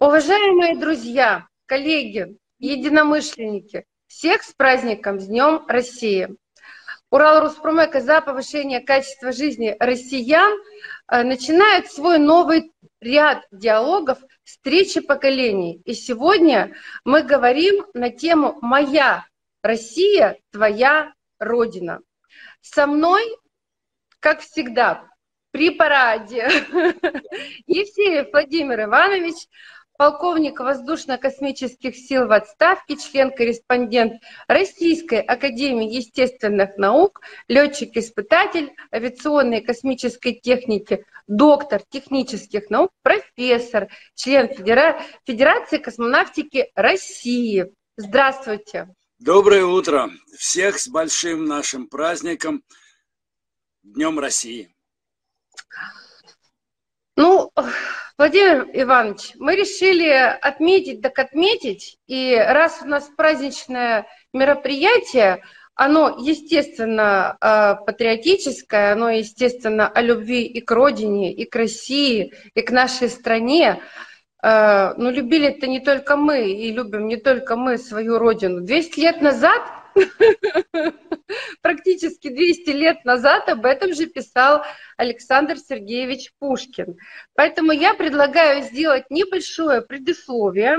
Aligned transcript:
Уважаемые 0.00 0.78
друзья, 0.78 1.46
коллеги, 1.66 2.38
единомышленники, 2.58 3.84
всех 4.06 4.42
с 4.42 4.54
праздником, 4.54 5.20
с 5.20 5.26
Днем 5.26 5.66
России! 5.68 6.30
Урал 7.10 7.42
Руспромека 7.42 8.00
за 8.00 8.22
повышение 8.22 8.80
качества 8.80 9.30
жизни 9.30 9.76
россиян 9.78 10.58
э, 11.06 11.22
начинает 11.22 11.92
свой 11.92 12.18
новый 12.18 12.72
ряд 13.02 13.44
диалогов 13.50 14.18
встречи 14.42 15.00
поколений. 15.00 15.82
И 15.84 15.92
сегодня 15.92 16.74
мы 17.04 17.22
говорим 17.22 17.84
на 17.92 18.08
тему 18.08 18.56
«Моя 18.62 19.26
Россия, 19.62 20.38
твоя 20.50 21.12
Родина». 21.38 22.00
Со 22.62 22.86
мной, 22.86 23.22
как 24.18 24.40
всегда, 24.40 25.10
при 25.50 25.70
параде 25.70 26.44
Евсеев 27.66 28.32
Владимир 28.32 28.84
Иванович, 28.84 29.46
полковник 30.00 30.60
воздушно-космических 30.60 31.94
сил 31.94 32.26
в 32.26 32.32
отставке, 32.32 32.96
член-корреспондент 32.96 34.14
Российской 34.48 35.20
Академии 35.20 35.94
естественных 35.94 36.78
наук, 36.78 37.20
летчик-испытатель 37.48 38.72
авиационной 38.90 39.58
и 39.58 39.62
космической 39.62 40.32
техники, 40.32 41.04
доктор 41.26 41.82
технических 41.90 42.70
наук, 42.70 42.88
профессор, 43.02 43.88
член 44.14 44.48
Федера... 44.48 45.02
Федерации 45.26 45.76
космонавтики 45.76 46.70
России. 46.74 47.70
Здравствуйте. 47.98 48.88
Доброе 49.18 49.66
утро. 49.66 50.08
Всех 50.34 50.78
с 50.78 50.88
большим 50.88 51.44
нашим 51.44 51.88
праздником 51.88 52.64
Днем 53.82 54.18
России. 54.18 54.74
Ну, 57.20 57.50
Владимир 58.16 58.66
Иванович, 58.72 59.32
мы 59.38 59.54
решили 59.54 60.08
отметить, 60.08 61.02
так 61.02 61.18
отметить, 61.18 61.98
и 62.06 62.34
раз 62.34 62.80
у 62.80 62.86
нас 62.86 63.10
праздничное 63.14 64.06
мероприятие, 64.32 65.42
оно, 65.74 66.16
естественно, 66.18 67.36
э, 67.38 67.74
патриотическое, 67.84 68.94
оно, 68.94 69.10
естественно, 69.10 69.86
о 69.86 70.00
любви 70.00 70.46
и 70.46 70.62
к 70.62 70.70
родине, 70.70 71.30
и 71.30 71.44
к 71.44 71.54
России, 71.56 72.32
и 72.54 72.62
к 72.62 72.70
нашей 72.70 73.10
стране. 73.10 73.82
Э, 74.42 74.94
но 74.96 75.10
любили 75.10 75.48
это 75.48 75.66
не 75.66 75.80
только 75.80 76.16
мы, 76.16 76.50
и 76.50 76.72
любим 76.72 77.06
не 77.06 77.18
только 77.18 77.54
мы 77.54 77.76
свою 77.76 78.16
родину. 78.16 78.62
200 78.62 78.98
лет 78.98 79.20
назад 79.20 79.60
Практически 81.62 82.28
200 82.28 82.70
лет 82.70 83.04
назад 83.04 83.48
об 83.48 83.64
этом 83.64 83.94
же 83.94 84.06
писал 84.06 84.62
Александр 84.96 85.58
Сергеевич 85.58 86.32
Пушкин. 86.38 86.96
Поэтому 87.34 87.72
я 87.72 87.94
предлагаю 87.94 88.62
сделать 88.62 89.04
небольшое 89.10 89.82
предисловие 89.82 90.78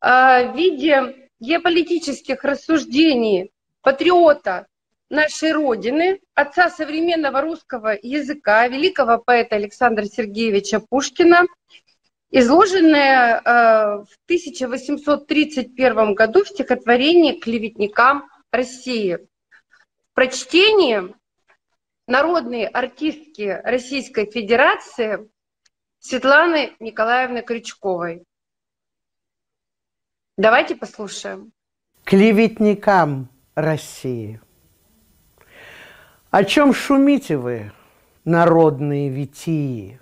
а, 0.00 0.44
в 0.44 0.56
виде 0.56 1.28
геополитических 1.40 2.44
рассуждений 2.44 3.50
патриота 3.82 4.66
нашей 5.10 5.52
Родины, 5.52 6.20
отца 6.34 6.68
современного 6.68 7.40
русского 7.40 7.96
языка, 8.00 8.66
великого 8.68 9.18
поэта 9.18 9.56
Александра 9.56 10.04
Сергеевича 10.04 10.80
Пушкина, 10.80 11.46
изложенное 12.30 13.40
э, 13.40 14.04
в 14.04 14.08
1831 14.24 16.14
году 16.14 16.44
в 16.44 16.48
стихотворении 16.48 17.38
«Клеветникам 17.38 18.28
России». 18.50 19.16
В 20.10 20.14
прочтении 20.14 21.14
народной 22.06 22.66
артистки 22.66 23.60
Российской 23.64 24.30
Федерации 24.30 25.28
Светланы 26.00 26.74
Николаевны 26.80 27.42
Крючковой. 27.42 28.24
Давайте 30.36 30.76
послушаем. 30.76 31.52
Клеветникам 32.04 33.28
России. 33.54 34.40
О 36.30 36.44
чем 36.44 36.72
шумите 36.72 37.36
вы, 37.36 37.72
народные 38.24 39.08
витии? 39.08 40.00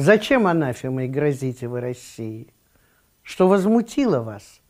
Зачем 0.00 0.46
анафемой 0.46 1.08
грозите 1.08 1.66
вы 1.66 1.80
России? 1.80 2.54
Что 3.24 3.48
возмутило 3.48 4.20
вас? 4.20 4.60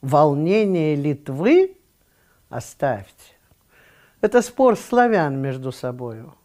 Волнение 0.00 0.94
Литвы? 0.94 1.76
Оставьте. 2.50 3.32
Это 4.20 4.42
спор 4.42 4.76
славян 4.76 5.42
между 5.42 5.72
собою. 5.72 6.36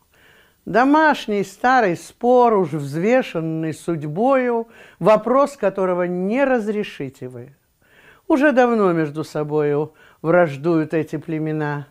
Домашний 0.65 1.43
старый 1.43 1.95
спор, 1.95 2.55
уж 2.55 2.69
взвешенный 2.69 3.75
судьбою, 3.75 4.69
вопрос 4.97 5.55
которого 5.55 6.07
не 6.07 6.43
разрешите 6.43 7.27
вы. 7.27 7.55
Уже 8.27 8.53
давно 8.53 8.91
между 8.91 9.23
собою 9.23 9.93
враждуют 10.23 10.95
эти 10.95 11.17
племена. 11.17 11.85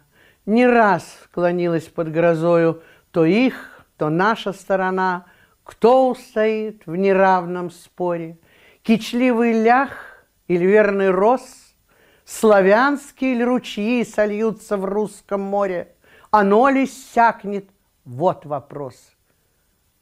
Не 0.46 0.66
раз 0.66 1.04
склонилась 1.22 1.86
под 1.86 2.10
грозою 2.10 2.82
то 3.12 3.24
их, 3.24 3.86
то 3.96 4.10
наша 4.10 4.52
сторона– 4.52 5.26
кто 5.70 6.08
устоит 6.08 6.84
в 6.84 6.96
неравном 6.96 7.70
споре? 7.70 8.38
Кичливый 8.82 9.52
лях 9.52 10.26
или 10.48 10.66
верный 10.66 11.10
рос? 11.10 11.76
Славянские 12.24 13.34
ли 13.34 13.44
ручьи 13.44 14.04
сольются 14.04 14.76
в 14.76 14.84
русском 14.84 15.40
море? 15.40 15.94
Оно 16.32 16.68
ли 16.70 16.86
сякнет? 16.86 17.70
Вот 18.04 18.46
вопрос. 18.46 18.96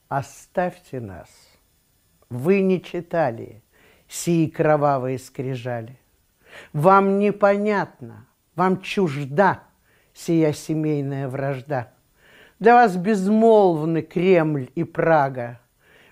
Оставьте 0.09 1.01
нас. 1.01 1.29
Вы 2.31 2.63
не 2.63 2.83
читали 2.83 3.63
сии 4.09 4.47
кровавые 4.47 5.19
скрижали. 5.19 5.99
Вам 6.73 7.19
непонятно, 7.19 8.27
вам 8.55 8.81
чужда 8.81 9.65
сия 10.15 10.55
семейная 10.55 11.29
вражда. 11.29 11.93
Для 12.59 12.75
вас 12.75 12.97
безмолвны 12.97 14.03
Кремль 14.03 14.69
и 14.75 14.85
Прага. 14.85 15.61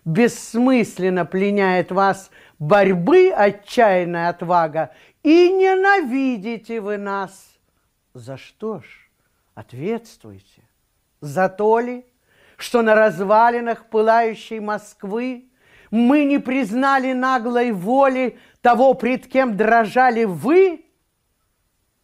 Бессмысленно 0.05 1.25
пленяет 1.25 1.91
вас 1.91 2.31
борьбы 2.61 3.31
отчаянная 3.31 4.29
отвага, 4.29 4.93
и 5.25 5.51
ненавидите 5.51 6.81
вы 6.81 6.97
нас. 6.97 7.59
За 8.15 8.37
что 8.37 8.81
ж? 8.81 8.85
Ответствуйте. 9.57 10.63
За 11.21 11.49
то 11.49 11.81
ли, 11.81 12.07
что 12.57 12.83
на 12.83 12.95
развалинах 12.95 13.87
пылающей 13.87 14.61
Москвы 14.61 15.47
мы 15.91 16.25
не 16.25 16.39
признали 16.39 17.13
наглой 17.13 17.73
воли 17.73 18.39
того, 18.61 18.95
пред 18.95 19.27
кем 19.27 19.57
дрожали 19.57 20.25
вы– 20.25 20.83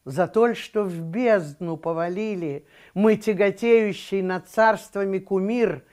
за 0.05 0.27
то, 0.27 0.55
что 0.55 0.85
в 0.85 1.01
бездну 1.01 1.77
повалили 1.77 2.67
мы 2.95 3.17
тяготеющий 3.17 4.23
над 4.23 4.49
царствами 4.49 5.19
кумир 5.19 5.85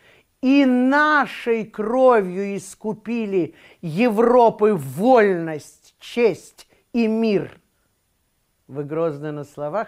и 0.42 0.66
нашей 0.66 1.66
кровью 1.66 2.56
искупили 2.56 3.56
Европы 3.82 4.74
вольность, 4.74 5.96
честь 6.00 6.68
и 6.94 7.08
мир. 7.08 7.60
Вы 8.68 8.84
грозны 8.84 9.32
на 9.32 9.44
словах? 9.44 9.88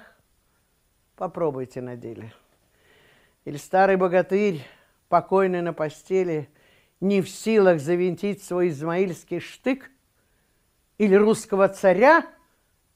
Попробуйте 1.15 1.81
на 1.81 1.95
деле. 1.95 2.33
Или 3.45 3.57
старый 3.57 3.95
богатырь, 3.95 4.61
покойный 5.07 5.61
на 5.61 5.73
постели, 5.73 6.49
не 6.99 7.21
в 7.21 7.29
силах 7.29 7.79
завинтить 7.79 8.43
свой 8.43 8.69
измаильский 8.69 9.39
штык? 9.39 9.89
Или 10.97 11.15
русского 11.15 11.67
царя– 11.69 12.25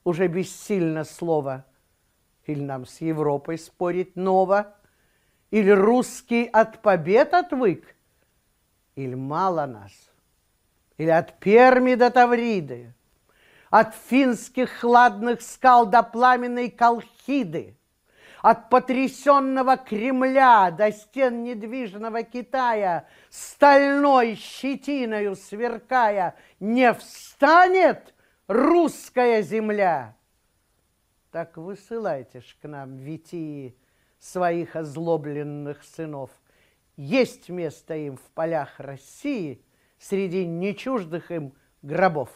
уже 0.05 0.27
бессильно 0.27 1.03
слово. 1.03 1.65
Или 2.45 2.61
нам 2.61 2.85
с 2.85 3.01
Европой 3.01 3.57
спорить 3.57 4.15
ново? 4.15 4.73
Или 5.51 5.71
русский 5.71 6.45
от 6.45 6.81
побед 6.81 7.33
отвык? 7.33 7.95
Или 8.95 9.15
мало 9.15 9.65
нас? 9.65 9.91
Или 10.97 11.09
от 11.09 11.39
Перми 11.39 11.95
до 11.95 12.11
Тавриды? 12.11 12.93
От 13.71 13.95
финских 13.95 14.69
хладных 14.69 15.41
скал 15.41 15.87
до 15.87 16.03
пламенной 16.03 16.69
Колхиды? 16.69 17.75
От 18.43 18.69
потрясенного 18.69 19.75
Кремля 19.75 20.69
до 20.69 20.91
стен 20.91 21.43
недвижного 21.43 22.21
Китая, 22.21 23.07
Стальной 23.31 24.35
щетиною 24.35 25.35
сверкая, 25.35 26.35
не 26.59 26.93
встанет– 26.93 28.13
русская 28.47 29.41
земля. 29.41 30.17
Так 31.31 31.57
высылайте 31.57 32.41
ж 32.41 32.55
к 32.61 32.67
нам, 32.67 32.95
Витии, 32.97 33.77
своих 34.19 34.75
озлобленных 34.75 35.83
сынов. 35.83 36.31
Есть 36.95 37.49
место 37.49 37.95
им 37.95 38.17
в 38.17 38.31
полях 38.33 38.79
России 38.79 39.61
среди 39.99 40.45
нечуждых 40.45 41.31
им 41.31 41.53
гробов. 41.81 42.29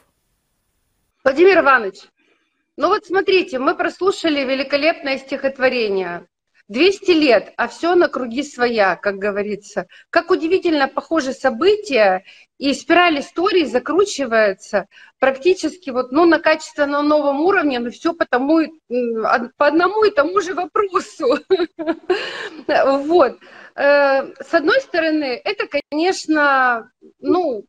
Владимир 1.23 1.59
Иванович, 1.59 2.09
ну 2.75 2.87
вот 2.89 3.05
смотрите, 3.05 3.59
мы 3.59 3.75
прослушали 3.75 4.41
великолепное 4.41 5.17
стихотворение. 5.17 6.27
200 6.69 7.11
лет, 7.11 7.53
а 7.57 7.67
все 7.67 7.95
на 7.95 8.07
круги 8.07 8.43
своя, 8.43 8.95
как 8.95 9.15
говорится. 9.15 9.87
Как 10.09 10.29
удивительно 10.29 10.87
похожи 10.87 11.33
события, 11.33 12.23
и 12.59 12.73
спираль 12.73 13.19
истории 13.19 13.65
закручивается 13.65 14.85
практически 15.17 15.89
вот, 15.89 16.11
ну, 16.11 16.25
на 16.25 16.39
качественно 16.39 17.01
новом 17.01 17.41
уровне, 17.41 17.79
но 17.79 17.89
все 17.89 18.13
по, 18.13 18.25
тому, 18.25 18.61
по 19.57 19.67
одному 19.67 20.03
и 20.03 20.11
тому 20.11 20.39
же 20.41 20.53
вопросу. 20.53 21.39
Вот. 22.67 23.39
Э, 23.75 24.33
с 24.43 24.53
одной 24.53 24.79
стороны, 24.81 25.41
это, 25.43 25.67
конечно, 25.89 26.91
ну, 27.19 27.65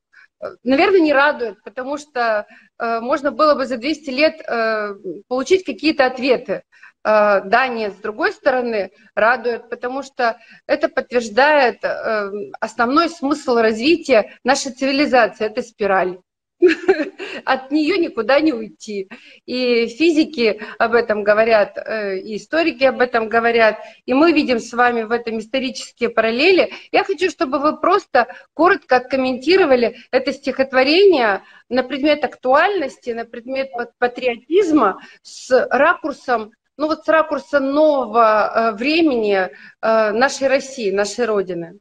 наверное, 0.64 1.00
не 1.00 1.12
радует, 1.12 1.62
потому 1.62 1.96
что 1.96 2.46
э, 2.78 3.00
можно 3.00 3.30
было 3.30 3.54
бы 3.54 3.64
за 3.64 3.76
200 3.76 4.10
лет 4.10 4.40
э, 4.46 4.94
получить 5.28 5.64
какие-то 5.64 6.06
ответы. 6.06 6.64
Э, 7.04 7.40
да, 7.44 7.68
нет, 7.68 7.94
с 7.94 7.96
другой 7.96 8.32
стороны, 8.32 8.90
радует, 9.14 9.70
потому 9.70 10.02
что 10.02 10.38
это 10.66 10.88
подтверждает 10.88 11.82
э, 11.82 12.30
основной 12.60 13.08
смысл 13.08 13.56
развития 13.56 14.34
нашей 14.44 14.72
цивилизации, 14.72 15.46
это 15.46 15.62
спираль. 15.62 16.18
От 17.46 17.70
нее 17.70 17.96
никуда 17.96 18.38
не 18.40 18.52
уйти. 18.52 19.08
И 19.46 19.86
физики 19.86 20.60
об 20.78 20.92
этом 20.92 21.24
говорят, 21.24 21.78
э, 21.78 22.18
и 22.18 22.36
историки 22.36 22.84
об 22.84 23.00
этом 23.00 23.30
говорят, 23.30 23.78
и 24.04 24.12
мы 24.12 24.32
видим 24.32 24.58
с 24.60 24.70
вами 24.74 25.02
в 25.02 25.10
этом 25.10 25.38
исторические 25.38 26.10
параллели. 26.10 26.70
Я 26.92 27.04
хочу, 27.04 27.30
чтобы 27.30 27.60
вы 27.60 27.80
просто 27.80 28.26
коротко 28.52 28.96
откомментировали 28.96 29.96
это 30.10 30.34
стихотворение 30.34 31.42
на 31.70 31.82
предмет 31.82 32.24
актуальности, 32.24 33.10
на 33.10 33.24
предмет 33.24 33.70
патриотизма 33.98 35.00
с 35.22 35.66
ракурсом 35.70 36.52
ну 36.80 36.86
вот 36.86 37.04
с 37.04 37.08
ракурса 37.08 37.60
нового 37.60 38.72
э, 38.72 38.72
времени 38.72 39.34
э, 39.34 39.50
нашей 39.82 40.48
России, 40.48 40.90
нашей 40.90 41.26
Родины? 41.26 41.78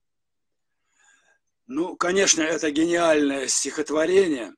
Ну, 1.68 1.96
конечно, 1.96 2.42
это 2.42 2.70
гениальное 2.70 3.48
стихотворение. 3.48 4.54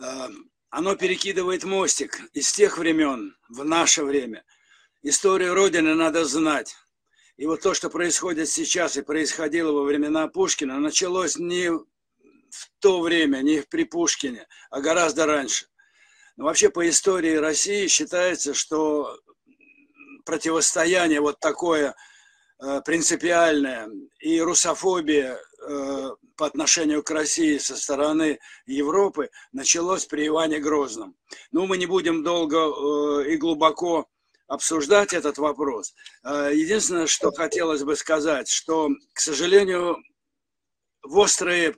Эм, 0.00 0.50
оно 0.70 0.96
перекидывает 0.96 1.62
мостик 1.62 2.18
из 2.32 2.50
тех 2.50 2.78
времен 2.78 3.36
в 3.48 3.64
наше 3.64 4.02
время. 4.02 4.44
Историю 5.02 5.54
Родины 5.54 5.94
надо 5.94 6.24
знать. 6.24 6.74
И 7.36 7.46
вот 7.46 7.60
то, 7.60 7.72
что 7.72 7.90
происходит 7.90 8.48
сейчас 8.48 8.96
и 8.96 9.02
происходило 9.02 9.70
во 9.70 9.84
времена 9.84 10.26
Пушкина, 10.26 10.80
началось 10.80 11.36
не 11.36 11.70
в 11.70 12.70
то 12.80 13.00
время, 13.02 13.38
не 13.42 13.62
при 13.70 13.84
Пушкине, 13.84 14.48
а 14.68 14.80
гораздо 14.80 15.26
раньше. 15.26 15.66
Но 16.36 16.46
вообще 16.46 16.70
по 16.70 16.88
истории 16.88 17.36
России 17.36 17.86
считается, 17.86 18.52
что 18.52 19.16
противостояние 20.30 21.20
вот 21.20 21.40
такое 21.40 21.92
э, 22.62 22.80
принципиальное 22.84 23.88
и 24.20 24.40
русофобия 24.40 25.36
э, 25.36 26.10
по 26.36 26.46
отношению 26.46 27.02
к 27.02 27.10
России 27.10 27.58
со 27.58 27.74
стороны 27.76 28.38
Европы 28.64 29.30
началось 29.50 30.04
при 30.06 30.28
Иване 30.28 30.60
Грозном. 30.60 31.16
Ну, 31.50 31.66
мы 31.66 31.78
не 31.78 31.86
будем 31.86 32.22
долго 32.22 32.58
э, 32.58 33.32
и 33.32 33.36
глубоко 33.38 34.06
обсуждать 34.46 35.12
этот 35.14 35.38
вопрос. 35.38 35.94
Единственное, 36.24 37.06
что 37.06 37.30
хотелось 37.30 37.84
бы 37.84 37.94
сказать, 37.94 38.48
что, 38.48 38.88
к 39.12 39.20
сожалению, 39.20 39.96
в 41.02 41.18
острые 41.18 41.76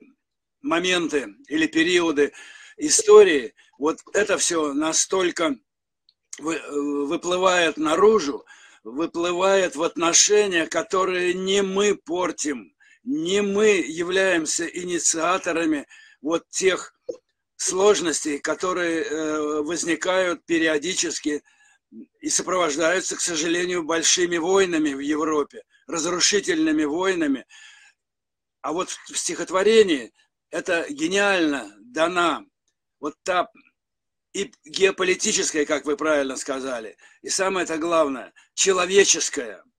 моменты 0.63 1.35
или 1.49 1.67
периоды 1.67 2.33
истории 2.79 3.55
вот 3.79 3.99
это 4.15 4.39
все 4.39 4.73
настолько 4.73 5.57
выплывает 6.39 7.77
наружу, 7.77 8.45
выплывает 8.85 9.77
в 9.77 9.83
отношения, 9.83 10.67
которые 10.67 11.35
не 11.35 11.63
мы 11.63 11.95
портим, 11.95 12.75
не 13.05 13.43
мы 13.43 13.85
являемся 13.87 14.67
инициаторами 14.67 15.87
вот 16.21 16.49
тех 16.49 16.95
сложностей, 17.57 18.39
которые 18.39 19.03
э, 19.03 19.63
возникают 19.63 20.45
периодически 20.47 21.43
и 22.21 22.29
сопровождаются, 22.29 23.17
к 23.17 23.21
сожалению, 23.21 23.85
большими 23.85 24.37
войнами 24.39 24.95
в 24.95 25.01
Европе, 25.01 25.63
разрушительными 25.87 26.85
войнами. 26.85 27.47
А 28.63 28.73
вот 28.73 28.91
в 28.91 29.17
стихотворении 29.17 30.13
это 30.51 30.87
гениально 30.89 31.75
дана 31.81 32.45
вот 33.01 33.15
та 33.23 33.49
и 34.33 34.53
геополитическая, 34.65 35.65
как 35.67 35.85
вы 35.85 35.97
правильно 35.97 36.37
сказали, 36.37 36.97
и 37.23 37.29
самое 37.29 37.65
это 37.65 37.79
главное, 37.79 38.33
человеческая– 38.55 39.63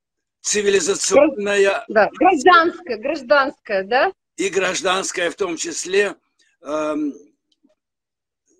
цивилизационная... 0.44 1.86
Да, 1.88 2.10
гражданская, 2.20 2.98
гражданская, 2.98 3.84
да? 3.84 4.12
И 4.36 4.50
гражданская 4.50 5.32
в 5.32 5.36
том 5.36 5.58
числе 5.58 6.16
э, 6.62 6.96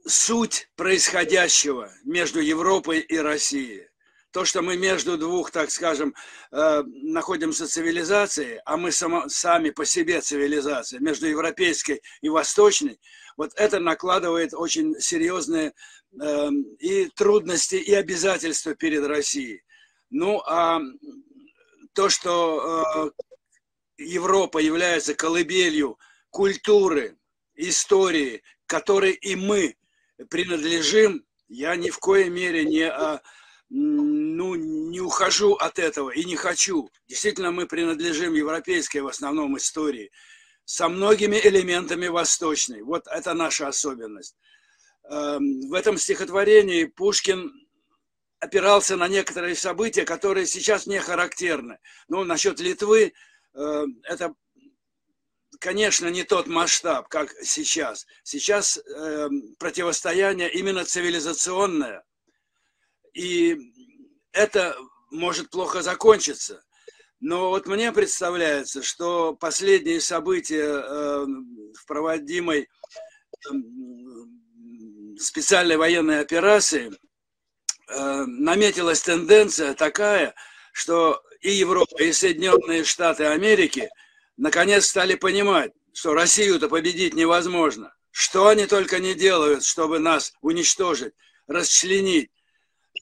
суть 0.06 0.70
происходящего 0.76 1.92
между 2.04 2.40
Европой 2.40 3.00
и 3.00 3.18
Россией. 3.18 3.88
То, 4.32 4.46
что 4.46 4.64
мы 4.64 4.78
между 4.78 5.18
двух, 5.18 5.52
так 5.52 5.70
скажем, 5.70 6.16
э, 6.52 6.84
находимся 6.86 7.68
цивилизацией, 7.68 8.60
а 8.66 8.78
мы 8.78 8.92
само, 8.92 9.30
сами 9.30 9.70
по 9.70 9.86
себе 9.86 10.22
цивилизация, 10.22 11.00
между 11.00 11.28
европейской 11.28 12.02
и 12.22 12.30
восточной, 12.30 13.00
вот 13.38 13.52
это 13.56 13.80
накладывает 13.80 14.54
очень 14.54 15.00
серьезные 15.00 15.74
э, 16.20 16.50
и 16.80 17.06
трудности, 17.16 17.76
и 17.76 17.94
обязательства 17.94 18.76
перед 18.76 19.06
Россией. 19.06 19.64
Ну, 20.10 20.42
а 20.46 20.80
то, 21.94 22.10
что 22.10 23.12
э, 23.18 24.04
Европа 24.04 24.60
является 24.60 25.14
колыбелью 25.16 25.98
культуры, 26.30 27.18
истории, 27.56 28.44
которой 28.66 29.12
и 29.12 29.36
мы 29.36 29.76
принадлежим, 30.30 31.26
я 31.48 31.76
ни 31.76 31.90
в 31.90 32.00
коей 32.00 32.30
мере 32.30 32.66
не, 32.66 32.90
а, 32.90 33.22
ну, 33.70 34.56
не 34.56 35.00
ухожу 35.00 35.54
от 35.54 35.80
этого 35.80 36.10
и 36.10 36.24
не 36.24 36.36
хочу. 36.36 36.90
Действительно, 37.08 37.52
мы 37.52 37.68
принадлежим 37.68 38.34
европейской 38.34 39.00
в 39.00 39.08
основном 39.08 39.58
истории 39.58 40.12
со 40.66 40.88
многими 40.90 41.38
элементами 41.38 42.08
восточной. 42.08 42.82
Вот 42.82 43.08
это 43.08 43.34
наша 43.34 43.68
особенность. 43.68 44.36
Эм, 45.10 45.70
в 45.70 45.74
этом 45.74 45.98
стихотворении 45.98 46.86
Пушкин 46.86 47.52
опирался 48.40 48.96
на 48.96 49.08
некоторые 49.08 49.56
события, 49.56 50.06
которые 50.06 50.46
сейчас 50.46 50.88
не 50.88 51.00
характерны. 51.00 51.80
Ну, 52.08 52.24
насчет 52.24 52.60
Литвы, 52.60 53.14
э, 53.54 53.86
это, 54.04 54.34
конечно, 55.60 56.08
не 56.08 56.24
тот 56.24 56.48
масштаб, 56.48 57.08
как 57.10 57.34
сейчас. 57.42 58.06
Сейчас 58.24 58.78
э, 58.78 59.30
противостояние 59.60 60.52
именно 60.52 60.86
цивилизационное. 60.86 62.04
И 63.14 63.58
это 64.32 64.76
может 65.12 65.50
плохо 65.50 65.82
закончиться. 65.82 66.64
Но 67.26 67.50
вот 67.50 67.68
мне 67.68 67.92
представляется, 67.92 68.84
что 68.84 69.34
последние 69.34 70.02
события 70.02 70.66
э, 70.66 71.26
в 71.26 71.86
проводимой 71.88 72.68
специальной 75.18 75.78
военной 75.78 76.20
операции– 76.20 76.92
Э, 77.90 78.26
наметилась 78.26 79.02
тенденция 79.02 79.74
такая, 79.74 80.34
что 80.72 81.22
и 81.42 81.52
Европа, 81.52 82.02
и 82.02 82.14
Соединенные 82.14 82.84
Штаты 82.86 83.26
Америки 83.26 83.90
наконец 84.38 84.86
стали 84.86 85.16
понимать, 85.16 85.72
что 85.94 86.14
Россию-то 86.14 86.70
победить 86.70 87.14
невозможно. 87.14 87.94
Что 88.10 88.48
они 88.48 88.68
только 88.68 89.00
не 89.00 89.16
делают, 89.16 89.64
чтобы 89.64 90.00
нас 90.00 90.34
уничтожить, 90.42 91.14
расчленить. 91.48 92.32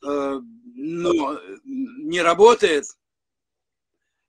Э, 0.05 0.39
но 0.73 1.39
не 1.63 2.21
работает 2.21 2.85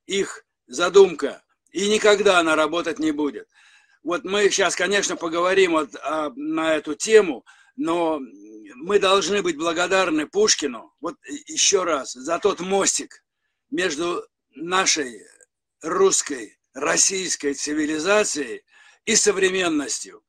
их 0.06 0.44
задумка, 0.66 1.42
и 1.70 1.88
никогда 1.88 2.38
она 2.38 2.56
работать 2.56 2.98
не 2.98 3.12
будет. 3.12 3.48
Вот 4.02 4.24
мы 4.24 4.50
сейчас, 4.50 4.74
конечно, 4.74 5.16
поговорим 5.16 5.72
вот, 5.72 5.94
а, 6.02 6.30
на 6.34 6.74
эту 6.74 6.94
тему, 6.94 7.44
но 7.76 8.20
мы 8.76 8.98
должны 8.98 9.42
быть 9.42 9.56
благодарны 9.56 10.26
Пушкину, 10.26 10.92
вот 11.00 11.16
еще 11.46 11.84
раз, 11.84 12.12
за 12.12 12.38
тот 12.38 12.60
мостик 12.60 13.24
между 13.70 14.26
нашей 14.54 15.24
русской, 15.82 16.58
российской 16.74 17.54
цивилизацией 17.54 18.64
и 19.04 19.14
современностью, 19.14 20.22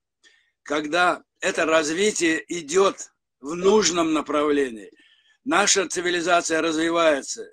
когда 0.62 1.24
это 1.40 1.66
развитие 1.66 2.44
идет 2.48 3.12
в 3.40 3.56
нужном 3.56 4.14
направлении. 4.14 4.92
Наша 5.44 5.88
цивилизация 5.88 6.62
развивается, 6.62 7.46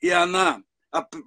и 0.00 0.08
она 0.08 0.62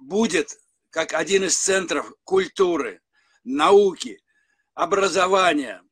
будет 0.00 0.58
как 0.90 1.12
один 1.12 1.44
из 1.44 1.56
центров 1.56 2.12
культуры, 2.24 3.00
науки, 3.44 4.20
образования, 4.74 5.82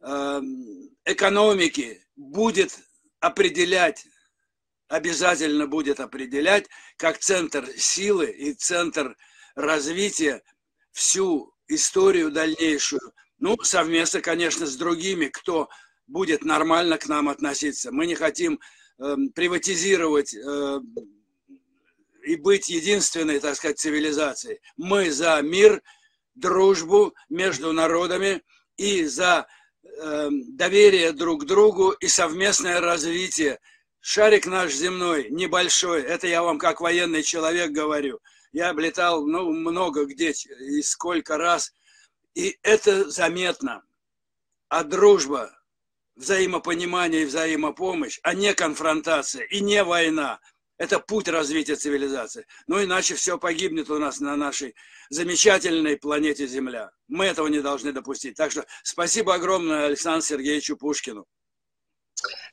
эм, 0.00 0.90
экономики, 1.04 2.02
будет 2.16 2.78
определять 3.20 4.06
обязательно 4.88 5.66
будет 5.66 6.00
определять 6.00 6.66
как 6.96 7.18
центр 7.18 7.68
силы 7.76 8.26
и 8.26 8.54
центр 8.54 9.16
развития 9.54 10.42
всю 10.92 11.52
историю 11.68 12.30
дальнейшую. 12.30 13.00
Ну, 13.38 13.56
совместно, 13.62 14.20
конечно, 14.20 14.66
с 14.66 14.76
другими, 14.76 15.26
кто 15.26 15.68
будет 16.06 16.44
нормально 16.44 16.98
к 16.98 17.06
нам 17.08 17.28
относиться. 17.28 17.90
Мы 17.90 18.06
не 18.06 18.14
хотим 18.14 18.60
э, 18.98 19.16
приватизировать 19.34 20.34
э, 20.34 20.80
и 22.26 22.34
быть 22.34 22.68
единственной, 22.68 23.38
так 23.38 23.54
сказать, 23.54 23.78
цивилизацией. 23.78 24.60
Мы 24.76 25.10
за 25.10 25.40
мир, 25.42 25.80
дружбу 26.34 27.14
между 27.28 27.72
народами 27.72 28.42
и 28.76 29.04
за 29.04 29.46
э, 29.84 30.28
доверие 30.30 31.12
друг 31.12 31.44
к 31.44 31.46
другу 31.46 31.92
и 31.92 32.08
совместное 32.08 32.80
развитие. 32.80 33.58
Шарик 34.00 34.46
наш 34.46 34.72
земной 34.72 35.28
небольшой, 35.30 36.02
это 36.02 36.26
я 36.26 36.42
вам 36.42 36.58
как 36.58 36.80
военный 36.80 37.22
человек 37.22 37.70
говорю. 37.70 38.20
Я 38.52 38.70
облетал 38.70 39.24
ну, 39.24 39.52
много 39.52 40.04
где 40.04 40.30
и 40.32 40.82
сколько 40.82 41.38
раз. 41.38 41.72
И 42.34 42.58
это 42.62 43.08
заметно. 43.08 43.82
А 44.68 44.82
дружба, 44.82 45.56
взаимопонимание 46.16 47.22
и 47.22 47.26
взаимопомощь, 47.26 48.18
а 48.22 48.34
не 48.34 48.52
конфронтация 48.52 49.44
и 49.44 49.60
не 49.60 49.84
война. 49.84 50.40
Это 50.78 50.98
путь 50.98 51.28
развития 51.28 51.76
цивилизации. 51.76 52.46
Ну, 52.66 52.82
иначе 52.82 53.14
все 53.14 53.38
погибнет 53.38 53.88
у 53.90 53.98
нас 53.98 54.20
на 54.20 54.36
нашей 54.36 54.74
замечательной 55.08 55.96
планете 55.96 56.46
Земля. 56.46 56.90
Мы 57.08 57.26
этого 57.26 57.48
не 57.48 57.60
должны 57.60 57.92
допустить. 57.92 58.36
Так 58.36 58.50
что 58.50 58.64
спасибо 58.82 59.34
огромное 59.34 59.86
Александру 59.86 60.22
Сергеевичу 60.22 60.76
Пушкину. 60.76 61.24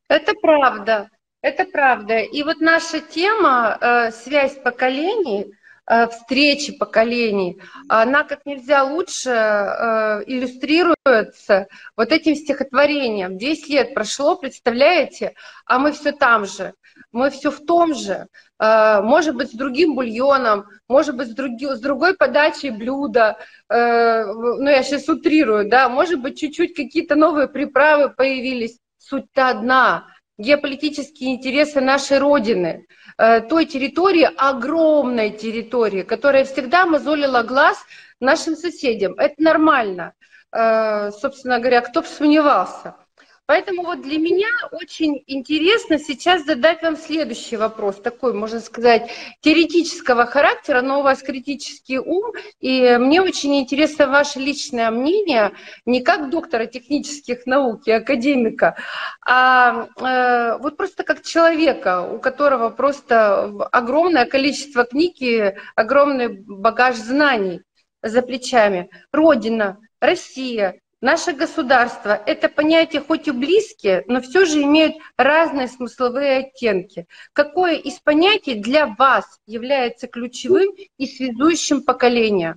Это 0.08 0.34
правда. 0.42 1.10
Это 1.42 1.66
правда. 1.66 2.20
И 2.20 2.44
вот 2.44 2.62
наша 2.62 3.02
тема 3.02 3.78
э, 3.82 4.12
«Связь 4.12 4.56
поколений» 4.64 5.54
Э, 5.86 6.08
встречи 6.08 6.72
поколений, 6.78 7.60
она 7.90 8.24
как 8.24 8.46
нельзя 8.46 8.84
лучше 8.84 9.30
э, 9.32 10.24
иллюстрируется 10.28 11.68
вот 11.98 12.14
этим 12.14 12.36
стихотворением. 12.36 13.38
Десять 13.38 13.68
лет 13.68 13.94
прошло, 13.94 14.38
представляете, 14.38 15.34
а 15.66 15.80
мы 15.80 15.92
все 15.92 16.14
там 16.14 16.46
же, 16.46 16.74
мы 17.14 17.30
все 17.30 17.50
в 17.52 17.66
том 17.66 17.94
же, 17.94 18.28
э, 18.60 19.02
может 19.02 19.36
быть, 19.36 19.52
с 19.52 19.54
другим 19.54 19.96
бульоном, 19.96 20.66
может 20.90 21.16
быть, 21.16 21.30
с, 21.30 21.34
други, 21.34 21.68
с 21.68 21.80
другой 21.80 22.16
подачей 22.16 22.72
блюда, 22.72 23.38
ну, 23.70 24.70
я 24.70 24.84
сейчас 24.84 25.08
утрирую, 25.08 25.70
да, 25.70 25.90
может 25.90 26.22
быть, 26.22 26.38
чуть-чуть 26.38 26.76
какие-то 26.76 27.16
новые 27.16 27.48
приправы 27.48 28.10
появились, 28.10 28.78
суть-то 28.98 29.50
одна, 29.50 30.08
геополитические 30.38 31.36
интересы 31.36 31.80
нашей 31.80 32.20
Родины– 32.20 32.86
Э, 33.18 33.42
той 33.42 33.66
территории, 33.66 34.28
огромной 34.38 35.32
территории, 35.32 36.04
которая 36.04 36.46
всегда 36.46 36.86
мозолила 36.86 37.44
глаз 37.44 37.78
нашим 38.20 38.56
соседям. 38.56 39.14
Это 39.18 39.36
нормально. 39.38 40.14
Э, 40.52 41.12
собственно 41.12 41.60
говоря, 41.60 41.82
кто 41.82 42.02
бы 42.02 42.08
сомневался. 42.08 42.96
Поэтому 43.46 43.84
вот 43.84 44.02
для 44.02 44.18
меня 44.20 44.48
очень 44.72 45.22
интересно 45.28 46.00
сейчас 46.00 46.46
задать 46.46 46.82
вам 46.82 46.96
следующий 46.96 47.58
вопрос, 47.58 47.98
такой, 47.98 48.34
можно 48.34 48.62
сказать, 48.62 49.12
теоретического 49.42 50.26
характера, 50.26 50.82
но 50.82 51.02
у 51.02 51.04
вас 51.04 51.22
критический 51.22 52.00
ум, 52.00 52.32
и 52.62 52.96
мне 52.98 53.22
очень 53.22 53.60
интересно 53.60 54.08
ваше 54.08 54.40
личное 54.40 54.90
мнение, 54.92 55.52
не 55.86 56.02
как 56.02 56.30
доктора 56.30 56.68
технических 56.68 57.46
наук 57.46 57.86
и 57.86 57.92
академика, 57.92 58.78
а 59.26 59.90
э, 60.00 60.58
вот 60.60 60.78
просто 60.78 61.04
как 61.04 61.22
человека, 61.22 62.02
у 62.02 62.20
которого 62.20 62.70
просто 62.70 63.44
огромное 63.74 64.26
количество 64.26 64.86
книг 64.86 65.16
и 65.20 65.54
огромный 65.76 66.30
багаж 66.30 66.96
знаний 66.96 67.62
за 68.02 68.22
плечами. 68.22 68.90
Родина, 69.12 69.80
Россия, 70.00 70.80
Наше 71.04 71.34
государство– 71.34 72.12
это 72.26 72.48
понятия 72.48 73.02
хоть 73.02 73.28
и 73.28 73.32
близкие, 73.32 74.06
но 74.08 74.22
все 74.22 74.46
же 74.46 74.62
имеют 74.62 74.96
разные 75.18 75.68
смысловые 75.68 76.38
оттенки. 76.38 77.08
Какое 77.34 77.76
из 77.76 78.00
понятий 78.00 78.56
для 78.56 78.88
вас 78.88 79.26
является 79.46 80.08
ключевым 80.08 80.74
и 80.98 81.06
связующим 81.06 81.84
поколения? 81.84 82.56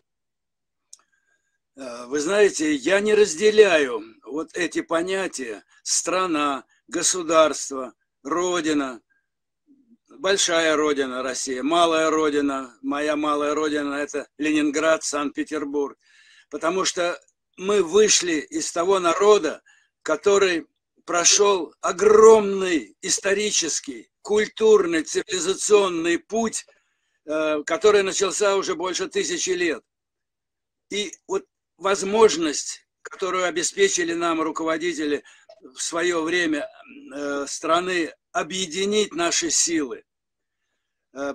Э, 1.75 2.07
вы 2.07 2.21
знаете, 2.21 2.73
я 2.73 3.01
не 3.01 3.15
разделяю 3.15 4.05
вот 4.25 4.51
эти 4.55 4.81
понятия 4.81 5.65
страна, 5.83 6.63
государство, 6.87 7.95
родина, 8.23 9.01
большая 10.09 10.77
родина 10.77 11.25
Россия, 11.25 11.65
малая 11.65 12.11
родина, 12.11 12.79
моя 12.81 13.17
малая 13.17 13.57
родина– 13.57 13.95
это 13.97 14.29
Ленинград, 14.39 15.03
Санкт-Петербург. 15.03 15.99
Потому 16.49 16.85
что 16.85 17.19
мы 17.57 17.83
вышли 17.83 18.35
из 18.35 18.71
того 18.73 18.99
народа, 18.99 19.63
который 20.03 20.67
прошел 21.05 21.75
огромный 21.81 22.97
исторический, 23.01 24.11
культурный, 24.23 25.03
цивилизационный 25.03 26.19
путь, 26.19 26.67
э, 27.25 27.63
который 27.65 28.03
начался 28.03 28.57
уже 28.57 28.75
больше 28.75 29.09
тысячи 29.09 29.51
лет. 29.51 29.83
И 30.91 31.13
вот 31.27 31.45
возможность, 31.79 32.87
которую 33.03 33.45
обеспечили 33.45 34.15
нам 34.15 34.41
руководители 34.41 35.23
в 35.63 35.81
свое 35.81 36.21
время 36.21 36.69
э, 37.15 37.47
страны, 37.49 38.13
объединить 38.33 39.15
наши 39.15 39.51
силы, 39.51 40.05
э, 41.15 41.35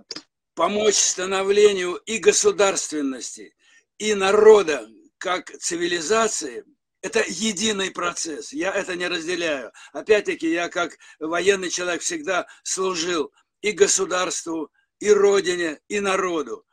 помочь 0.54 0.96
становлению 0.96 1.96
и 1.96 2.18
государственности, 2.18 3.56
и 3.98 4.14
народа, 4.14 4.88
как 5.22 5.56
цивилизации, 5.60 6.66
это 7.02 7.24
единый 7.28 7.92
процесс. 7.92 8.52
Я 8.52 8.74
это 8.74 8.96
не 8.96 9.08
разделяю. 9.08 9.72
Опять-таки, 9.94 10.50
я 10.52 10.68
как 10.68 10.98
военный 11.20 11.70
человек 11.70 12.02
всегда 12.02 12.48
служил 12.64 13.32
и 13.62 13.72
государству, 13.72 14.72
и 15.00 15.12
родине, 15.12 15.80
и 15.90 16.00
народу. 16.00 16.66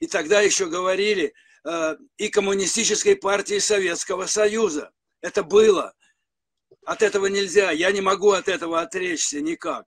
И 0.00 0.06
тогда 0.06 0.40
еще 0.40 0.66
говорили 0.66 1.34
э, 1.64 1.96
и 2.16 2.28
коммунистической 2.28 3.14
партии 3.14 3.58
Советского 3.58 4.24
Союза. 4.24 4.90
Это 5.20 5.42
было. 5.42 5.94
От 6.86 7.02
этого 7.02 7.26
нельзя. 7.26 7.72
Я 7.72 7.92
не 7.92 8.00
могу 8.00 8.30
от 8.30 8.48
этого 8.48 8.80
отречься 8.80 9.42
никак. 9.42 9.84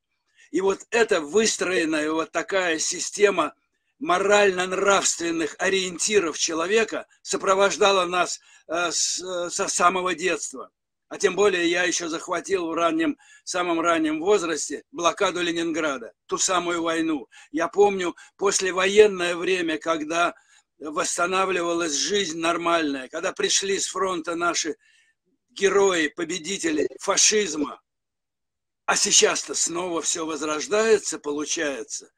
И 0.51 0.61
вот 0.61 0.81
это 0.91 1.21
выстроенная 1.21 2.11
вот 2.11 2.31
такая 2.31 2.77
система– 2.77 3.55
морально-нравственных 3.99 5.55
ориентиров 5.59 6.37
человека 6.37 7.07
сопровождала 7.21 8.05
нас 8.05 8.39
э, 8.67 8.91
с, 8.91 9.21
э, 9.21 9.49
со 9.49 9.67
самого 9.67 10.15
детства. 10.15 10.71
А 11.07 11.17
тем 11.17 11.35
более 11.35 11.69
я 11.69 11.83
еще 11.83 12.09
захватил 12.09 12.67
в 12.67 12.73
раннем, 12.73 13.17
самом 13.43 13.79
раннем 13.79 14.19
возрасте 14.19 14.83
блокаду 14.91 15.41
Ленинграда, 15.41 16.13
ту 16.25 16.37
самую 16.37 16.81
войну. 16.81 17.27
Я 17.51 17.67
помню 17.67 18.15
послевоенное 18.37 19.35
время, 19.35 19.77
когда 19.77 20.33
восстанавливалась 20.79 21.93
жизнь 21.93 22.39
нормальная, 22.39 23.07
когда 23.07 23.31
пришли 23.31 23.79
с 23.79 23.87
фронта 23.87 24.35
наши 24.35 24.75
герои, 25.49 26.07
победители 26.09 26.87
фашизма. 26.99 27.81
А 28.85 28.95
сейчас-то 28.95 29.53
снова 29.53 30.01
все 30.01 30.25
возрождается, 30.25 31.17
получается 31.17 32.11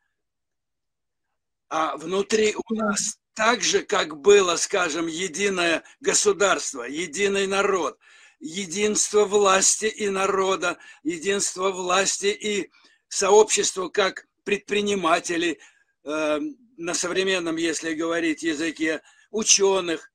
а 1.69 1.97
внутри 1.97 2.55
у 2.55 2.74
нас 2.74 3.17
так 3.33 3.62
же, 3.62 3.83
как 3.83 4.17
было, 4.17 4.55
скажем, 4.55 5.07
единое 5.07 5.83
государство, 6.00 6.83
единый 6.83 7.45
народ, 7.47 7.97
единство 8.39 9.25
власти 9.25 9.86
и 9.86 10.09
народа, 10.09 10.77
единство 11.03 11.71
власти 11.71 12.27
и 12.27 12.71
сообщества 13.09 13.89
как 13.89 14.27
предпринимателей, 14.43 15.59
э, 16.03 16.39
на 16.77 16.93
современном, 16.93 17.57
если 17.57 17.93
говорить 17.93 18.43
языке, 18.43 19.01
ученых. 19.31 20.12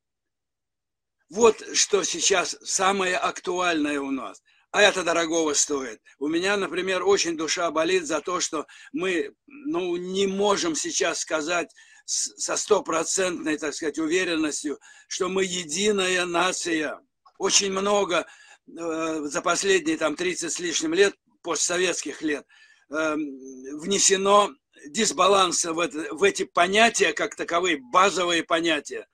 Вот 1.28 1.62
что 1.74 2.02
сейчас 2.04 2.56
самое 2.62 3.16
актуальное 3.16 4.00
у 4.00 4.10
нас 4.10 4.42
а 4.72 4.80
это 4.80 5.04
дорогого 5.04 5.52
стоит. 5.52 6.00
У 6.18 6.28
меня, 6.28 6.56
например, 6.56 7.04
очень 7.04 7.36
душа 7.36 7.70
болит 7.70 8.06
за 8.06 8.22
то, 8.22 8.40
что 8.40 8.66
мы 8.92 9.34
ну, 9.46 9.96
не 9.96 10.26
можем 10.26 10.74
сейчас 10.74 11.20
сказать 11.20 11.70
со 12.06 12.56
стопроцентной, 12.56 13.58
так 13.58 13.74
сказать, 13.74 13.98
уверенностью, 13.98 14.80
что 15.08 15.28
мы 15.28 15.44
единая 15.44 16.24
нация. 16.24 16.98
Очень 17.38 17.70
много 17.70 18.26
э, 18.66 19.20
за 19.24 19.42
последние 19.42 19.98
там 19.98 20.16
30 20.16 20.50
с 20.50 20.58
лишним 20.58 20.94
лет, 20.94 21.14
постсоветских 21.42 22.22
лет, 22.22 22.46
э, 22.90 23.14
внесено 23.14 24.50
дисбаланса 24.86 25.74
в, 25.74 25.80
это, 25.80 26.14
в 26.14 26.22
эти 26.22 26.44
понятия, 26.44 27.12
как 27.12 27.36
таковые, 27.36 27.78
базовые 27.92 28.42
понятия 28.42 29.06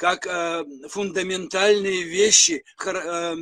как 0.00 0.26
э, 0.26 0.64
фундаментальные 0.88 2.04
вещи, 2.04 2.64
э, 2.86 3.36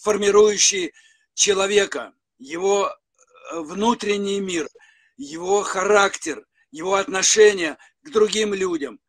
формирующие 0.00 0.92
человека, 1.34 2.12
его 2.38 2.86
э, 2.86 3.58
внутренний 3.58 4.38
мир, 4.38 4.68
его 5.16 5.62
характер, 5.64 6.46
его 6.70 6.94
отношение 6.94 7.78
к 8.04 8.10
другим 8.10 8.54
людям, 8.54 9.00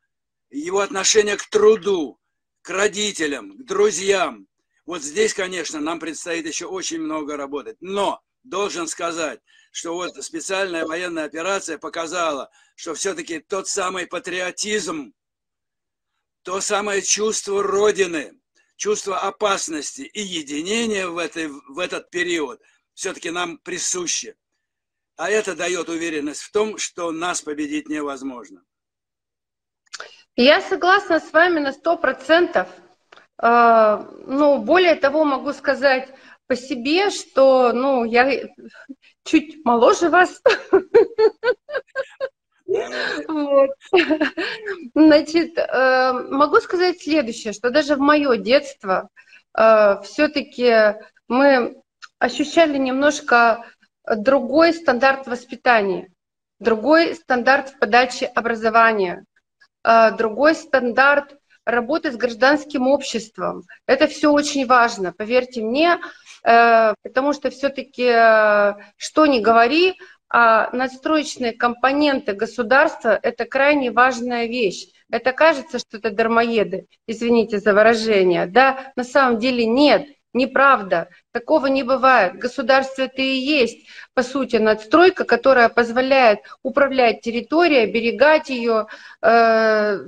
его 0.50 0.80
отношение 0.80 1.36
к 1.36 1.46
труду, 1.48 2.18
к 2.62 2.70
родителям, 2.70 3.56
к 3.56 3.64
друзьям. 3.64 4.48
Вот 4.84 5.04
здесь, 5.04 5.32
конечно, 5.32 5.78
нам 5.78 6.00
предстоит 6.00 6.44
еще 6.44 6.66
очень 6.66 7.00
много 7.00 7.36
работать. 7.36 7.76
Но 7.78 8.20
должен 8.42 8.88
сказать, 8.88 9.38
что 9.70 9.94
вот 9.94 10.16
специальная 10.24 10.84
военная 10.84 11.26
операция 11.26 11.78
показала, 11.78 12.50
что 12.74 12.94
все-таки 12.94 13.38
тот 13.38 13.68
самый 13.68 14.08
патриотизм, 14.08 15.12
то 16.46 16.60
самое 16.60 17.02
чувство 17.02 17.60
Родины, 17.60 18.40
чувство 18.76 19.18
опасности 19.18 20.02
и 20.02 20.20
единения 20.20 21.08
в, 21.08 21.18
этой, 21.18 21.48
в 21.48 21.80
этот 21.80 22.08
период 22.10 22.60
все-таки 22.94 23.32
нам 23.32 23.58
присуще. 23.58 24.36
А 25.16 25.28
это 25.28 25.56
дает 25.56 25.88
уверенность 25.88 26.42
в 26.42 26.52
том, 26.52 26.78
что 26.78 27.10
нас 27.10 27.42
победить 27.42 27.88
невозможно. 27.88 28.62
Я 30.36 30.60
согласна 30.60 31.18
с 31.18 31.32
вами 31.32 31.58
на 31.58 31.72
сто 31.72 31.96
процентов. 31.96 32.68
Ну, 33.42 34.58
более 34.62 34.94
того, 34.94 35.24
могу 35.24 35.52
сказать 35.52 36.14
по 36.46 36.54
себе, 36.54 37.10
что, 37.10 37.72
ну, 37.72 38.04
я 38.04 38.48
чуть 39.24 39.64
моложе 39.64 40.10
вас. 40.10 40.40
Вот. 42.66 43.70
Значит, 44.94 45.56
э, 45.56 46.12
могу 46.30 46.56
сказать 46.60 47.00
следующее, 47.00 47.52
что 47.52 47.70
даже 47.70 47.94
в 47.94 48.00
мое 48.00 48.36
детство 48.36 49.08
э, 49.56 50.00
все-таки 50.02 50.96
мы 51.28 51.80
ощущали 52.18 52.76
немножко 52.76 53.64
другой 54.04 54.72
стандарт 54.72 55.26
воспитания, 55.26 56.08
другой 56.58 57.14
стандарт 57.14 57.70
в 57.70 57.78
подаче 57.78 58.26
образования, 58.26 59.24
э, 59.84 60.12
другой 60.16 60.54
стандарт 60.54 61.36
работы 61.64 62.12
с 62.12 62.16
гражданским 62.16 62.86
обществом. 62.86 63.62
Это 63.86 64.06
все 64.06 64.30
очень 64.30 64.66
важно, 64.66 65.12
поверьте 65.12 65.62
мне, 65.62 65.98
потому 66.44 67.32
что 67.32 67.50
все-таки, 67.50 68.06
что 68.96 69.26
ни 69.26 69.40
говори, 69.40 69.98
надстроечные 70.32 71.52
компоненты 71.52 72.32
государства– 72.32 73.18
это 73.22 73.44
крайне 73.44 73.90
важная 73.90 74.46
вещь. 74.46 74.88
Это 75.10 75.32
кажется, 75.32 75.78
что 75.78 75.98
это 75.98 76.10
дармоеды, 76.10 76.88
извините 77.06 77.60
за 77.60 77.72
выражение. 77.72 78.46
Да, 78.46 78.92
на 78.96 79.04
самом 79.04 79.38
деле 79.38 79.64
нет. 79.66 80.08
Неправда. 80.36 81.08
Такого 81.32 81.66
не 81.66 81.82
бывает. 81.82 82.38
Государство 82.38 83.02
это 83.02 83.22
и 83.22 83.36
есть, 83.38 83.86
по 84.12 84.22
сути, 84.22 84.56
надстройка, 84.56 85.24
которая 85.24 85.70
позволяет 85.70 86.40
управлять 86.62 87.22
территорией, 87.22 87.84
оберегать 87.84 88.50
ее, 88.50 88.86
э, 89.22 89.98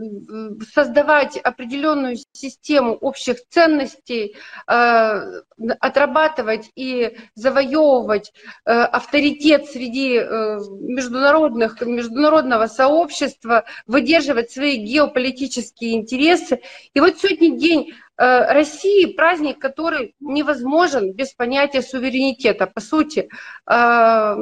создавать 0.75 1.39
определенную 1.39 2.17
систему 2.33 2.95
общих 2.95 3.39
ценностей, 3.49 4.37
э, 4.67 5.43
отрабатывать 5.81 6.71
и 6.75 7.17
завоевывать 7.35 8.35
э, 8.67 8.71
авторитет 8.71 9.65
среди 9.65 10.19
международных, 10.19 11.81
международного 11.81 12.67
сообщества, 12.67 13.65
выдерживать 13.87 14.51
свои 14.51 14.77
геополитические 14.77 15.95
интересы. 15.95 16.61
И 16.93 17.01
вот 17.01 17.19
сегодня 17.19 17.57
день 17.57 17.95
России 18.19 19.15
праздник, 19.15 19.61
который 19.61 20.17
невозможен 20.19 21.13
без 21.13 21.33
понятия 21.35 21.83
суверенитета. 21.83 22.67
По 22.67 22.81
сути, 22.81 23.29
э, 23.71 24.35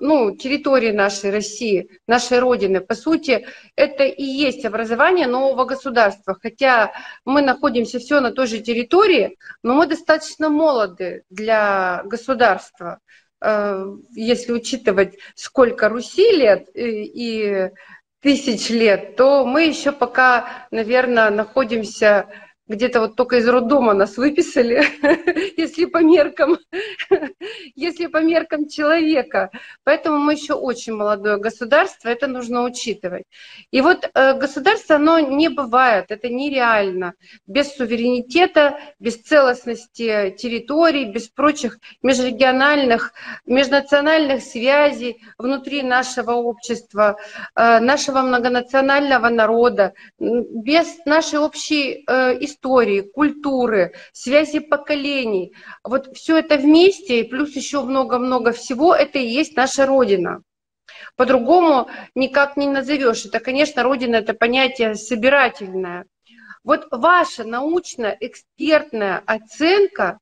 ну, 0.00 0.36
территории 0.36 0.92
нашей 0.92 1.30
России, 1.30 1.88
нашей 2.06 2.40
Родины, 2.40 2.82
по 2.82 2.94
сути, 2.94 3.46
это 3.74 4.04
и 4.04 4.22
есть 4.22 4.66
образование 4.66 5.26
нового 5.26 5.64
государства. 5.64 6.36
Хотя 6.40 6.92
мы 7.24 7.40
находимся 7.40 7.98
все 7.98 8.20
на 8.20 8.32
той 8.32 8.46
же 8.46 8.58
территории, 8.58 9.38
но 9.62 9.74
мы 9.74 9.86
достаточно 9.86 10.50
молоды 10.50 11.22
для 11.30 12.02
государства. 12.04 12.98
Э, 13.40 13.86
если 14.10 14.52
учитывать, 14.52 15.14
сколько 15.36 15.88
Руси 15.88 16.32
лет 16.32 16.68
и 16.74 17.70
тысяч 18.20 18.68
лет, 18.68 19.16
то 19.16 19.46
мы 19.46 19.64
еще 19.64 19.90
пока, 19.90 20.66
наверное, 20.70 21.30
находимся 21.30 22.26
где-то 22.72 23.00
вот 23.00 23.16
только 23.16 23.36
из 23.36 23.48
роддома 23.48 23.92
нас 23.92 24.16
выписали, 24.16 24.82
если 25.56 25.84
по 25.84 25.98
меркам, 25.98 26.58
если 27.74 28.06
по 28.06 28.22
меркам 28.22 28.68
человека. 28.68 29.50
Поэтому 29.84 30.18
мы 30.18 30.32
еще 30.32 30.54
очень 30.54 30.94
молодое 30.94 31.36
государство, 31.36 32.08
это 32.08 32.26
нужно 32.26 32.64
учитывать. 32.64 33.24
И 33.70 33.80
вот 33.80 34.10
э, 34.14 34.38
государство, 34.38 34.96
оно 34.96 35.18
не 35.18 35.48
бывает, 35.48 36.06
это 36.08 36.28
нереально. 36.28 37.14
Без 37.46 37.74
суверенитета, 37.74 38.78
без 38.98 39.16
целостности 39.16 40.34
территорий, 40.38 41.04
без 41.12 41.28
прочих 41.28 41.78
межрегиональных, 42.02 43.12
межнациональных 43.46 44.42
связей 44.42 45.20
внутри 45.36 45.82
нашего 45.82 46.32
общества, 46.32 47.18
э, 47.54 47.80
нашего 47.80 48.22
многонационального 48.22 49.28
народа, 49.28 49.92
без 50.18 51.04
нашей 51.04 51.38
общей 51.38 51.82
истории, 51.82 52.04
э, 52.08 52.44
истории, 52.62 53.00
культуры, 53.00 53.94
связи 54.12 54.60
поколений. 54.60 55.54
Вот 55.82 56.16
все 56.16 56.38
это 56.38 56.56
вместе, 56.56 57.20
и 57.20 57.28
плюс 57.28 57.54
еще 57.56 57.82
много-много 57.82 58.52
всего, 58.52 58.94
это 58.94 59.18
и 59.18 59.26
есть 59.26 59.56
наша 59.56 59.84
Родина. 59.86 60.42
По-другому 61.16 61.88
никак 62.14 62.56
не 62.56 62.68
назовешь. 62.68 63.26
Это, 63.26 63.40
конечно, 63.40 63.82
Родина– 63.82 64.16
это 64.16 64.34
понятие 64.34 64.94
собирательное. 64.94 66.06
Вот 66.64 66.86
ваша 66.90 67.44
научно-экспертная 67.44 69.22
оценка 69.26 70.18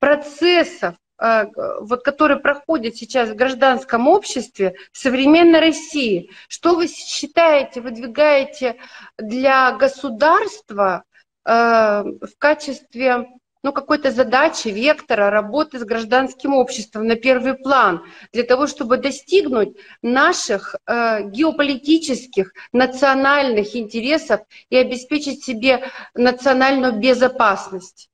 процессов, 0.00 0.96
а, 1.18 1.46
вот, 1.80 2.02
которые 2.02 2.40
проходят 2.40 2.96
сейчас 2.96 3.30
в 3.30 3.36
гражданском 3.36 4.08
обществе 4.08 4.74
в 4.92 4.98
современной 4.98 5.60
России. 5.60 6.30
Что 6.48 6.74
вы 6.74 6.88
считаете, 6.88 7.80
выдвигаете 7.80 8.76
для 9.16 9.70
государства 9.72 11.04
Э, 11.15 11.15
в 11.46 12.30
качестве 12.38 13.28
ну, 13.66 13.72
какой-то 13.72 14.12
задачи, 14.12 14.68
вектора 14.68 15.28
работы 15.28 15.80
с 15.80 15.82
гражданским 15.82 16.54
обществом 16.54 17.08
на 17.08 17.16
первый 17.16 17.54
план, 17.54 18.04
для 18.32 18.44
того, 18.44 18.68
чтобы 18.68 18.96
достигнуть 18.96 19.76
наших 20.02 20.76
э, 20.86 21.28
геополитических, 21.30 22.52
национальных 22.72 23.74
интересов 23.74 24.42
и 24.70 24.76
обеспечить 24.76 25.44
себе 25.44 25.90
национальную 26.14 27.00
безопасность. 27.00 28.08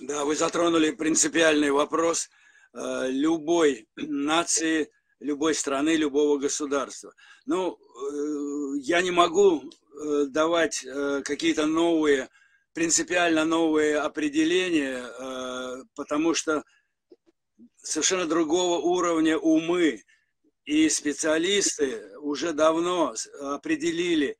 Да, 0.00 0.24
вы 0.24 0.36
затронули 0.36 0.92
принципиальный 0.92 1.72
вопрос 1.72 2.30
э, 2.74 3.08
любой 3.10 3.88
нации, 3.96 4.88
любой 5.18 5.56
страны, 5.56 5.96
любого 5.96 6.38
государства. 6.38 7.12
Ну, 7.44 7.72
э, 7.72 8.78
я 8.82 9.02
не 9.02 9.10
могу 9.10 9.64
Э, 9.64 9.81
давать 10.28 10.84
э, 10.84 11.22
какие-то 11.24 11.66
новые, 11.66 12.28
принципиально 12.72 13.44
новые 13.44 13.98
определения, 13.98 15.04
э, 15.04 15.84
потому 15.94 16.34
что 16.34 16.64
совершенно 17.76 18.26
другого 18.26 18.78
уровня 18.78 19.38
умы. 19.38 20.02
И 20.64 20.88
специалисты 20.88 22.16
уже 22.18 22.52
давно 22.52 23.16
определили, 23.40 24.38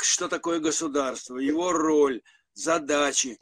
что 0.00 0.28
такое 0.28 0.60
государство, 0.60 1.38
его 1.38 1.72
роль, 1.72 2.22
задачи 2.54 3.40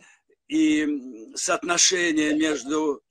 и 0.49 0.89
соотношение 1.35 2.35
между 2.35 3.03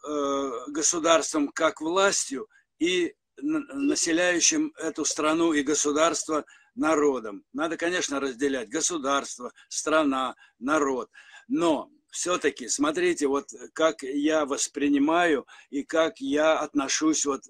государством 0.68 1.50
как 1.50 1.80
властью 1.80 2.48
и 2.80 3.14
населяющим 3.38 4.74
эту 4.78 5.06
страну 5.06 5.54
и 5.54 5.62
государство– 5.62 6.44
народом. 6.76 7.44
Надо, 7.54 7.78
конечно, 7.78 8.20
разделять 8.20 8.70
государство, 8.70 9.52
страна, 9.70 10.36
народ. 10.60 11.10
Но 11.48 11.90
все-таки, 12.10 12.68
смотрите, 12.68 13.28
вот 13.28 13.50
как 13.74 14.04
я 14.04 14.46
воспринимаю 14.46 15.48
и 15.70 15.84
как 15.84 16.20
я 16.20 16.60
отношусь 16.60 17.26
вот 17.26 17.42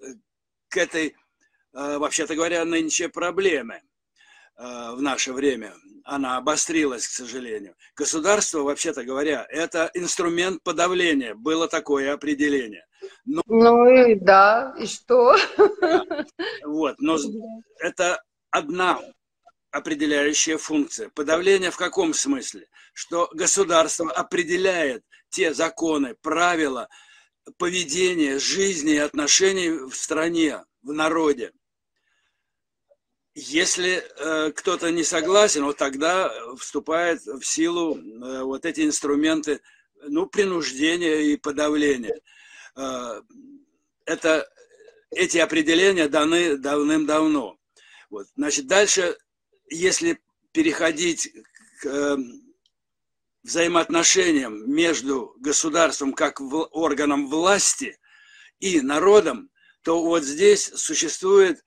к 0.68 0.76
этой, 0.76 1.08
э, 1.74 1.98
вообще-то 1.98 2.34
говоря, 2.34 2.64
нынче 2.64 3.08
проблеме 3.08 3.82
э, 4.56 4.92
в 4.92 5.02
наше 5.02 5.32
время. 5.32 5.74
Она 6.04 6.36
обострилась, 6.36 7.06
к 7.06 7.10
сожалению. 7.10 7.76
Государство, 7.94 8.60
вообще-то 8.60 9.04
говоря, 9.04 9.46
это 9.48 9.90
инструмент 9.94 10.62
подавления. 10.62 11.34
Было 11.34 11.68
такое 11.68 12.12
определение. 12.12 12.86
Но, 13.26 13.42
ну 13.46 13.86
и 13.86 14.14
да, 14.14 14.74
и 14.78 14.86
что? 14.86 15.36
Да, 15.80 16.04
вот, 16.64 16.96
но 16.98 17.16
это 17.80 18.22
одна 18.54 19.02
определяющая 19.72 20.58
функция. 20.58 21.08
Подавление 21.08 21.72
в 21.72 21.76
каком 21.76 22.14
смысле? 22.14 22.68
Что 22.92 23.28
государство 23.34 24.12
определяет 24.12 25.04
те 25.28 25.52
законы, 25.52 26.14
правила 26.14 26.88
поведения, 27.58 28.38
жизни 28.38 28.94
и 28.94 28.98
отношений 28.98 29.70
в 29.70 29.94
стране, 29.94 30.62
в 30.82 30.92
народе. 30.92 31.50
Если 33.34 34.04
э, 34.04 34.52
кто-то 34.52 34.92
не 34.92 35.02
согласен, 35.02 35.64
вот 35.64 35.76
тогда 35.76 36.32
вступает 36.56 37.26
в 37.26 37.42
силу 37.42 37.96
э, 37.96 38.42
вот 38.44 38.64
эти 38.64 38.82
инструменты 38.82 39.60
ну, 40.06 40.26
принуждения 40.26 41.16
и 41.22 41.36
подавления. 41.36 42.20
Э, 42.76 43.20
это, 44.04 44.48
эти 45.10 45.38
определения 45.38 46.08
даны 46.08 46.56
давным-давно. 46.56 47.58
Вот. 48.14 48.28
Значит, 48.36 48.68
дальше, 48.68 49.18
если 49.68 50.20
переходить 50.52 51.32
к 51.80 51.86
э, 51.86 52.16
взаимоотношениям 53.42 54.72
между 54.72 55.34
государством 55.40 56.12
как 56.12 56.40
органом 56.40 57.28
власти 57.28 57.98
и 58.60 58.80
народом, 58.80 59.50
то 59.82 60.00
вот 60.00 60.22
здесь 60.22 60.66
существует 60.76 61.64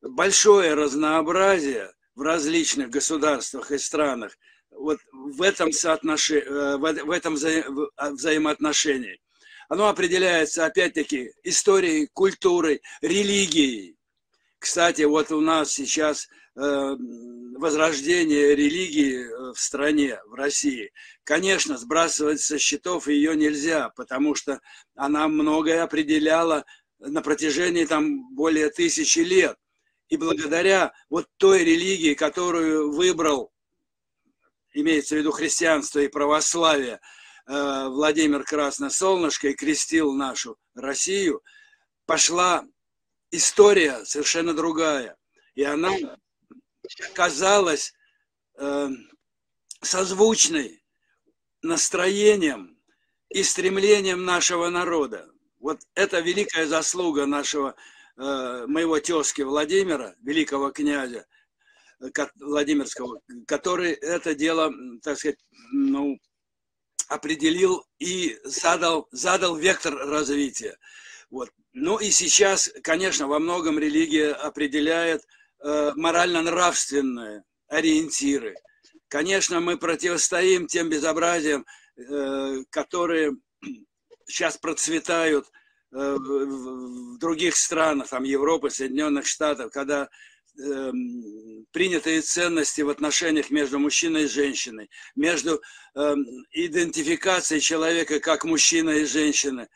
большое 0.00 0.74
разнообразие 0.74 1.92
в 2.14 2.22
различных 2.22 2.90
государствах 2.90 3.72
и 3.72 3.78
странах 3.78 4.38
вот 4.70 5.00
в 5.12 5.42
этом, 5.42 5.72
соотношении, 5.72 6.44
э, 6.44 6.76
в 6.76 7.10
этом 7.10 7.34
вза 7.34 7.64
а, 7.96 8.10
взаимоотношении. 8.10 9.20
Оно 9.68 9.88
определяется, 9.88 10.64
опять-таки, 10.64 11.32
историей, 11.42 12.08
культурой, 12.12 12.82
религией. 13.02 13.97
Кстати, 14.58 15.02
вот 15.02 15.30
у 15.30 15.40
нас 15.40 15.72
сейчас 15.72 16.28
э, 16.56 16.96
возрождение 17.56 18.56
религии 18.56 19.24
э, 19.24 19.52
в 19.52 19.58
стране, 19.58 20.18
в 20.26 20.34
России. 20.34 20.90
Конечно, 21.22 21.78
сбрасывать 21.78 22.40
со 22.40 22.58
счетов 22.58 23.06
ее 23.06 23.36
нельзя, 23.36 23.90
потому 23.90 24.34
что 24.34 24.60
она 24.96 25.28
многое 25.28 25.82
определяла 25.82 26.64
на 26.98 27.22
протяжении 27.22 27.84
там 27.84 28.34
более 28.34 28.70
тысячи 28.70 29.20
лет. 29.20 29.56
И 30.08 30.16
благодаря 30.16 30.92
вот 31.08 31.28
той 31.36 31.62
религии, 31.62 32.14
которую 32.14 32.90
выбрал, 32.92 33.52
имеется 34.72 35.14
в 35.14 35.18
виду 35.18 35.30
христианство 35.30 36.00
и 36.00 36.08
православие, 36.08 36.98
э, 37.46 37.88
Владимир 37.88 38.42
Красносолнышко 38.42 39.48
и 39.48 39.54
крестил 39.54 40.14
нашу 40.14 40.56
Россию, 40.74 41.42
пошла 42.06 42.64
история 43.30 44.04
совершенно 44.04 44.54
другая. 44.54 45.16
И 45.54 45.62
она 45.62 45.92
казалась 47.14 47.94
э, 48.58 48.88
созвучной 49.82 50.82
настроением 51.62 52.78
и 53.28 53.42
стремлением 53.42 54.24
нашего 54.24 54.68
народа. 54.68 55.30
Вот 55.58 55.80
это 55.94 56.20
великая 56.20 56.66
заслуга 56.66 57.26
нашего 57.26 57.74
Э, 58.20 58.66
моего 58.66 58.98
тезки 58.98 59.42
Владимира, 59.42 60.16
великого 60.22 60.72
князя 60.72 61.24
Владимирского, 62.40 63.20
который 63.46 63.92
это 63.92 64.34
дело, 64.34 64.72
так 65.02 65.16
сказать, 65.18 65.38
ну, 65.72 66.18
определил 67.06 67.86
и 68.00 68.36
задал, 68.42 69.06
задал 69.12 69.54
вектор 69.54 69.94
развития. 69.94 70.76
Вот. 71.30 71.50
Ну 71.72 71.98
и 71.98 72.10
сейчас, 72.10 72.70
конечно, 72.82 73.28
во 73.28 73.38
многом 73.38 73.78
религия 73.78 74.32
определяет 74.32 75.22
э, 75.62 75.92
морально-нравственные 75.94 77.44
ориентиры. 77.68 78.56
Конечно, 79.08 79.60
мы 79.60 79.76
противостоим 79.76 80.66
тем 80.66 80.88
безобразиям, 80.88 81.64
э, 81.96 82.64
которые 82.70 83.36
сейчас 84.26 84.56
процветают 84.56 85.46
Э, 85.90 86.16
в 86.18 87.18
других 87.18 87.56
странах, 87.56 88.08
там 88.08 88.22
Европы, 88.24 88.68
Соединенных 88.68 89.26
Штатов, 89.26 89.72
когда 89.72 90.10
э, 90.58 90.92
принятые 91.72 92.20
ценности 92.20 92.82
в 92.82 92.90
отношениях 92.90 93.50
между 93.50 93.78
мужчиной 93.78 94.24
и 94.24 94.28
женщиной, 94.28 94.90
между 95.16 95.62
э, 95.94 96.14
идентификацией 96.52 97.62
человека 97.62 98.20
как 98.20 98.44
мужчины 98.44 99.00
и 99.00 99.04
женщины, 99.06 99.68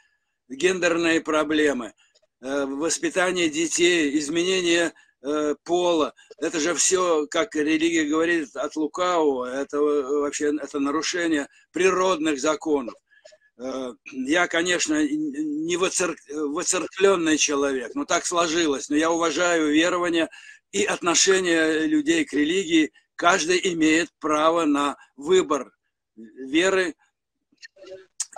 гендерные 0.52 1.20
проблемы, 1.20 1.92
э, 2.40 2.64
воспитание 2.66 3.48
детей, 3.48 4.18
изменение 4.18 4.92
э, 5.22 5.54
пола, 5.64 6.14
это 6.38 6.60
же 6.60 6.74
все, 6.74 7.26
как 7.28 7.54
религия 7.54 8.04
говорит, 8.04 8.54
от 8.56 8.76
лукавого, 8.76 9.46
это 9.46 9.80
вообще 9.80 10.52
это 10.60 10.78
нарушение 10.78 11.48
природных 11.72 12.40
законов. 12.40 12.94
Э, 13.58 13.92
я, 14.12 14.48
конечно, 14.48 15.04
не 15.04 15.76
воцеркленный 15.76 17.38
человек, 17.38 17.94
но 17.94 18.04
так 18.04 18.26
сложилось. 18.26 18.88
Но 18.88 18.96
я 18.96 19.10
уважаю 19.10 19.72
верования 19.72 20.28
и 20.72 20.84
отношение 20.84 21.86
людей 21.86 22.24
к 22.24 22.32
религии. 22.32 22.92
Каждый 23.14 23.60
имеет 23.72 24.10
право 24.18 24.64
на 24.64 24.96
выбор 25.16 25.72
веры 26.16 26.94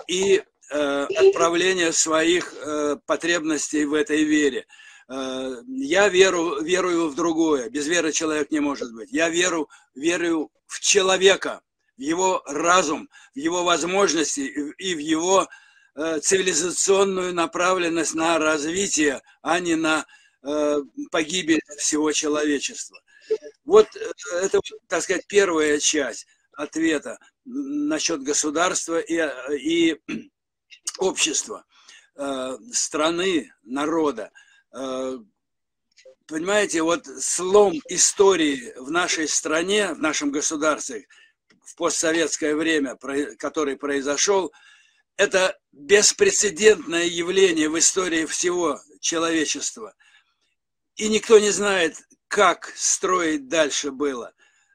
и 0.07 0.35
э, 0.37 0.43
отправление 0.71 1.91
своих 1.91 2.53
э, 2.53 2.97
потребностей 3.05 3.85
в 3.85 3.93
этой 3.93 4.23
вере. 4.23 4.65
Э, 5.07 5.55
я 5.67 6.09
веру, 6.09 6.61
верую 6.61 7.09
в 7.09 7.15
другое. 7.15 7.69
Без 7.69 7.87
веры 7.87 8.11
человек 8.11 8.51
не 8.51 8.59
может 8.59 8.93
быть. 8.93 9.11
Я 9.11 9.29
веру, 9.29 9.69
верю 9.93 10.51
в 10.67 10.79
человека, 10.79 11.61
в 11.97 12.01
его 12.01 12.41
разум, 12.45 13.09
в 13.33 13.37
его 13.37 13.63
возможности 13.63 14.41
и 14.41 14.95
в 14.95 14.99
его 14.99 15.47
э, 15.95 16.19
цивилизационную 16.19 17.33
направленность 17.33 18.15
на 18.15 18.39
развитие, 18.39 19.21
а 19.41 19.59
не 19.59 19.75
на 19.75 20.05
э, 20.43 20.81
погибель 21.11 21.61
всего 21.77 22.11
человечества. 22.11 22.99
Вот 23.63 23.87
э, 23.95 24.11
это, 24.41 24.59
так 24.87 25.03
сказать, 25.03 25.27
первая 25.27 25.79
часть 25.79 26.27
ответа 26.53 27.19
насчет 27.45 28.23
государства 28.23 28.99
и, 28.99 29.21
и 29.57 30.01
общества, 30.99 31.65
страны, 32.71 33.53
народа. 33.63 34.31
Понимаете, 36.27 36.81
вот 36.81 37.05
слом 37.05 37.79
истории 37.89 38.73
в 38.77 38.89
нашей 38.89 39.27
стране, 39.27 39.93
в 39.93 39.99
нашем 39.99 40.31
государстве– 40.31 41.07
в 41.65 41.75
постсоветское 41.75 42.55
время, 42.55 42.97
который 43.37 43.75
произошел, 43.75 44.53
это 45.17 45.57
беспрецедентное 45.71 47.05
явление 47.05 47.69
в 47.69 47.77
истории 47.77 48.25
всего 48.25 48.79
человечества. 49.01 49.95
И 50.95 51.09
никто 51.09 51.39
не 51.39 51.49
знает, 51.49 51.97
как 52.27 52.71
строить 52.75 53.47
дальше 53.47 53.91
было. 53.91 54.33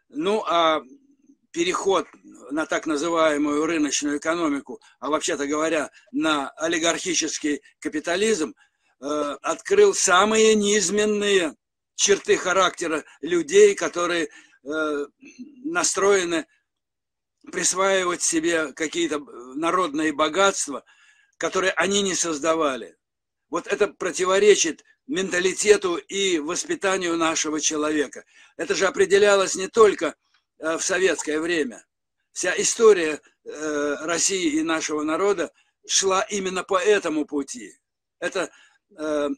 Ну, 0.09 0.43
а 0.47 0.83
переход 1.53 2.07
на 2.51 2.67
так 2.67 2.87
называемую 2.87 3.67
рыночную 3.67 4.19
экономику, 4.19 4.81
а 4.99 5.11
вообще-то 5.11 5.47
говоря, 5.47 5.91
на 6.13 6.51
олигархический 6.51 7.63
капитализм, 7.79 8.55
э, 9.01 9.07
открыл 9.43 9.95
самые 9.95 10.55
низменные 10.55 11.57
черты 11.95 12.37
характера 12.37 13.05
людей, 13.21 13.75
которые 13.75 14.29
э, 14.65 15.07
настроены 15.65 16.47
присваивать 17.53 18.23
себе 18.23 18.73
какие-то 18.73 19.19
народные 19.55 20.13
богатства, 20.13 20.85
которые 21.37 21.73
они 21.73 22.03
не 22.03 22.15
создавали. 22.15 22.97
Вот 23.49 23.67
это 23.67 23.89
противоречит 23.89 24.85
менталитету 25.07 25.97
и 25.97 26.39
воспитанию 26.39 27.17
нашего 27.17 27.61
человека. 27.61 28.25
Это 28.57 28.75
же 28.75 28.87
определялось 28.87 29.57
не 29.57 29.67
только 29.69 30.07
э, 30.07 30.13
в 30.61 30.81
советское 30.81 31.41
время. 31.41 31.85
Вся 32.33 32.55
история 32.61 33.21
э, 33.45 33.95
России 34.03 34.59
и 34.59 34.63
нашего 34.63 35.03
народа 35.03 35.53
шла 35.87 36.23
именно 36.23 36.63
по 36.63 36.79
этому 36.79 37.25
пути. 37.25 37.73
Это 38.21 38.51
э, 38.99 39.29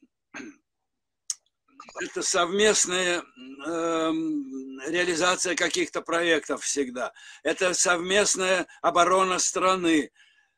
это 2.00 2.22
совместная 2.22 3.18
э, 3.20 3.22
реализация 4.88 5.54
каких-то 5.54 6.00
проектов 6.00 6.62
всегда. 6.62 7.12
Это 7.42 7.74
совместная 7.74 8.66
оборона 8.80 9.38
страны. 9.38 10.10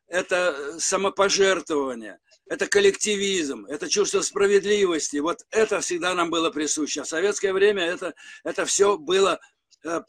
Это 0.06 0.78
самопожертвование. 0.78 2.18
Это 2.46 2.66
коллективизм. 2.66 3.64
Это 3.66 3.88
чувство 3.88 4.20
справедливости. 4.20 5.16
Вот 5.16 5.40
это 5.50 5.80
всегда 5.80 6.14
нам 6.14 6.30
было 6.30 6.50
присуще. 6.50 7.00
А 7.00 7.04
в 7.04 7.08
советское 7.08 7.52
время 7.52 7.84
это, 7.84 8.14
это 8.44 8.64
все 8.66 8.98
было 8.98 9.40
э, 9.40 9.53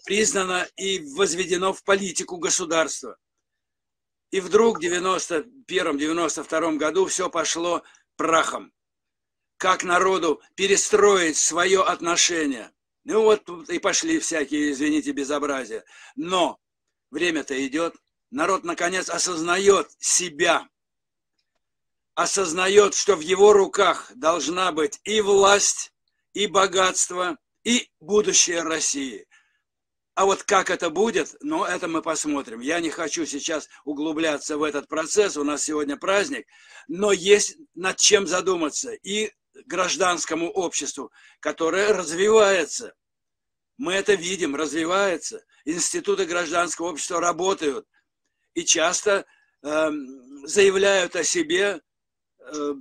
признано 0.05 0.67
и 0.75 0.99
возведено 1.15 1.73
в 1.73 1.83
политику 1.83 2.37
государства. 2.37 3.17
И 4.31 4.39
вдруг 4.39 4.79
в 4.79 4.81
91-92 4.81 6.77
году 6.77 7.05
все 7.05 7.29
пошло 7.29 7.83
прахом 8.15 8.71
как 9.57 9.83
народу 9.83 10.41
перестроить 10.55 11.37
свое 11.37 11.83
отношение. 11.83 12.71
Ну 13.03 13.21
вот 13.21 13.47
и 13.69 13.79
пошли 13.79 14.19
всякие, 14.19 14.71
извините, 14.71 15.11
безобразия. 15.11 15.83
Но 16.15 16.59
время-то 17.11 17.65
идет, 17.65 17.95
народ 18.31 18.63
наконец 18.63 19.09
осознает 19.09 19.89
себя. 19.99 20.67
осознает, 22.15 22.95
что 22.95 23.15
в 23.15 23.19
его 23.19 23.51
руках 23.51 24.09
должна 24.15 24.71
быть 24.71 25.01
и 25.03 25.19
власть, 25.19 25.91
и 26.33 26.47
богатство, 26.47 27.37
и 27.63 27.89
будущее 27.99 28.61
России. 28.61 29.27
А 30.15 30.23
вот 30.23 30.43
как 30.43 30.69
это 30.69 30.89
будет, 30.89 31.35
ну, 31.41 31.65
это 31.65 31.89
мы 31.89 32.01
посмотрим. 32.01 32.61
Я 32.61 32.79
не 32.79 32.89
хочу 32.89 33.25
сейчас 33.25 33.67
углубляться 33.83 34.57
в 34.57 34.63
этот 34.63 34.87
процесс, 34.87 35.35
у 35.35 35.43
нас 35.43 35.63
сегодня 35.63 35.97
праздник, 35.97 36.47
но 36.87 37.11
есть 37.11 37.57
над 37.73 37.97
чем 37.97 38.25
задуматься 38.25 38.93
и 38.93 39.33
гражданскому 39.65 40.49
обществу, 40.49 41.11
которое 41.41 41.91
развивается. 41.91 42.93
Мы 43.77 43.93
это 43.93 44.13
видим, 44.13 44.55
развивается. 44.55 45.43
Институты 45.65 46.25
гражданского 46.25 46.91
общества 46.91 47.19
работают 47.19 47.85
и 48.53 48.63
часто 48.63 49.25
э, 49.63 49.91
заявляют 50.45 51.17
о 51.17 51.25
себе 51.25 51.81
э, 52.39 52.73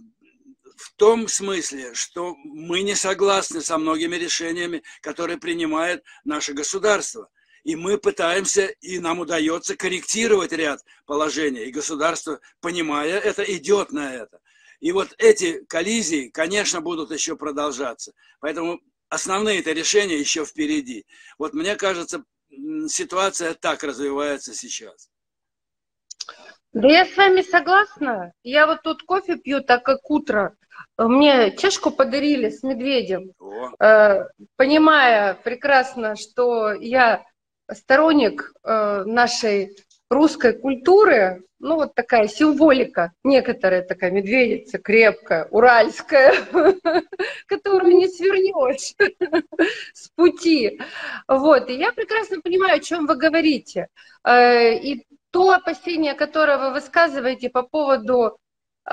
в 0.77 0.93
том 0.97 1.29
смысле, 1.29 1.95
что 1.95 2.35
мы 2.45 2.83
не 2.83 2.95
согласны 2.95 3.61
со 3.61 3.79
многими 3.79 4.17
решениями, 4.17 4.83
которые 5.01 5.39
принимает 5.39 6.03
наше 6.25 6.53
государство. 6.53 7.29
И 7.63 7.77
мы 7.77 7.97
пытаемся, 7.97 8.67
и 8.67 8.99
нам 8.99 9.21
удается 9.21 9.77
корректировать 9.77 10.53
ряд 10.53 10.81
положений. 11.07 11.65
И 11.65 11.73
государство, 11.73 12.41
понимая 12.61 13.19
это, 13.19 13.43
идет 13.43 13.91
на 13.91 14.15
это. 14.15 14.41
И 14.81 14.93
вот 14.93 15.15
эти 15.17 15.65
коллизии, 15.65 16.29
конечно, 16.29 16.83
будут 16.83 17.11
еще 17.11 17.37
продолжаться. 17.37 18.13
Поэтому 18.41 18.81
основные 19.09 19.61
это 19.61 19.73
решения 19.73 20.19
еще 20.19 20.45
впереди. 20.45 21.07
Вот 21.39 21.55
мне 21.55 21.77
кажется, 21.77 22.25
ситуация 22.89 23.55
так 23.55 23.83
развивается 23.83 24.53
сейчас. 24.53 25.09
Да 26.75 26.89
я 26.89 27.07
с 27.07 27.17
вами 27.17 27.43
согласна. 27.43 28.33
Я 28.43 28.67
вот 28.67 28.83
тут 28.83 29.05
кофе 29.05 29.37
пью, 29.37 29.61
так 29.61 29.85
как 29.85 30.11
утро. 30.11 30.57
Мне 30.99 31.53
чашку 31.57 31.93
подарили 31.93 32.51
с 32.51 32.65
медведем, 32.65 33.31
э, 33.79 34.25
понимая 34.57 35.35
прекрасно, 35.35 36.17
что 36.17 36.73
я 36.73 37.25
сторонник 37.73 38.53
э, 38.65 39.05
нашей 39.05 39.77
русской 40.11 40.53
культуры, 40.53 41.45
ну 41.61 41.77
вот 41.77 41.95
такая 41.95 42.27
символика, 42.27 43.13
некоторая 43.23 43.83
такая 43.83 44.11
медведица 44.11 44.79
крепкая, 44.79 45.47
уральская, 45.51 46.35
которую 47.47 47.97
не 47.97 48.09
свернешь 48.09 48.95
с 49.93 50.09
пути. 50.17 50.81
Вот, 51.29 51.71
и 51.71 51.75
я 51.75 51.93
прекрасно 51.93 52.41
понимаю, 52.41 52.79
о 52.79 52.81
чем 52.81 53.07
вы 53.07 53.15
говорите. 53.15 53.87
Э, 54.25 54.75
и 54.75 55.07
то 55.35 55.51
опасение, 55.51 56.15
которое 56.15 56.59
вы 56.59 56.71
высказываете 56.71 57.51
по 57.51 57.65
поводу 57.65 58.39
э, 58.89 58.93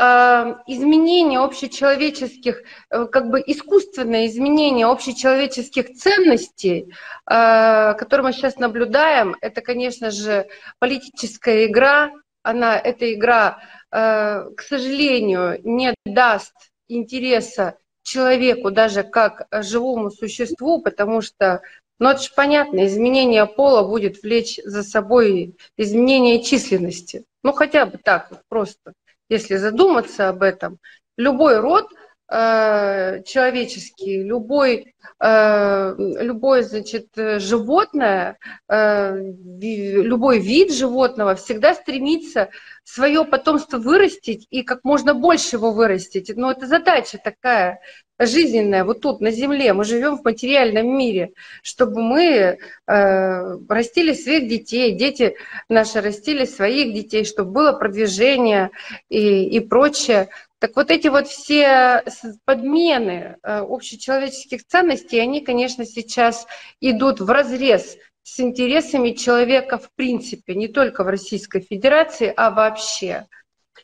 изменения 0.65 1.37
общечеловеческих, 1.37 2.63
э, 2.89 3.05
как 3.05 3.29
бы 3.29 3.43
искусственное 3.45 4.25
изменение 4.25 4.87
общечеловеческих 4.87 5.93
ценностей, 5.93 6.91
э, 7.29 7.93
которые 7.93 8.23
мы 8.25 8.33
сейчас 8.33 8.57
наблюдаем, 8.57 9.35
это, 9.39 9.61
конечно 9.61 10.09
же, 10.09 10.47
политическая 10.79 11.67
игра. 11.67 12.09
Она, 12.41 12.75
эта 12.75 13.13
игра, 13.13 13.59
к 13.91 14.61
сожалению, 14.67 15.59
не 15.63 15.93
даст 16.07 16.55
интереса 16.87 17.77
человеку 18.01 18.71
даже 18.71 19.03
как 19.03 19.45
живому 19.51 20.09
существу, 20.09 20.81
потому 20.81 21.21
что 21.21 21.61
но 22.01 22.09
это 22.09 22.23
же 22.23 22.29
понятно, 22.35 22.87
изменение 22.87 23.45
пола 23.45 23.87
будет 23.87 24.23
влечь 24.23 24.59
за 24.65 24.81
собой 24.81 25.55
изменение 25.77 26.41
численности. 26.41 27.25
Ну, 27.43 27.53
хотя 27.53 27.85
бы 27.85 27.99
так 28.03 28.31
вот 28.31 28.39
просто, 28.49 28.93
если 29.29 29.57
задуматься 29.57 30.27
об 30.27 30.41
этом. 30.41 30.79
Любой 31.15 31.59
род 31.59 31.89
э, 32.27 33.21
человеческий, 33.21 34.23
любой, 34.23 34.95
э, 35.19 35.95
любой 35.97 36.63
значит, 36.63 37.09
животное, 37.15 38.39
э, 38.67 39.15
любой 39.61 40.39
вид 40.39 40.73
животного 40.73 41.35
всегда 41.35 41.75
стремится 41.75 42.49
свое 42.83 43.25
потомство 43.25 43.77
вырастить 43.77 44.47
и 44.49 44.63
как 44.63 44.83
можно 44.83 45.13
больше 45.13 45.57
его 45.57 45.71
вырастить. 45.71 46.35
Но 46.35 46.49
это 46.49 46.65
задача 46.65 47.19
такая 47.23 47.79
жизненная 48.25 48.83
вот 48.83 49.01
тут, 49.01 49.21
на 49.21 49.31
Земле. 49.31 49.73
Мы 49.73 49.83
живем 49.83 50.17
в 50.17 50.23
материальном 50.23 50.97
мире, 50.97 51.33
чтобы 51.61 52.01
мы 52.01 52.57
э, 52.87 53.57
растили 53.67 54.13
своих 54.13 54.47
детей, 54.47 54.93
дети 54.93 55.35
наши 55.69 56.01
растили 56.01 56.45
своих 56.45 56.93
детей, 56.93 57.25
чтобы 57.25 57.51
было 57.51 57.73
продвижение 57.73 58.71
и, 59.09 59.45
и 59.45 59.59
прочее. 59.59 60.29
Так 60.59 60.75
вот 60.75 60.91
эти 60.91 61.07
вот 61.07 61.27
все 61.27 62.03
подмены 62.45 63.37
э, 63.41 63.59
общечеловеческих 63.59 64.65
ценностей, 64.65 65.19
они, 65.19 65.41
конечно, 65.41 65.85
сейчас 65.85 66.45
идут 66.79 67.19
в 67.19 67.29
разрез 67.29 67.97
с 68.23 68.39
интересами 68.39 69.11
человека 69.11 69.77
в 69.77 69.89
принципе, 69.95 70.53
не 70.53 70.67
только 70.67 71.03
в 71.03 71.07
Российской 71.07 71.61
Федерации, 71.61 72.31
а 72.35 72.51
вообще. 72.51 73.25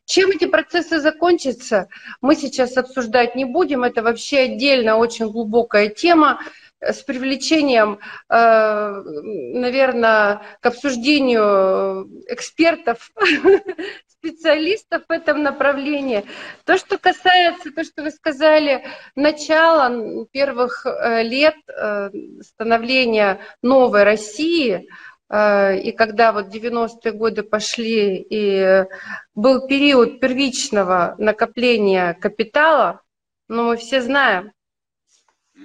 Чем 0.08 0.32
эти 0.32 0.46
процессы 0.46 1.02
закончатся, 1.02 1.90
мы 2.22 2.36
сейчас 2.36 2.78
обсуждать 2.78 3.36
не 3.36 3.44
будем. 3.44 3.84
Это 3.84 4.02
вообще 4.02 4.40
отдельно 4.40 4.96
очень 4.96 5.30
глубокая 5.30 5.90
тема 5.90 6.40
с 6.80 7.02
привлечением, 7.02 8.00
э, 8.30 9.02
наверное, 9.54 10.44
к 10.62 10.66
обсуждению 10.66 12.08
экспертов, 12.30 13.12
специалистов 14.08 15.04
в 15.10 15.12
этом 15.12 15.44
направлении. 15.44 16.24
То, 16.64 16.78
что 16.78 16.98
касается, 16.98 17.72
то, 17.72 17.84
что 17.84 18.04
вы 18.04 18.12
сказали, 18.12 18.86
начала 19.16 20.26
первых 20.32 20.86
э, 20.86 21.24
лет 21.24 21.58
э, 21.68 22.12
становления 22.42 23.42
новой 23.62 24.04
России– 24.04 24.88
и 25.30 25.92
когда 25.92 26.32
вот 26.32 26.48
90-е 26.48 27.12
годы 27.12 27.44
пошли, 27.44 28.16
и 28.30 28.86
был 29.36 29.68
период 29.68 30.22
первичного 30.22 31.16
накопления 31.18 32.14
капитала, 32.14 33.02
но 33.50 33.64
мы 33.64 33.78
все 33.78 34.02
знаем, 34.02 34.54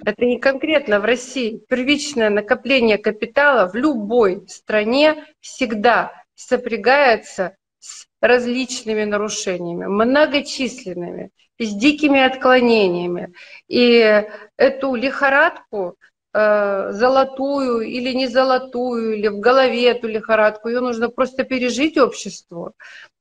это 0.05 0.25
не 0.25 0.39
конкретно 0.39 0.99
в 0.99 1.05
России, 1.05 1.61
первичное 1.69 2.29
накопление 2.29 2.97
капитала 2.97 3.69
в 3.69 3.75
любой 3.75 4.45
стране 4.47 5.25
всегда 5.39 6.11
сопрягается 6.35 7.55
с 7.79 8.07
различными 8.21 9.03
нарушениями, 9.03 9.85
многочисленными, 9.85 11.31
с 11.59 11.73
дикими 11.73 12.19
отклонениями. 12.19 13.33
И 13.67 14.25
эту 14.57 14.95
лихорадку 14.95 15.97
Э, 16.35 16.91
золотую 16.91 17.81
или 17.81 18.11
не 18.11 18.27
золотую, 18.27 19.17
или 19.17 19.27
в 19.27 19.39
голове 19.39 19.91
эту 19.91 20.07
лихорадку, 20.07 20.67
ее 20.67 20.79
нужно 20.79 21.09
просто 21.09 21.43
пережить 21.43 21.95
обществу. 21.99 22.73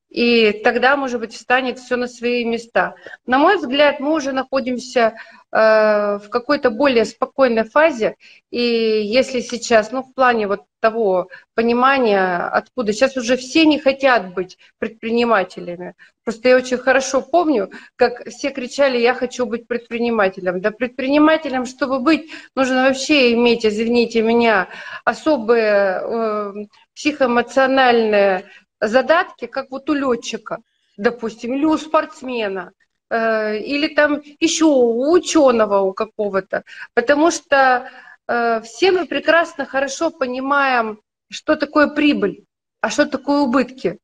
И 0.08 0.52
тогда, 0.64 0.96
может 0.96 1.20
быть, 1.20 1.34
встанет 1.34 1.78
все 1.78 1.96
на 1.96 2.08
свои 2.08 2.42
места. 2.44 2.94
На 3.26 3.36
мой 3.36 3.58
взгляд, 3.58 4.00
мы 4.00 4.14
уже 4.14 4.32
находимся 4.32 5.14
в 5.52 6.28
какой-то 6.30 6.70
более 6.70 7.04
спокойной 7.04 7.64
фазе. 7.64 8.16
И 8.50 8.60
если 8.60 9.40
сейчас, 9.40 9.92
ну, 9.92 10.02
в 10.02 10.14
плане 10.14 10.48
вот 10.48 10.62
того 10.80 11.28
понимания, 11.54 12.38
откуда 12.38 12.92
сейчас 12.92 13.16
уже 13.16 13.36
все 13.36 13.64
не 13.66 13.78
хотят 13.78 14.34
быть 14.34 14.58
предпринимателями. 14.78 15.94
Просто 16.24 16.48
я 16.48 16.56
очень 16.56 16.78
хорошо 16.78 17.22
помню, 17.22 17.70
как 17.96 18.26
все 18.28 18.50
кричали, 18.50 18.98
я 18.98 19.14
хочу 19.14 19.46
быть 19.46 19.68
предпринимателем. 19.68 20.60
Да 20.60 20.70
предпринимателем, 20.70 21.66
чтобы 21.66 22.00
быть, 22.00 22.30
нужно 22.56 22.88
вообще 22.88 23.32
иметь, 23.34 23.64
извините 23.64 24.22
меня, 24.22 24.68
особые 25.04 26.00
э, 26.02 26.52
психоэмоциональные 26.94 28.46
задатки, 28.80 29.46
как 29.46 29.70
вот 29.70 29.88
у 29.90 29.94
летчика, 29.94 30.58
допустим, 30.96 31.54
или 31.54 31.64
у 31.64 31.76
спортсмена. 31.76 32.72
Э, 33.12 33.58
или 33.58 33.88
там 33.88 34.22
еще 34.40 34.64
у 34.64 35.12
ученого 35.12 35.80
у 35.80 35.92
какого-то. 35.92 36.64
Потому 36.94 37.30
что 37.30 37.90
э, 38.26 38.62
все 38.62 38.90
мы 38.90 39.06
прекрасно 39.06 39.66
хорошо 39.66 40.10
понимаем, 40.10 40.98
что 41.28 41.56
такое 41.56 41.88
прибыль, 41.88 42.46
а 42.80 42.88
что 42.88 43.04
такое 43.04 43.40
убытки. 43.40 43.98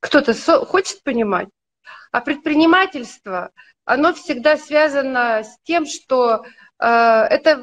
Кто-то 0.00 0.32
хочет 0.64 1.02
понимать. 1.02 1.48
А 2.10 2.22
предпринимательство, 2.22 3.50
оно 3.84 4.14
всегда 4.14 4.56
связано 4.56 5.44
с 5.44 5.58
тем, 5.64 5.84
что 5.84 6.42
э, 6.78 6.86
это 6.86 7.62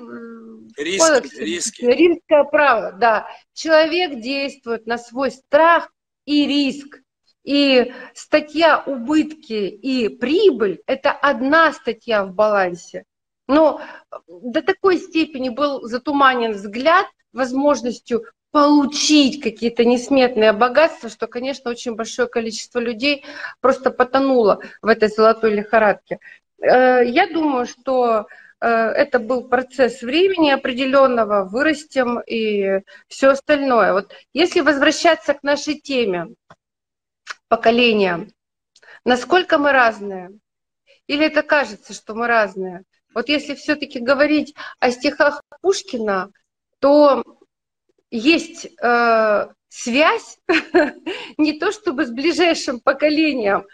Риск, 0.78 1.08
кодекс, 1.08 1.36
риски. 1.36 1.84
римское 1.84 2.44
право, 2.44 2.92
да. 2.92 3.28
Человек 3.54 4.22
действует 4.22 4.86
на 4.86 5.00
свой 5.00 5.32
страх 5.32 5.92
и 6.26 6.46
риск. 6.46 7.00
И 7.50 7.92
статья 8.14 8.84
убытки 8.86 9.54
и 9.54 10.08
прибыль– 10.08 10.84
это 10.86 11.10
одна 11.12 11.74
статья 11.74 12.24
в 12.24 12.36
балансе. 12.36 13.06
Но 13.48 13.82
до 14.28 14.62
такой 14.62 15.00
степени 15.00 15.50
был 15.50 15.82
затуманен 15.82 16.52
взгляд 16.52 17.08
возможностью 17.34 18.24
получить 18.52 19.42
какие-то 19.42 19.84
несметные 19.84 20.54
богатства, 20.54 21.10
что, 21.10 21.26
конечно, 21.26 21.72
очень 21.72 21.96
большое 21.96 22.28
количество 22.28 22.78
людей 22.78 23.26
просто 23.62 23.90
потонуло 23.90 24.60
в 24.84 24.88
этой 24.88 25.10
золотой 25.10 25.56
лихорадке. 25.56 26.20
Э, 26.62 27.04
я 27.04 27.26
думаю, 27.34 27.66
что 27.66 28.28
э, 28.62 28.68
это 28.68 29.18
был 29.18 29.48
процесс 29.50 30.04
времени 30.04 30.52
определенного, 30.52 31.46
вырастем 31.46 32.20
и 32.20 32.82
все 33.08 33.30
остальное. 33.30 33.94
Вот 33.94 34.14
если 34.34 34.60
возвращаться 34.60 35.34
к 35.34 35.42
нашей 35.42 35.80
теме 35.80 36.28
поколения, 37.50 38.30
насколько 39.04 39.58
мы 39.58 39.74
разные? 39.74 40.32
Или 41.08 41.26
это 41.26 41.44
кажется, 41.44 41.94
что 41.94 42.16
мы 42.16 42.28
разные? 42.28 42.84
Вот 43.14 43.28
если 43.28 43.56
все-таки 43.56 44.00
говорить 44.00 44.56
о 44.80 44.92
стихах 44.92 45.44
Пушкина, 45.62 46.32
то 46.80 47.24
есть 48.12 48.68
э, 48.82 49.48
связь 49.68 50.38
не 51.38 51.60
то 51.60 51.72
чтобы 51.72 52.06
с 52.06 52.12
ближайшим 52.12 52.80
поколением, 52.80 53.66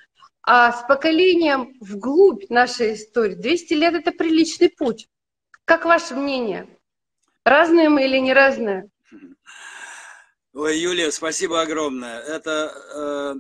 а 0.42 0.72
с 0.72 0.88
поколением 0.88 1.76
вглубь 1.82 2.50
нашей 2.50 2.94
истории. 2.94 3.36
200 3.36 3.74
лет– 3.74 3.94
это 3.96 4.12
приличный 4.12 4.70
путь. 4.70 5.10
Как 5.66 5.86
ваше 5.86 6.16
мнение? 6.16 6.68
Разные 7.44 7.90
мы 7.90 8.06
или 8.06 8.18
не 8.18 8.34
разные? 8.34 8.90
Ой, 10.54 10.78
Юлия, 10.78 11.12
спасибо 11.12 11.62
огромное. 11.62 12.20
Это 12.22 12.72
э, 12.96 13.36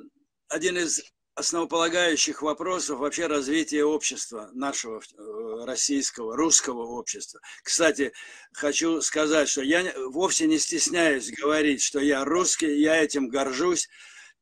один 0.55 0.77
из 0.77 1.03
основополагающих 1.35 2.41
вопросов 2.41 2.99
вообще 2.99 3.27
развития 3.27 3.83
общества, 3.83 4.49
нашего 4.53 5.01
э, 5.01 5.65
российского, 5.65 6.37
русского 6.37 6.83
общества. 6.83 7.41
Кстати, 7.61 8.13
хочу 8.53 9.01
сказать, 9.01 9.49
что 9.49 9.61
я 9.61 9.83
вовсе 10.11 10.47
не 10.47 10.57
стесняюсь 10.57 11.29
говорить, 11.31 11.81
что 11.81 11.99
я 11.99 12.23
русский, 12.23 12.79
я 12.79 13.03
этим 13.03 13.27
горжусь. 13.27 13.89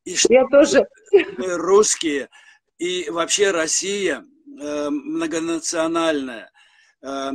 И 0.04 0.16
что 0.16 0.34
я 0.34 0.46
тоже. 0.52 0.88
Мы 1.38 1.58
русские, 1.58 2.30
и 2.78 3.10
вообще 3.10 3.50
Россия 3.50 4.24
э, 4.62 4.90
многонациональная, 4.92 6.52
э, 7.02 7.32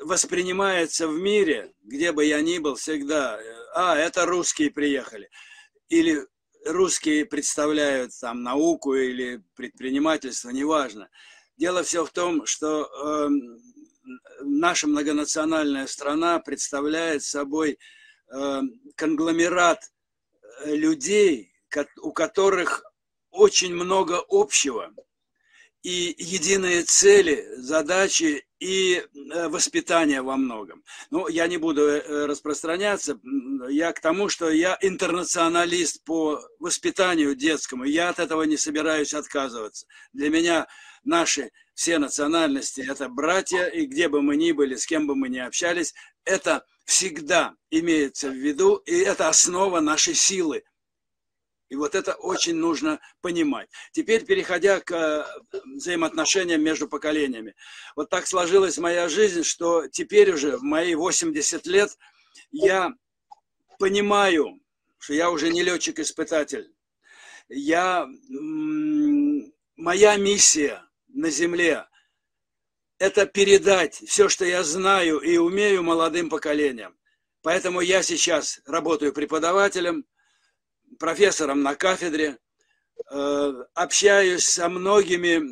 воспринимается 0.00 1.08
в 1.08 1.18
мире, 1.18 1.72
где 1.82 2.12
бы 2.12 2.26
я 2.26 2.42
ни 2.42 2.58
был, 2.58 2.74
всегда, 2.74 3.40
а, 3.74 3.96
это 3.96 4.26
русские 4.26 4.70
приехали. 4.70 5.30
Или 5.88 6.26
русские 6.64 7.26
представляют 7.26 8.12
там 8.20 8.42
науку 8.42 8.94
или 8.94 9.42
предпринимательство, 9.54 10.50
неважно. 10.50 11.08
Дело 11.56 11.82
все 11.82 12.04
в 12.04 12.10
том, 12.10 12.46
что 12.46 12.84
э, 12.84 13.28
наша 14.42 14.86
многонациональная 14.86 15.86
страна 15.86 16.40
представляет 16.40 17.22
собой 17.22 17.78
э, 18.32 18.60
конгломерат 18.96 19.90
людей, 20.64 21.52
у 22.02 22.12
которых 22.12 22.84
очень 23.30 23.74
много 23.74 24.22
общего 24.28 24.92
и 25.84 26.14
единые 26.18 26.82
цели, 26.82 27.46
задачи 27.58 28.46
и 28.58 28.96
э, 28.96 29.48
воспитание 29.48 30.22
во 30.22 30.36
многом. 30.38 30.82
Ну, 31.10 31.28
я 31.28 31.46
не 31.46 31.58
буду 31.58 31.82
э, 31.82 32.24
распространяться, 32.24 33.20
я 33.68 33.92
к 33.92 34.00
тому, 34.00 34.30
что 34.30 34.48
я 34.48 34.78
интернационалист 34.80 36.02
по 36.04 36.40
воспитанию 36.58 37.36
детскому, 37.36 37.84
я 37.84 38.08
от 38.08 38.18
этого 38.18 38.44
не 38.44 38.56
собираюсь 38.56 39.12
отказываться. 39.12 39.86
Для 40.14 40.30
меня 40.30 40.66
наши 41.04 41.50
все 41.74 41.98
национальности– 41.98 42.82
это 42.88 43.10
братья, 43.10 43.66
и 43.66 43.84
где 43.84 44.08
бы 44.08 44.22
мы 44.22 44.36
ни 44.36 44.52
были, 44.52 44.76
с 44.76 44.86
кем 44.86 45.06
бы 45.06 45.14
мы 45.14 45.28
ни 45.28 45.38
общались, 45.38 45.92
это 46.24 46.64
всегда 46.86 47.54
имеется 47.70 48.30
в 48.30 48.34
виду, 48.34 48.76
и 48.76 48.96
это 49.00 49.28
основа 49.28 49.80
нашей 49.80 50.14
силы– 50.14 50.64
и 51.74 51.76
вот 51.76 51.96
это 51.96 52.14
очень 52.14 52.54
нужно 52.54 53.00
понимать. 53.20 53.68
Теперь, 53.90 54.24
переходя 54.24 54.78
к 54.78 54.92
э, 54.92 55.24
взаимоотношениям 55.74 56.62
между 56.62 56.86
поколениями. 56.88 57.56
Вот 57.96 58.10
так 58.10 58.28
сложилась 58.28 58.78
моя 58.78 59.08
жизнь, 59.08 59.42
что 59.42 59.88
теперь 59.88 60.30
уже 60.30 60.56
в 60.56 60.62
мои 60.62 60.94
80 60.94 61.66
лет 61.66 61.98
я 62.52 62.92
понимаю, 63.80 64.60
что 64.98 65.14
я 65.14 65.32
уже 65.32 65.52
не 65.52 65.64
летчик-испытатель. 65.64 66.72
Я, 67.48 68.06
моя 69.76 70.16
миссия 70.16 70.80
на 71.08 71.28
Земле– 71.28 71.88
это 72.98 73.26
передать 73.26 73.96
все, 73.96 74.28
что 74.28 74.44
я 74.44 74.62
знаю 74.62 75.18
и 75.18 75.38
умею 75.38 75.82
молодым 75.82 76.30
поколениям. 76.30 76.96
Поэтому 77.42 77.80
я 77.80 78.04
сейчас 78.04 78.60
работаю 78.64 79.12
преподавателем– 79.12 80.04
профессором 80.98 81.62
на 81.62 81.74
кафедре, 81.74 82.38
э, 83.10 83.52
общаюсь 83.74 84.46
со 84.46 84.68
многими 84.68 85.42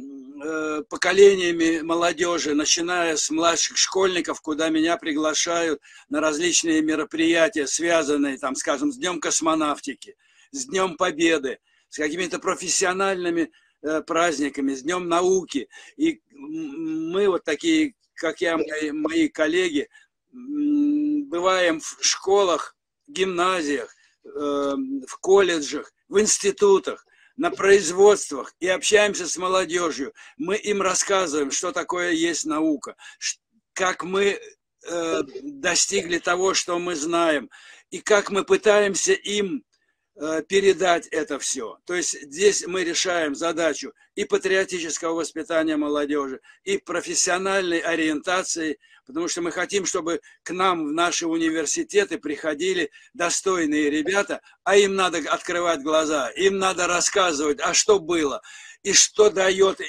э, 0.45 0.83
поколениями 0.89 1.81
молодежи, 1.81 2.55
начиная 2.55 3.17
с 3.17 3.31
младших 3.31 3.77
школьников, 3.77 4.41
куда 4.41 4.69
меня 4.69 4.97
приглашают 4.97 5.81
на 6.09 6.21
различные 6.21 6.83
мероприятия, 6.83 7.67
связанные, 7.67 8.39
там, 8.39 8.55
скажем, 8.55 8.93
с 8.93 8.97
Днем 8.97 9.21
космонавтики, 9.21 10.17
с 10.51 10.67
Днем 10.67 10.97
Победы, 10.97 11.59
с 11.89 11.97
какими-то 11.97 12.39
профессиональными 12.39 13.53
э, 13.83 14.03
праздниками, 14.03 14.75
с 14.75 14.83
Днем 14.83 15.09
науки. 15.09 15.69
И 15.97 16.21
мы 16.33 17.29
вот 17.29 17.45
такие, 17.45 17.95
как 18.15 18.41
я, 18.41 18.57
мои, 18.57 18.91
мои 18.91 19.29
коллеги, 19.29 19.89
бываем 20.33 21.81
в 21.81 21.99
школах, 22.01 22.75
гимназиях, 23.07 23.95
в 24.25 25.19
колледжах, 25.21 25.93
в 26.09 26.21
институтах, 26.21 27.07
на 27.37 27.51
производствах 27.51 28.55
и 28.61 28.69
общаемся 28.69 29.27
с 29.27 29.37
молодежью. 29.37 30.13
Мы 30.37 30.57
им 30.57 30.83
рассказываем, 30.83 31.51
что 31.51 31.73
такое 31.73 32.11
есть 32.11 32.45
наука, 32.45 32.97
как 33.73 34.05
мы 34.05 34.39
э, 34.87 35.23
достигли 35.43 36.19
того, 36.19 36.55
что 36.55 36.79
мы 36.79 36.95
знаем, 36.95 37.51
и 37.91 38.01
как 38.01 38.31
мы 38.31 38.45
пытаемся 38.45 39.13
им 39.13 39.65
передать 40.48 41.09
это 41.09 41.38
все. 41.38 41.79
То 41.85 41.94
есть 41.94 42.20
здесь 42.22 42.66
мы 42.66 42.85
решаем 42.85 43.35
задачу 43.35 43.92
и 44.14 44.25
патриотического 44.25 45.14
воспитания 45.14 45.77
молодежи, 45.77 46.40
и 46.64 46.79
профессиональной 46.79 47.79
ориентации– 47.79 48.79
потому 49.07 49.29
что 49.29 49.42
мы 49.42 49.51
хотим, 49.51 49.85
чтобы 49.85 50.20
к 50.42 50.51
нам 50.51 50.88
в 50.88 50.92
наши 50.92 51.27
университеты 51.27 52.18
приходили 52.18 52.90
достойные 53.14 53.90
ребята, 53.90 54.40
а 54.64 54.77
им 54.77 54.94
надо 54.94 55.18
открывать 55.18 55.83
глаза, 55.83 56.31
им 56.31 56.59
надо 56.59 56.87
рассказывать, 56.87 57.61
а 57.61 57.75
что 57.75 57.98
было, 57.98 58.42
и 58.83 58.92
что 58.92 59.31
дает 59.31 59.81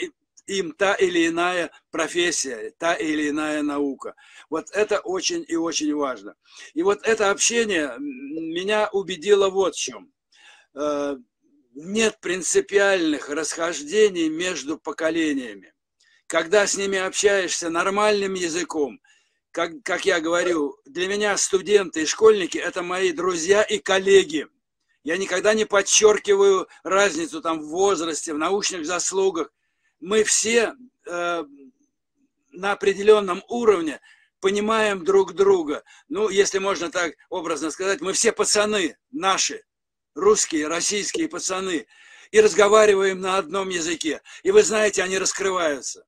им 0.45 0.73
та 0.73 0.93
или 0.95 1.27
иная 1.27 1.71
профессия, 1.91 2.73
та 2.77 2.95
или 2.95 3.29
иная 3.29 3.61
наука. 3.61 4.15
Вот 4.49 4.69
это 4.71 4.99
очень 4.99 5.45
и 5.47 5.55
очень 5.55 5.93
важно. 5.95 6.35
И 6.73 6.83
вот 6.83 6.99
это 7.03 7.29
общение 7.29 7.95
меня 7.97 8.89
убедило 8.91 9.49
вот 9.49 9.75
в 9.75 9.79
чем. 9.79 10.12
Э, 10.75 11.17
нет 11.75 12.19
принципиальных 12.19 13.29
расхождений 13.29 14.29
между 14.29 14.77
поколениями. 14.77 15.73
Когда 16.27 16.65
с 16.67 16.77
ними 16.77 16.97
общаешься 16.97 17.69
нормальным 17.69 18.33
языком, 18.33 18.99
как, 19.51 19.71
как 19.83 20.05
я 20.05 20.19
говорю, 20.19 20.77
для 20.85 21.07
меня 21.07 21.37
студенты 21.37 22.03
и 22.03 22.05
школьники– 22.05 22.57
это 22.59 22.81
мои 22.81 23.11
друзья 23.11 23.61
и 23.63 23.77
коллеги. 23.77 24.47
Я 25.03 25.17
никогда 25.17 25.53
не 25.53 25.65
подчеркиваю 25.65 26.67
разницу 26.83 27.41
там 27.41 27.61
в 27.61 27.67
возрасте, 27.67 28.33
в 28.33 28.37
научных 28.37 28.85
заслугах. 28.85 29.51
Мы 29.99 30.23
все 30.23 30.73
э, 31.05 31.43
на 32.51 32.71
определенном 32.71 33.43
уровне 33.47 33.99
понимаем 34.39 35.03
друг 35.03 35.33
друга. 35.33 35.83
Ну, 36.07 36.29
если 36.29 36.59
можно 36.59 36.89
так 36.89 37.13
образно 37.29 37.69
сказать, 37.69 38.01
мы 38.01 38.13
все 38.13 38.31
пацаны 38.31 38.97
наши, 39.11 39.63
русские, 40.15 40.67
российские 40.67 41.27
пацаны, 41.27 41.87
и 42.31 42.41
разговариваем 42.41 43.21
на 43.21 43.37
одном 43.37 43.69
языке. 43.69 44.21
И 44.41 44.49
вы 44.49 44.63
знаете, 44.63 45.03
они 45.03 45.19
раскрываются. 45.19 46.05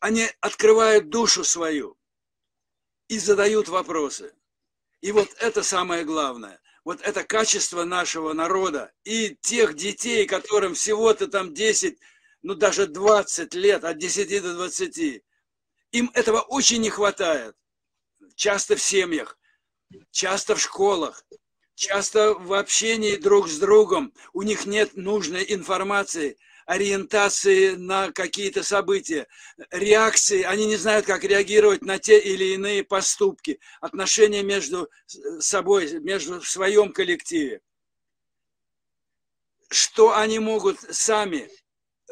Они 0.00 0.26
открывают 0.40 1.10
душу 1.10 1.44
свою 1.44 1.98
и 3.08 3.18
задают 3.18 3.68
вопросы. 3.68 4.34
И 5.02 5.12
вот 5.12 5.28
это 5.38 5.62
самое 5.62 6.04
главное. 6.04 6.60
Вот 6.82 7.00
это 7.02 7.24
качество 7.24 7.84
нашего 7.84 8.32
народа 8.32 8.92
и 9.04 9.36
тех 9.40 9.74
детей, 9.74 10.24
которым 10.24 10.74
всего-то 10.74 11.26
там 11.26 11.52
10, 11.52 11.98
ну 12.42 12.54
даже 12.54 12.86
20 12.86 13.52
лет, 13.54 13.84
от 13.84 13.98
10 13.98 14.42
до 14.42 14.54
20. 14.54 15.22
Им 15.92 16.10
этого 16.14 16.40
очень 16.40 16.80
не 16.80 16.90
хватает. 16.90 17.54
Часто 18.34 18.76
в 18.76 18.82
семьях, 18.82 19.38
часто 20.10 20.54
в 20.54 20.60
школах, 20.60 21.24
часто 21.76 22.34
в 22.34 22.54
общении 22.54 23.16
друг 23.16 23.48
с 23.48 23.58
другом. 23.58 24.12
У 24.32 24.42
них 24.42 24.66
нет 24.66 24.96
нужной 24.96 25.46
информации. 25.48 26.36
ориентации 26.66 27.76
на 27.76 28.10
какие-то 28.10 28.64
события, 28.64 29.28
реакции, 29.70 30.42
они 30.42 30.66
не 30.66 30.74
знают, 30.74 31.06
как 31.06 31.22
реагировать 31.22 31.82
на 31.82 32.00
те 32.00 32.18
или 32.18 32.54
иные 32.54 32.82
поступки, 32.82 33.60
отношения 33.80 34.42
между 34.42 34.90
собой, 35.38 36.00
между 36.00 36.40
в 36.40 36.48
своем 36.48 36.92
коллективе. 36.92 37.60
Что 39.68 40.16
они 40.16 40.40
могут 40.40 40.80
сами, 40.90 41.48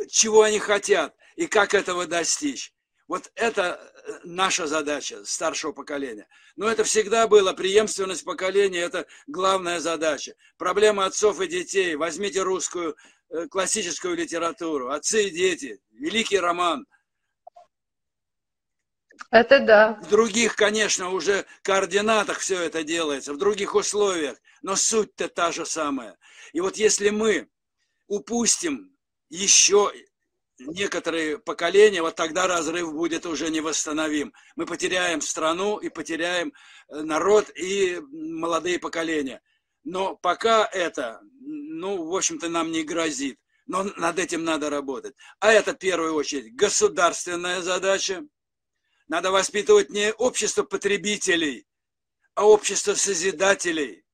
чего 0.09 0.43
они 0.43 0.61
хотят 0.61 1.17
и 1.35 1.49
как 1.49 1.75
этого 1.75 2.07
достичь. 2.07 2.73
Вот 3.09 3.33
это 3.35 3.93
наша 4.25 4.67
задача 4.67 5.25
старшего 5.25 5.73
поколения. 5.73 6.29
Но 6.57 6.69
это 6.69 6.85
всегда 6.85 7.27
было, 7.27 7.53
преемственность 7.53 8.25
поколения– 8.25 8.81
это 8.81 9.07
главная 9.27 9.81
задача. 9.81 10.35
Проблема 10.57 11.07
отцов 11.07 11.41
и 11.41 11.47
детей. 11.47 11.97
Возьмите 11.97 12.43
русскую 12.43 12.97
э, 13.31 13.47
классическую 13.49 14.17
литературу. 14.17 14.91
Отцы 14.91 15.25
и 15.25 15.31
дети. 15.31 15.81
Великий 15.93 16.39
роман. 16.39 16.87
Это 19.31 19.61
да. 19.61 19.99
В 20.03 20.09
других, 20.09 20.55
конечно, 20.55 21.11
уже 21.11 21.47
координатах 21.63 22.39
все 22.39 22.61
это 22.61 22.85
делается, 22.85 23.33
в 23.33 23.39
других 23.39 23.75
условиях. 23.75 24.39
Но 24.63 24.77
суть-то 24.77 25.29
та 25.29 25.53
же 25.53 25.67
самая. 25.67 26.17
И 26.53 26.61
вот 26.61 26.77
если 26.77 27.11
мы 27.11 27.49
упустим 28.07 28.97
еще 29.29 29.93
некоторые 30.59 31.39
поколения, 31.39 32.03
вот 32.03 32.15
тогда 32.15 32.47
разрыв 32.47 32.93
будет 32.93 33.27
уже 33.27 33.51
невосстановим. 33.51 34.33
Мы 34.57 34.67
потеряем 34.67 35.21
страну 35.21 35.79
и 35.79 35.89
потеряем 35.89 36.53
э, 36.89 37.03
народ 37.03 37.51
и 37.57 38.01
молодые 38.11 38.79
поколения. 38.79 39.43
Но 39.83 40.17
пока 40.17 40.65
это, 40.65 41.21
ну, 41.41 42.05
в 42.07 42.17
общем-то, 42.17 42.49
нам 42.49 42.71
не 42.71 42.83
грозит. 42.83 43.39
Но 43.67 43.83
над 43.83 44.19
этим 44.19 44.45
надо 44.45 44.71
работать. 44.71 45.15
А 45.41 45.53
это, 45.53 45.73
в 45.73 45.79
первую 45.79 46.15
очередь, 46.15 46.55
государственная 46.55 47.63
задача. 47.63 48.23
Надо 49.09 49.31
воспитывать 49.31 49.91
не 49.91 50.13
общество 50.13 50.63
потребителей, 50.63 51.67
а 52.35 52.47
общество 52.47 52.95
созидателей. 52.95 54.05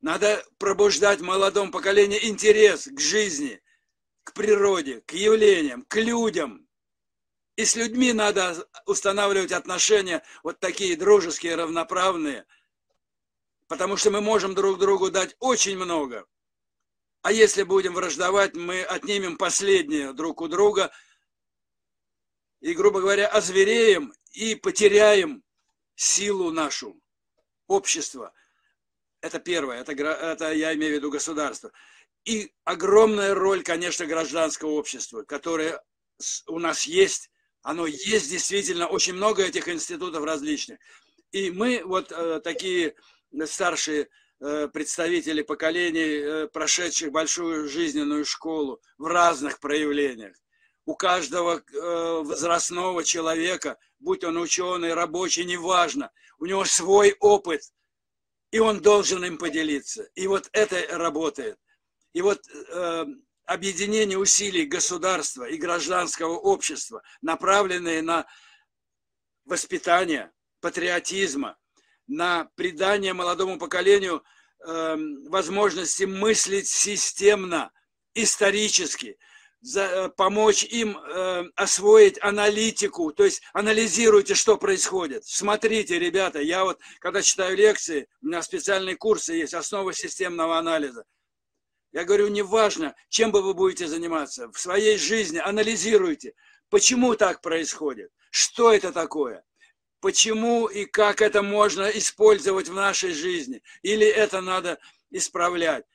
Надо 0.00 0.44
пробуждать 0.58 1.20
в 1.20 1.24
молодом 1.24 1.70
поколении 1.70 2.28
интерес 2.28 2.86
к 2.86 3.00
жизни– 3.00 3.60
к 4.28 4.34
природе, 4.34 5.00
к 5.06 5.14
явлениям, 5.14 5.82
к 5.84 5.96
людям. 5.96 6.68
И 7.56 7.64
с 7.64 7.76
людьми 7.76 8.12
надо 8.12 8.68
устанавливать 8.84 9.52
отношения 9.52 10.22
вот 10.42 10.60
такие 10.60 10.96
дружеские, 10.96 11.54
равноправные, 11.54 12.44
потому 13.68 13.96
что 13.96 14.10
мы 14.10 14.20
можем 14.20 14.54
друг 14.54 14.78
другу 14.78 15.10
дать 15.10 15.34
очень 15.38 15.78
много. 15.78 16.26
А 17.22 17.32
если 17.32 17.62
будем 17.62 17.94
враждовать, 17.94 18.54
мы 18.54 18.82
отнимем 18.82 19.38
последнее 19.38 20.12
друг 20.12 20.42
у 20.42 20.48
друга 20.48 20.92
и, 22.60 22.74
грубо 22.74 23.00
говоря, 23.00 23.28
озвереем 23.28 24.12
и 24.32 24.54
потеряем 24.54 25.42
силу 25.94 26.50
нашу, 26.50 27.00
общество. 27.66 28.34
Это 29.22 29.40
первое, 29.40 29.80
это, 29.80 29.92
это 29.92 30.52
я 30.52 30.74
имею 30.74 30.92
в 30.92 30.96
виду 30.96 31.10
государство. 31.10 31.72
И 32.24 32.52
огромная 32.64 33.34
роль, 33.34 33.62
конечно, 33.62 34.06
гражданского 34.06 34.70
общества, 34.70 35.22
которое 35.22 35.82
у 36.46 36.58
нас 36.58 36.84
есть. 36.84 37.30
Оно 37.62 37.86
есть 37.86 38.30
действительно, 38.30 38.86
очень 38.86 39.14
много 39.14 39.42
этих 39.42 39.68
институтов 39.68 40.24
различных. 40.24 40.78
И 41.32 41.50
мы 41.50 41.82
вот 41.84 42.12
э, 42.12 42.40
такие 42.42 42.94
старшие 43.44 44.08
э, 44.40 44.68
представители 44.68 45.42
поколений, 45.42 46.00
э, 46.00 46.48
прошедших 46.48 47.10
большую 47.10 47.68
жизненную 47.68 48.24
школу 48.24 48.80
в 48.96 49.06
разных 49.06 49.60
проявлениях. 49.60 50.34
У 50.86 50.94
каждого 50.94 51.58
э, 51.60 52.22
возрастного 52.22 53.04
человека, 53.04 53.76
будь 53.98 54.24
он 54.24 54.38
ученый, 54.38 54.94
рабочий, 54.94 55.44
неважно, 55.44 56.10
у 56.38 56.46
него 56.46 56.64
свой 56.64 57.14
опыт, 57.20 57.60
и 58.50 58.58
он 58.58 58.80
должен 58.80 59.24
им 59.24 59.36
поделиться. 59.36 60.08
И 60.14 60.26
вот 60.26 60.48
это 60.52 60.80
работает. 60.96 61.58
И 62.12 62.22
вот 62.22 62.40
э, 62.48 63.06
объединение 63.44 64.18
усилий 64.18 64.66
государства 64.66 65.44
и 65.44 65.56
гражданского 65.56 66.36
общества, 66.36 67.02
направленные 67.22 68.02
на 68.02 68.26
воспитание 69.44 70.32
патриотизма, 70.60 71.56
на 72.06 72.48
придание 72.56 73.12
молодому 73.12 73.58
поколению 73.58 74.22
э, 74.66 74.96
возможности 75.28 76.04
мыслить 76.04 76.68
системно, 76.68 77.70
исторически, 78.14 79.18
за, 79.60 79.82
э, 79.82 80.08
помочь 80.10 80.64
им 80.64 80.96
э, 80.98 81.44
освоить 81.56 82.18
аналитику, 82.22 83.12
то 83.12 83.24
есть 83.24 83.42
анализируйте, 83.52 84.34
что 84.34 84.56
происходит. 84.56 85.24
Смотрите, 85.24 85.98
ребята, 85.98 86.40
я 86.40 86.64
вот, 86.64 86.78
когда 87.00 87.22
читаю 87.22 87.56
лекции, 87.56 88.08
у 88.22 88.26
меня 88.26 88.42
специальные 88.42 88.96
курсы 88.96 89.34
есть, 89.34 89.54
основа 89.54 89.92
системного 89.92 90.58
анализа. 90.58 91.04
Я 91.92 92.04
говорю, 92.04 92.28
неважно, 92.28 92.94
чем 93.08 93.32
бы 93.32 93.42
вы 93.42 93.54
будете 93.54 93.86
заниматься, 93.86 94.50
в 94.52 94.58
своей 94.58 94.98
жизни 94.98 95.38
анализируйте, 95.38 96.34
почему 96.68 97.14
так 97.16 97.40
происходит, 97.40 98.12
что 98.30 98.72
это 98.72 98.92
такое, 98.92 99.44
почему 100.00 100.66
и 100.66 100.84
как 100.84 101.22
это 101.22 101.42
можно 101.42 101.88
использовать 101.90 102.68
в 102.68 102.74
нашей 102.74 103.12
жизни, 103.12 103.62
или 103.82 104.06
это 104.06 104.40
надо 104.40 104.78
исправлять. 105.10 105.86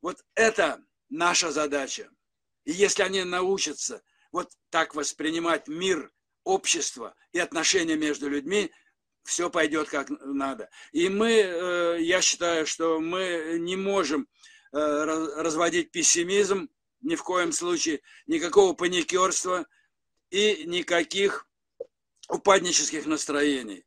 Вот 0.00 0.24
это 0.34 0.84
наша 1.08 1.50
задача. 1.50 2.10
И 2.64 2.72
если 2.72 3.02
они 3.02 3.24
научатся 3.24 4.02
вот 4.30 4.52
так 4.70 4.94
воспринимать 4.94 5.66
мир, 5.68 6.12
общество 6.44 7.14
и 7.32 7.38
отношения 7.38 7.96
между 7.96 8.28
людьми, 8.28 8.72
все 9.24 9.50
пойдет 9.50 9.88
как 9.88 10.10
надо. 10.10 10.68
И 10.90 11.08
мы, 11.08 11.30
э, 11.30 11.98
я 12.00 12.20
считаю, 12.20 12.66
что 12.66 12.98
мы 12.98 13.58
не 13.60 13.76
можем 13.76 14.28
разводить 14.72 15.90
пессимизм, 15.90 16.68
ни 17.02 17.14
в 17.14 17.22
коем 17.22 17.52
случае, 17.52 18.00
никакого 18.26 18.74
паникерства 18.74 19.66
и 20.30 20.64
никаких 20.66 21.46
упаднических 22.28 23.06
настроений. 23.06 23.84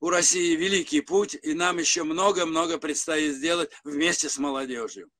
У 0.00 0.10
России 0.10 0.56
великий 0.56 1.00
путь, 1.00 1.34
и 1.42 1.54
нам 1.54 1.78
еще 1.78 2.02
много-много 2.02 2.78
предстоит 2.78 3.34
сделать 3.34 3.70
вместе 3.82 4.28
с 4.28 4.38
молодежью. 4.38 5.10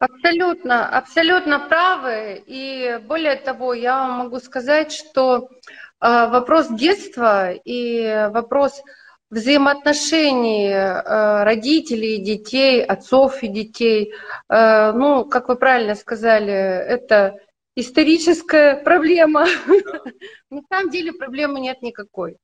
Абсолютно, 0.00 0.88
абсолютно 0.88 1.60
правы. 1.60 2.42
И 2.46 2.98
более 3.06 3.36
того, 3.36 3.74
я 3.74 4.08
могу 4.08 4.40
сказать, 4.40 4.90
что 4.90 5.48
э, 5.48 5.48
вопрос 6.00 6.66
детства 6.70 7.52
и 7.52 8.28
вопрос 8.32 8.82
взаимоотношений 9.34 10.68
э, 10.68 11.44
родителей 11.44 12.16
и 12.16 12.24
детей, 12.24 12.84
отцов 12.84 13.42
и 13.42 13.48
детей. 13.48 14.14
Э, 14.48 14.92
ну, 14.92 15.24
как 15.24 15.48
вы 15.48 15.56
правильно 15.56 15.94
сказали, 15.96 16.52
это 16.52 17.36
историческая 17.74 18.76
проблема. 18.76 19.46
На 20.50 20.62
самом 20.70 20.90
деле 20.90 21.12
проблемы 21.12 21.60
нет 21.60 21.82
никакой. 21.82 22.36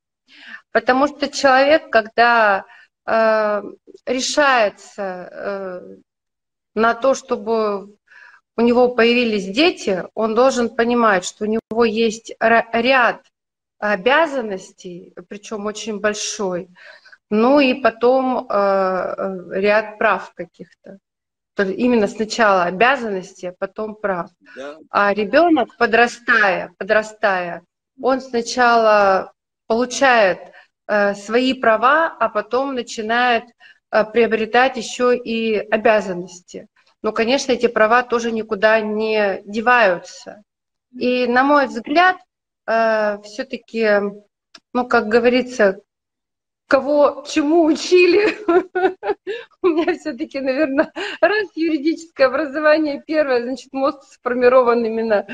Потому 0.72 1.06
что 1.06 1.28
человек, 1.28 1.90
когда 1.90 2.64
э, 3.06 3.62
решается 4.06 5.82
на 6.74 6.94
то, 6.94 7.14
чтобы 7.14 7.96
у 8.56 8.60
него 8.60 8.94
появились 8.94 9.46
дети, 9.46 10.04
он 10.14 10.34
должен 10.34 10.68
понимать, 10.68 11.24
что 11.24 11.44
у 11.44 11.48
него 11.48 11.84
есть 11.84 12.32
ряд 12.40 13.29
обязанностей, 13.80 15.14
причем 15.28 15.66
очень 15.66 16.00
большой, 16.00 16.68
ну 17.30 17.60
и 17.60 17.74
потом 17.74 18.46
э, 18.48 18.52
э, 18.52 19.60
ряд 19.60 19.98
прав 19.98 20.32
каких-то. 20.34 20.98
Именно 21.56 22.06
сначала 22.06 22.64
обязанности, 22.64 23.46
а 23.46 23.54
потом 23.58 23.94
прав. 23.94 24.30
Да. 24.56 24.78
А 24.90 25.12
ребенок, 25.12 25.76
подрастая, 25.76 26.72
подрастая, 26.78 27.62
он 28.00 28.20
сначала 28.20 29.32
получает 29.66 30.40
э, 30.86 31.14
свои 31.14 31.54
права, 31.54 32.16
а 32.18 32.28
потом 32.28 32.74
начинает 32.74 33.44
э, 33.90 34.04
приобретать 34.04 34.76
еще 34.76 35.16
и 35.16 35.56
обязанности. 35.56 36.66
Но, 37.02 37.12
конечно, 37.12 37.52
эти 37.52 37.66
права 37.66 38.02
тоже 38.02 38.32
никуда 38.32 38.80
не 38.80 39.42
деваются. 39.44 40.42
И, 40.98 41.26
на 41.26 41.44
мой 41.44 41.66
взгляд, 41.66 42.16
э, 42.70 43.22
все-таки, 43.22 44.00
ну, 44.72 44.88
как 44.88 45.08
говорится, 45.08 45.80
кого 46.70 47.24
чему 47.28 47.64
учили. 47.64 48.38
У 49.62 49.66
меня 49.66 49.98
все-таки, 49.98 50.38
наверное, 50.40 50.92
раз 51.20 51.48
юридическое 51.56 52.28
образование 52.28 53.02
первое, 53.04 53.42
значит, 53.42 53.72
мозг 53.72 54.04
сформирован 54.04 54.84
именно 54.84 55.26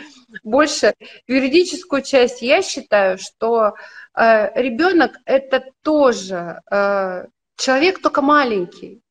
больше. 0.43 0.95
Юридическую 1.27 2.03
часть 2.03 2.41
я 2.41 2.63
считаю, 2.63 3.19
что 3.19 3.75
э, 4.15 4.61
ребенок 4.61 5.19
это 5.27 5.63
тоже 5.83 6.61
э, 6.71 7.27
человек 7.57 8.01
только 8.01 8.23
маленький. 8.23 9.03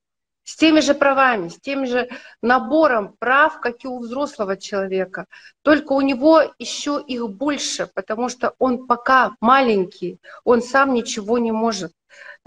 С 0.46 0.56
теми 0.56 0.80
же 0.80 0.94
правами, 0.94 1.50
с 1.50 1.60
тем 1.60 1.86
же 1.86 2.08
набором 2.42 3.16
прав, 3.20 3.60
как 3.60 3.84
и 3.84 3.88
у 3.88 4.00
взрослого 4.00 4.56
человека. 4.56 5.26
Только 5.64 5.94
у 5.94 6.02
него 6.02 6.44
еще 6.58 7.04
их 7.06 7.30
больше, 7.30 7.90
потому 7.94 8.30
что 8.30 8.54
он 8.60 8.88
пока 8.88 9.36
маленький, 9.42 10.20
он 10.46 10.62
сам 10.62 10.94
ничего 10.94 11.38
не 11.40 11.52
может. 11.52 11.92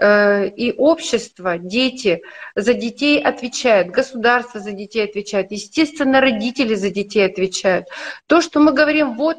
Э, 0.01 0.47
и 0.47 0.73
общество, 0.73 1.59
дети 1.59 2.23
за 2.55 2.73
детей 2.73 3.21
отвечают, 3.21 3.89
государство 3.89 4.61
за 4.61 4.71
детей 4.71 5.05
отвечает, 5.05 5.51
естественно, 5.51 6.21
родители 6.21 6.77
за 6.77 6.91
детей 6.91 7.27
отвечают. 7.27 7.89
То, 8.27 8.41
что 8.41 8.61
мы 8.61 8.73
говорим, 8.73 9.17
вот 9.17 9.39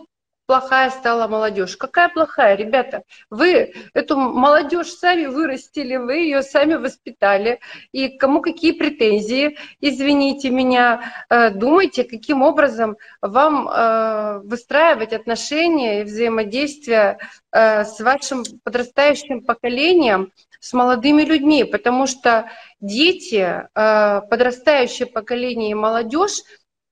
плохая 0.50 0.90
стала 0.90 1.28
молодежь. 1.28 1.78
Какая 1.78 2.10
плохая, 2.10 2.56
ребята? 2.56 3.04
Вы 3.30 3.72
эту 3.94 4.18
молодежь 4.18 4.88
сами 4.88 5.28
вырастили, 5.28 5.96
вы 5.96 6.16
ее 6.16 6.42
сами 6.42 6.74
воспитали. 6.74 7.60
И 7.92 8.18
кому 8.18 8.42
какие 8.42 8.72
претензии, 8.72 9.60
извините 9.80 10.50
меня, 10.50 11.14
э, 11.30 11.52
думайте, 11.52 12.04
каким 12.04 12.42
образом 12.42 12.98
вам 13.22 13.70
э, 13.70 14.40
выстраивать 14.40 15.14
отношения 15.14 16.02
и 16.02 16.06
взаимодействие 16.06 17.20
э, 17.52 17.84
с 17.86 18.00
вашим 18.00 18.44
подрастающим 18.64 19.44
поколением, 19.44 20.32
с 20.60 20.74
молодыми 20.74 21.22
людьми, 21.22 21.64
потому 21.64 22.06
что 22.06 22.50
дети, 22.82 23.66
подрастающее 23.74 25.08
поколение 25.08 25.72
и 25.72 25.74
молодежь 25.74 26.42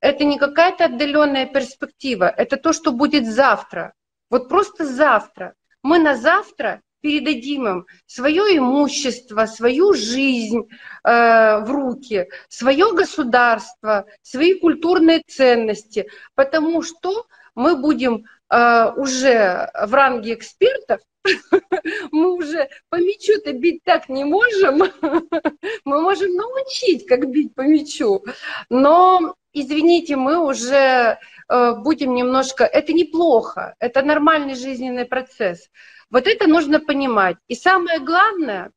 это 0.00 0.24
не 0.24 0.38
какая-то 0.38 0.86
отдаленная 0.86 1.46
перспектива, 1.46 2.32
это 2.36 2.56
то, 2.56 2.72
что 2.72 2.92
будет 2.92 3.26
завтра. 3.26 3.94
Вот 4.30 4.48
просто 4.48 4.84
завтра. 4.84 5.54
Мы 5.82 5.98
на 5.98 6.16
завтра 6.16 6.82
передадим 7.00 7.68
им 7.68 7.86
свое 8.06 8.58
имущество, 8.58 9.46
свою 9.46 9.94
жизнь 9.94 10.68
э, 11.04 11.60
в 11.60 11.70
руки, 11.70 12.28
свое 12.48 12.92
государство, 12.92 14.06
свои 14.22 14.54
культурные 14.54 15.22
ценности, 15.26 16.08
потому 16.34 16.82
что 16.82 17.26
мы 17.54 17.76
будем 17.76 18.24
э, 18.50 18.92
уже 18.96 19.70
в 19.74 19.94
ранге 19.94 20.34
экспертов, 20.34 21.00
мы 22.12 22.34
уже 22.34 22.68
по 22.88 22.96
мячу-то 22.96 23.52
бить 23.52 23.82
так 23.84 24.08
не 24.08 24.24
можем, 24.24 24.78
мы 25.84 26.02
можем 26.02 26.34
научить, 26.34 27.06
как 27.06 27.28
бить 27.30 27.54
по 27.54 27.62
мячу, 27.62 28.24
но 28.70 29.34
извините, 29.62 30.16
мы 30.16 30.44
уже 30.44 31.18
э, 31.48 31.74
будем 31.76 32.14
немножко... 32.14 32.64
Это 32.64 32.92
неплохо, 32.92 33.74
это 33.78 34.02
нормальный 34.02 34.54
жизненный 34.54 35.04
процесс. 35.04 35.68
Вот 36.10 36.26
это 36.26 36.46
нужно 36.46 36.80
понимать. 36.80 37.36
И 37.48 37.54
самое 37.54 38.00
главное, 38.00 38.70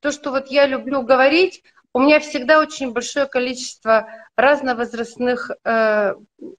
то, 0.00 0.10
что 0.10 0.30
вот 0.30 0.48
я 0.48 0.66
люблю 0.66 1.02
говорить, 1.02 1.62
у 1.94 2.00
меня 2.00 2.20
всегда 2.20 2.60
очень 2.60 2.92
большое 2.92 3.26
количество 3.26 4.08
разновозрастных 4.36 5.50
э, 5.64 6.14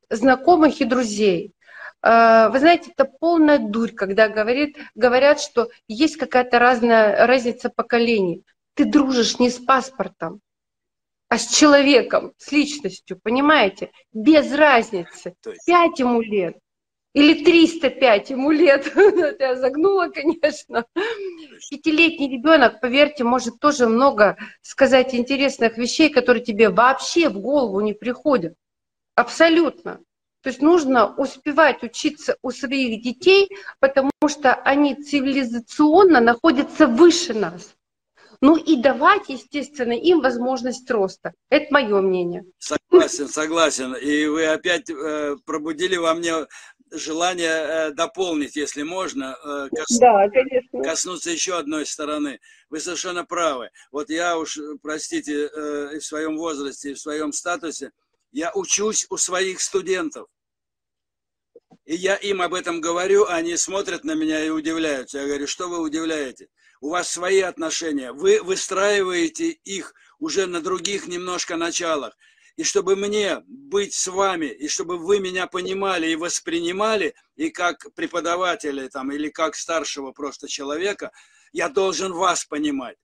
знакомых 0.10 0.80
и 0.82 0.86
друзей. 0.86 1.54
Э, 2.02 2.50
вы 2.50 2.60
знаете, 2.60 2.92
это 2.96 3.06
полная 3.06 3.60
дурь, 3.60 3.92
когда 3.92 4.30
говорит, 4.30 4.78
говорят, 4.96 5.42
что 5.42 5.70
есть 5.88 6.18
какая-то 6.18 6.58
разная 6.58 7.28
разница 7.28 7.70
поколений. 7.70 8.44
Ты 8.76 8.86
дружишь 8.86 9.40
не 9.40 9.50
с 9.50 9.60
паспортом, 9.60 10.42
а 11.30 11.38
с 11.38 11.48
человеком, 11.48 12.34
с 12.38 12.52
личностью, 12.52 13.20
понимаете? 13.22 13.92
Без 14.14 14.52
разницы. 14.54 15.36
Пять 15.66 16.00
ему 16.00 16.22
лет 16.22 16.58
или 17.16 17.46
305 17.46 18.30
ему 18.32 18.52
лет. 18.52 18.92
Я 19.40 19.56
загнула, 19.56 20.10
конечно. 20.10 20.86
Пятилетний 21.72 22.30
ребенок, 22.30 22.82
поверьте, 22.82 23.24
может 23.24 23.58
тоже 23.60 23.88
много 23.88 24.38
сказать 24.62 25.16
интересных 25.16 25.78
вещей, 25.78 26.10
которые 26.10 26.44
тебе 26.44 26.70
вообще 26.70 27.30
в 27.30 27.40
голову 27.40 27.80
не 27.80 27.94
приходят. 27.94 28.54
Абсолютно. 29.16 30.02
То 30.42 30.50
есть 30.50 30.62
нужно 30.62 31.16
успевать 31.16 31.84
учиться 31.84 32.36
у 32.42 32.52
своих 32.52 33.02
детей, 33.02 33.50
потому 33.80 34.12
что 34.28 34.54
они 34.54 34.94
цивилизационно 34.94 36.20
находятся 36.20 36.86
выше 36.86 37.34
нас. 37.34 37.75
Ну 38.42 38.58
и 38.58 38.76
давать, 38.76 39.30
естественно, 39.30 39.94
им 39.94 40.22
возможность 40.22 40.90
роста. 40.90 41.34
Это 41.50 41.68
мое 41.72 42.02
мнение. 42.02 42.44
Согласен, 42.60 43.28
согласен. 43.28 43.96
И 43.96 44.26
вы 44.26 44.46
опять 44.46 44.90
э, 44.90 45.36
пробудили 45.46 45.96
во 45.96 46.14
мне 46.14 46.34
желание 46.92 47.50
э, 47.50 47.92
дополнить, 47.92 48.56
если 48.56 48.84
можно, 48.84 49.38
э, 49.44 49.70
кос... 49.70 49.98
да, 50.00 50.30
конечно. 50.30 50.82
коснуться 50.84 51.32
еще 51.32 51.58
одной 51.58 51.86
стороны. 51.86 52.40
Вы 52.70 52.80
совершенно 52.80 53.26
правы. 53.26 53.70
Вот 53.92 54.10
я 54.10 54.38
уж, 54.38 54.60
простите, 54.82 55.48
э, 55.48 56.00
в 56.00 56.06
своем 56.06 56.38
возрасте, 56.38 56.94
в 56.94 57.00
своем 57.00 57.32
статусе, 57.32 57.92
я 58.32 58.52
учусь 58.54 59.06
у 59.10 59.18
своих 59.18 59.62
студентов. 59.62 60.28
И 61.86 61.96
я 61.96 62.16
им 62.16 62.42
об 62.42 62.54
этом 62.54 62.82
говорю, 62.82 63.26
они 63.28 63.56
смотрят 63.58 64.04
на 64.04 64.16
меня 64.16 64.44
и 64.44 64.50
удивляются. 64.50 65.20
Я 65.20 65.28
говорю, 65.28 65.48
что 65.48 65.70
вы 65.70 65.80
удивляете? 65.80 66.48
У 66.86 66.90
вас 66.90 67.10
свои 67.10 67.42
отношения, 67.42 68.12
вы 68.12 68.44
выстраиваете 68.44 69.50
их 69.50 69.96
уже 70.20 70.46
на 70.46 70.62
других 70.62 71.08
немножко 71.08 71.58
началах. 71.58 72.16
И 72.58 72.64
чтобы 72.64 72.96
мне 72.96 73.42
быть 73.48 73.96
с 73.96 74.06
вами, 74.08 74.46
и 74.46 74.68
чтобы 74.68 75.00
вы 75.00 75.20
меня 75.20 75.48
понимали 75.48 76.08
и 76.08 76.16
воспринимали, 76.16 77.16
и 77.36 77.50
как 77.50 77.92
преподавателя 77.96 78.88
там, 78.88 79.12
или 79.12 79.30
как 79.30 79.56
старшего 79.56 80.12
просто 80.12 80.48
человека, 80.48 81.12
я 81.54 81.70
должен 81.70 82.14
вас 82.14 82.46
понимать. 82.46 82.98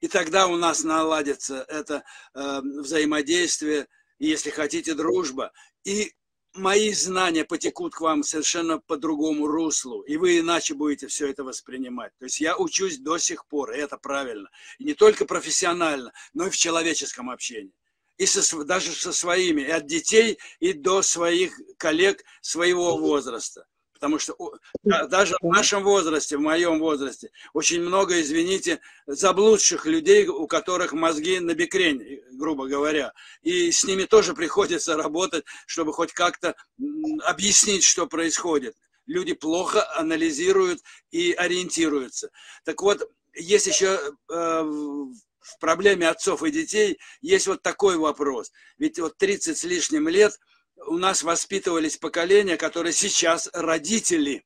И 0.00 0.08
тогда 0.08 0.48
у 0.48 0.56
нас 0.56 0.82
наладится 0.82 1.64
это 1.68 2.02
э, 2.34 2.60
взаимодействие, 2.60 3.86
если 4.18 4.50
хотите, 4.50 4.94
дружба. 4.94 5.52
И 5.84 6.12
мои 6.56 6.92
знания 6.92 7.44
потекут 7.44 7.94
к 7.94 8.00
вам 8.00 8.22
совершенно 8.22 8.78
по 8.78 8.96
другому 8.96 9.46
руслу, 9.46 10.02
и 10.02 10.16
вы 10.16 10.38
иначе 10.38 10.74
будете 10.74 11.06
все 11.06 11.28
это 11.28 11.44
воспринимать. 11.44 12.12
То 12.18 12.24
есть 12.24 12.40
я 12.40 12.56
учусь 12.56 12.98
до 12.98 13.18
сих 13.18 13.46
пор, 13.46 13.72
и 13.72 13.78
это 13.78 13.96
правильно. 13.96 14.48
И 14.78 14.84
не 14.84 14.94
только 14.94 15.24
профессионально, 15.24 16.12
но 16.34 16.46
и 16.46 16.50
в 16.50 16.56
человеческом 16.56 17.30
общении. 17.30 17.72
И 18.18 18.26
со, 18.26 18.64
даже 18.64 18.92
со 18.92 19.12
своими, 19.12 19.62
и 19.62 19.70
от 19.70 19.86
детей, 19.86 20.38
и 20.58 20.72
до 20.72 21.02
своих 21.02 21.58
коллег 21.76 22.24
своего 22.40 22.96
возраста. 22.96 23.66
Потому 23.96 24.18
что 24.18 24.36
даже 24.84 25.36
в 25.40 25.48
нашем 25.48 25.82
возрасте, 25.82 26.36
в 26.36 26.40
моем 26.40 26.78
возрасте, 26.80 27.30
очень 27.54 27.80
много, 27.80 28.20
извините, 28.20 28.80
заблудших 29.06 29.86
людей, 29.86 30.26
у 30.28 30.46
которых 30.46 30.92
мозги 30.92 31.40
на 31.40 31.54
бекрень, 31.54 32.20
грубо 32.32 32.66
говоря. 32.68 33.14
И 33.42 33.72
с 33.72 33.84
ними 33.84 34.04
тоже 34.04 34.34
приходится 34.34 34.98
работать, 34.98 35.46
чтобы 35.66 35.94
хоть 35.94 36.12
как-то 36.12 36.54
объяснить, 37.24 37.84
что 37.84 38.06
происходит. 38.06 38.76
Люди 39.06 39.32
плохо 39.32 39.90
анализируют 39.96 40.82
и 41.10 41.32
ориентируются. 41.32 42.30
Так 42.64 42.82
вот, 42.82 43.10
есть 43.32 43.66
еще 43.66 43.98
э, 44.28 44.62
в 44.62 45.58
проблеме 45.58 46.08
отцов 46.10 46.42
и 46.42 46.50
детей, 46.50 46.98
есть 47.22 47.46
вот 47.46 47.62
такой 47.62 47.96
вопрос. 47.96 48.52
Ведь 48.76 48.98
вот 48.98 49.16
30 49.16 49.56
с 49.56 49.64
лишним 49.64 50.06
лет– 50.08 50.38
у 50.86 50.98
нас 50.98 51.22
воспитывались 51.22 51.96
поколения, 51.96 52.56
которые 52.56 52.92
сейчас 52.92 53.48
родители. 53.52 54.44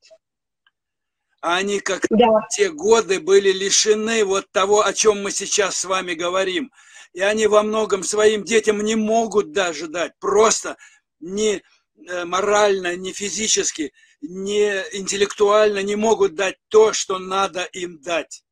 А 1.41 1.57
они 1.57 1.81
как 1.81 2.07
да. 2.11 2.27
те 2.51 2.71
годы 2.71 3.19
были 3.19 3.51
лишены 3.51 4.25
вот 4.25 4.51
того, 4.53 4.85
о 4.85 4.93
чем 4.93 5.23
мы 5.23 5.31
сейчас 5.31 5.77
с 5.77 5.85
вами 5.85 6.15
говорим. 6.15 6.71
И 7.13 7.21
они 7.21 7.47
во 7.47 7.63
многом 7.63 8.03
своим 8.03 8.45
детям 8.45 8.83
не 8.83 8.95
могут 8.95 9.53
даже 9.53 9.89
дать. 9.89 10.13
Просто 10.21 10.77
не 11.19 11.63
э, 12.09 12.25
морально, 12.25 12.95
не 12.95 13.13
физически, 13.13 13.93
не 14.21 14.85
интеллектуально 14.93 15.83
не 15.83 15.97
могут 15.97 16.35
дать 16.35 16.57
то, 16.69 16.93
что 16.93 17.19
надо 17.19 17.63
им 17.73 18.01
дать. 18.01 18.45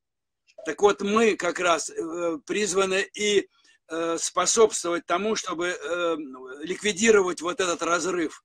Так 0.64 0.82
вот, 0.82 1.02
мы 1.02 1.36
как 1.36 1.60
раз 1.60 1.90
э, 1.90 2.38
призваны 2.46 3.06
и 3.14 3.48
способствовать 4.18 5.07
тому, 5.07 5.34
чтобы 5.34 5.68
э, 5.68 6.16
ликвидировать 6.62 7.41
вот 7.41 7.61
этот 7.61 7.82
разрыв. 7.82 8.45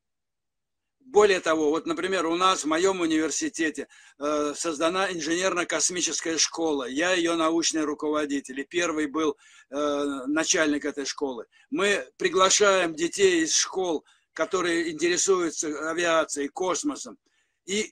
Более 1.02 1.42
того, 1.42 1.70
вот, 1.70 1.86
например, 1.86 2.26
у 2.28 2.36
нас 2.38 2.64
в 2.64 2.68
моем 2.68 3.02
университете 3.02 3.88
э, 4.20 4.54
создана 4.56 5.12
инженерно-космическая 5.12 6.38
школа. 6.38 6.86
Я 6.86 7.12
ее 7.12 7.36
научный 7.36 7.84
руководитель, 7.84 8.62
и 8.62 8.64
первый 8.64 9.08
был 9.08 9.38
начальник 9.70 10.86
этой 10.86 11.06
школы. 11.06 11.46
Мы 11.72 12.08
приглашаем 12.18 12.94
детей 12.94 13.44
из 13.44 13.56
школ, 13.56 14.06
которые 14.34 14.92
интересуются 14.92 15.90
авиацией, 15.90 16.48
космосом, 16.48 17.18
и 17.66 17.92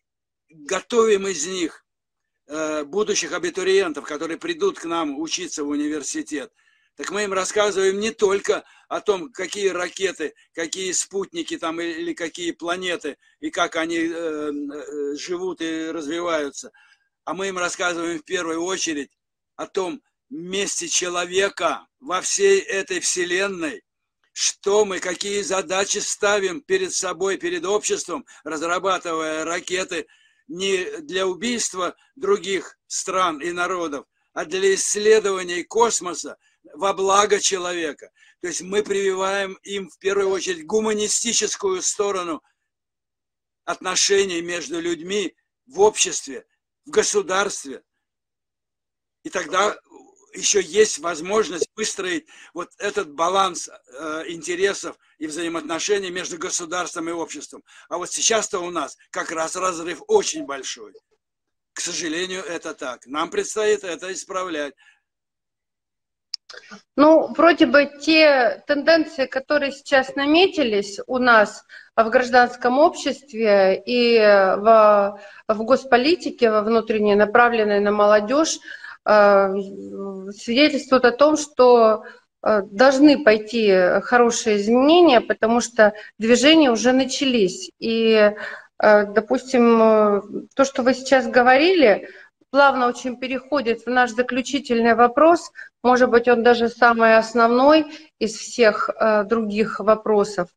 готовим 0.49 1.27
из 1.27 1.47
них 1.47 1.83
будущих 2.85 3.33
абитуриентов, 3.33 4.05
которые 4.05 4.37
придут 4.37 4.79
к 4.79 4.85
нам 4.85 5.19
учиться 5.19 5.63
в 5.63 5.69
университет 5.69 6.51
так 7.01 7.09
мы 7.09 7.23
им 7.23 7.33
рассказываем 7.33 7.99
не 7.99 8.11
только 8.11 8.63
о 8.87 9.01
том, 9.01 9.31
какие 9.31 9.69
ракеты, 9.69 10.35
какие 10.53 10.91
спутники 10.91 11.57
там 11.57 11.81
или 11.81 12.13
какие 12.13 12.51
планеты, 12.51 13.17
и 13.39 13.49
как 13.49 13.75
они 13.75 13.97
э, 13.97 14.11
э, 14.11 15.15
живут 15.15 15.61
и 15.61 15.89
развиваются, 15.89 16.71
а 17.25 17.33
мы 17.33 17.47
им 17.47 17.57
рассказываем 17.57 18.19
в 18.19 18.23
первую 18.23 18.61
очередь 18.61 19.09
о 19.55 19.65
том, 19.65 20.03
месте 20.29 20.87
человека 20.87 21.87
во 21.99 22.21
всей 22.21 22.59
этой 22.59 22.99
вселенной, 22.99 23.83
что 24.31 24.85
мы, 24.85 24.99
какие 24.99 25.41
задачи 25.41 25.97
ставим 25.97 26.61
перед 26.61 26.93
собой, 26.93 27.37
перед 27.37 27.65
обществом, 27.65 28.27
разрабатывая 28.43 29.43
ракеты 29.43 30.05
не 30.47 31.01
для 31.01 31.25
убийства 31.25 31.95
других 32.15 32.77
стран 32.85 33.41
и 33.41 33.51
народов, 33.51 34.05
а 34.33 34.45
для 34.45 34.75
исследований 34.75 35.63
космоса 35.63 36.37
во 36.73 36.93
благо 36.93 37.39
человека. 37.39 38.11
То 38.41 38.47
есть 38.47 38.61
мы 38.61 38.83
прививаем 38.83 39.53
им 39.63 39.89
в 39.89 39.97
первую 39.99 40.29
очередь 40.29 40.65
гуманистическую 40.65 41.81
сторону 41.81 42.41
отношений 43.65 44.41
между 44.41 44.79
людьми 44.79 45.35
в 45.67 45.79
обществе, 45.81 46.45
в 46.85 46.89
государстве. 46.89 47.83
И 49.23 49.29
тогда 49.29 49.77
еще 50.33 50.61
есть 50.61 50.99
возможность 50.99 51.69
выстроить 51.75 52.25
вот 52.53 52.69
этот 52.77 53.11
баланс 53.13 53.67
э, 53.69 54.23
интересов 54.27 54.97
и 55.17 55.27
взаимоотношений 55.27 56.09
между 56.09 56.37
государством 56.37 57.09
и 57.09 57.11
обществом. 57.11 57.63
А 57.89 57.97
вот 57.97 58.11
сейчас-то 58.11 58.59
у 58.59 58.71
нас 58.71 58.97
как 59.09 59.31
раз 59.31 59.55
разрыв 59.55 60.01
очень 60.07 60.45
большой. 60.45 60.93
К 61.73 61.81
сожалению, 61.81 62.43
это 62.43 62.73
так. 62.73 63.05
Нам 63.07 63.29
предстоит 63.29 63.83
это 63.83 64.11
исправлять. 64.11 64.73
Ну, 66.95 67.33
вроде 67.33 67.65
бы 67.65 67.89
те 68.01 68.63
тенденции, 68.67 69.25
которые 69.25 69.71
сейчас 69.71 70.15
наметились 70.15 70.99
у 71.07 71.17
нас 71.17 71.63
в 71.95 72.09
гражданском 72.09 72.79
обществе 72.79 73.81
и 73.85 74.17
в, 74.19 75.19
в 75.47 75.63
госполитике, 75.63 76.51
во 76.51 76.61
внутренней, 76.61 77.15
направленной 77.15 77.79
на 77.79 77.91
молодежь, 77.91 78.59
э, 79.05 79.53
свидетельствуют 80.35 81.05
о 81.05 81.11
том, 81.11 81.37
что 81.37 82.03
э, 82.43 82.61
должны 82.63 83.23
пойти 83.23 83.99
хорошие 84.03 84.57
изменения, 84.57 85.21
потому 85.21 85.61
что 85.61 85.93
движения 86.17 86.71
уже 86.71 86.91
начались. 86.91 87.71
И 87.79 88.31
Э, 88.81 89.05
допустим, 89.05 90.47
то, 90.55 90.65
что 90.65 90.81
вы 90.81 90.93
сейчас 90.93 91.27
говорили, 91.27 92.07
плавно 92.51 92.87
очень 92.87 93.17
переходит 93.17 93.85
в 93.85 93.89
наш 93.89 94.11
заключительный 94.11 94.93
вопрос. 94.93 95.51
Может 95.81 96.09
быть, 96.09 96.27
он 96.27 96.43
даже 96.43 96.69
самый 96.69 97.17
основной 97.17 97.91
из 98.19 98.35
всех 98.35 98.89
э, 98.89 99.23
других 99.23 99.79
вопросов. 99.79 100.49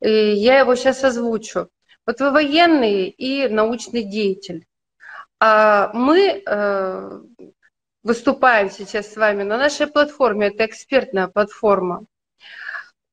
И 0.00 0.08
я 0.08 0.60
его 0.60 0.76
сейчас 0.76 1.02
озвучу. 1.02 1.68
Вот 2.06 2.20
вы 2.20 2.30
военный 2.30 3.08
и 3.08 3.48
научный 3.48 4.04
деятель. 4.04 4.66
А 5.40 5.90
мы 5.92 6.42
выступаем 8.02 8.70
сейчас 8.70 9.12
с 9.12 9.16
вами 9.16 9.42
на 9.42 9.58
нашей 9.58 9.86
платформе, 9.86 10.48
это 10.48 10.64
экспертная 10.64 11.28
платформа. 11.28 12.06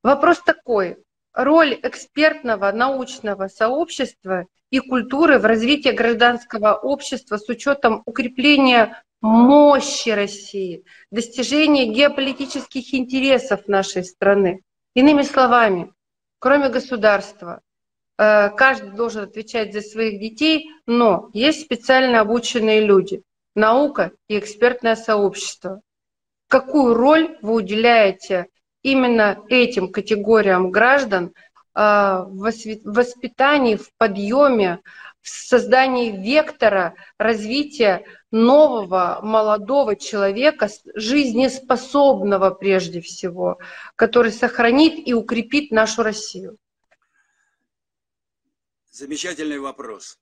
Вопрос 0.03 0.39
такой, 0.41 1.03
роль 1.35 1.77
экспертного 1.83 2.71
научного 2.71 3.47
сообщества 3.47 4.47
и 4.71 4.79
культуры 4.79 5.37
в 5.37 5.45
развитии 5.45 5.89
гражданского 5.89 6.73
общества 6.73 7.37
с 7.37 7.47
учетом 7.49 8.01
укрепления 8.05 9.03
мощи 9.21 10.09
России, 10.09 10.85
достижения 11.11 11.87
геополитических 11.87 12.93
интересов 12.93 13.67
нашей 13.67 14.03
страны. 14.03 14.61
Иными 14.93 15.23
словами, 15.23 15.91
кроме 16.39 16.69
государства, 16.69 17.61
э, 18.17 18.49
каждый 18.51 18.91
должен 18.91 19.23
отвечать 19.23 19.73
за 19.73 19.81
своих 19.81 20.19
детей, 20.19 20.69
но 20.85 21.29
есть 21.33 21.65
специально 21.65 22.21
обученные 22.21 22.81
люди, 22.81 23.23
наука 23.55 24.11
и 24.27 24.39
экспертное 24.39 24.95
сообщество. 24.95 25.81
Какую 26.47 26.93
роль 26.93 27.37
вы 27.41 27.55
уделяете 27.55 28.47
именно 28.85 29.43
этим 29.49 29.91
категориям 29.91 30.69
граждан 30.69 31.33
а, 31.73 32.21
в 32.25 32.51
воспитании, 32.83 33.77
в 33.77 33.91
подъеме, 33.97 34.81
в 35.21 35.29
создании 35.29 36.11
вектора 36.11 36.93
развития 37.17 38.05
нового 38.29 39.21
молодого 39.23 39.95
человека, 39.95 40.69
жизнеспособного 40.93 42.51
прежде 42.51 43.01
всего, 43.01 43.57
который 43.95 44.31
сохранит 44.31 45.07
и 45.07 45.15
укрепит 45.15 45.71
нашу 45.71 46.03
Россию? 46.03 46.59
Замечательный 48.91 49.57
вопрос. 49.57 50.19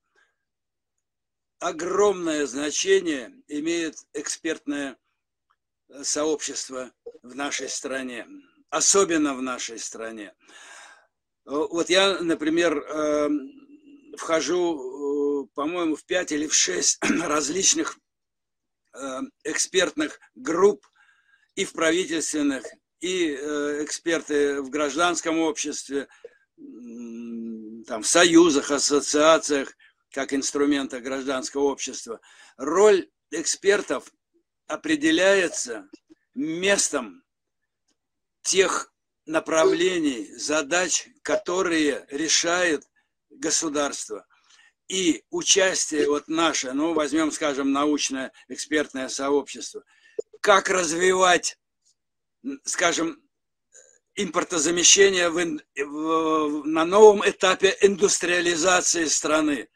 Огромное 1.59 2.45
значение 2.45 3.34
имеет 3.49 3.95
экспертное 4.14 4.95
сообщество 6.01 6.91
в 7.22 7.36
нашей 7.36 7.68
стране 7.68 8.26
особенно 8.74 9.36
в 9.36 9.41
нашей 9.43 9.78
стране. 9.78 10.34
Вот 11.45 11.89
я, 11.91 12.19
например, 12.21 12.80
эм, 12.80 14.15
вхожу, 14.17 15.45
э, 15.45 15.47
по-моему, 15.53 15.95
в 15.95 16.03
пять 16.05 16.32
или 16.32 16.47
в 16.47 16.55
шесть 16.55 16.97
различных 17.21 17.99
эм, 18.95 19.32
экспертных 19.43 20.19
групп 20.34 20.88
и 21.53 21.65
в 21.65 21.74
правительственных, 21.74 22.65
и 22.99 23.38
э, 23.39 23.84
эксперты 23.84 24.59
в 24.63 24.71
гражданском 24.71 25.38
обществе, 25.38 26.07
там, 26.55 28.01
в 28.01 28.07
союзах, 28.07 28.71
ассоциациях, 28.71 29.76
как 30.11 30.34
инструмента 30.34 30.99
гражданского 30.99 31.63
общества. 31.63 32.21
Роль 32.57 33.07
экспертов 33.30 34.11
определяется 34.65 35.88
местом 36.34 37.22
тех 38.43 38.93
направлений, 39.25 40.29
задач, 40.35 41.07
которые 41.21 42.05
решает 42.09 42.87
государство. 43.29 44.25
И 44.87 45.23
участие 45.29 46.07
вот 46.07 46.27
наше, 46.27 46.73
ну, 46.73 46.93
возьмем, 46.93 47.31
скажем, 47.31 47.71
научное 47.71 48.31
экспертное 48.49 49.07
сообщество, 49.07 49.83
как 50.41 50.69
развивать, 50.69 51.57
скажем, 52.65 53.21
импортозамещение 54.15 55.29
в, 55.29 55.59
в, 55.77 56.65
на 56.65 56.85
новом 56.85 57.27
этапе 57.27 57.75
индустриализации 57.81 59.05
страны. 59.05 59.69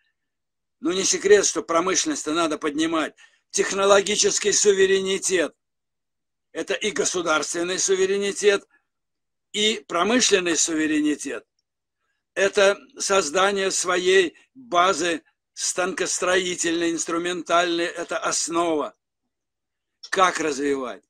Ну, 0.82 0.92
не 0.92 1.06
секрет, 1.06 1.46
что 1.46 1.64
промышленность 1.64 2.28
надо 2.28 2.58
поднимать. 2.58 3.16
Технологический 3.50 4.52
суверенитет– 4.52 5.56
это 6.58 6.74
и 6.74 6.90
государственный 6.90 7.78
суверенитет, 7.78 8.68
и 9.54 9.86
промышленный 9.88 10.58
суверенитет. 10.58 11.46
Это 12.34 12.80
создание 12.98 13.70
своей 13.70 14.36
базы 14.56 15.22
станкостроительной, 15.54 16.94
инструментальной, 16.94 17.86
это 17.86 18.18
основа. 18.18 18.96
Как 20.10 20.40
развивать? 20.40 21.04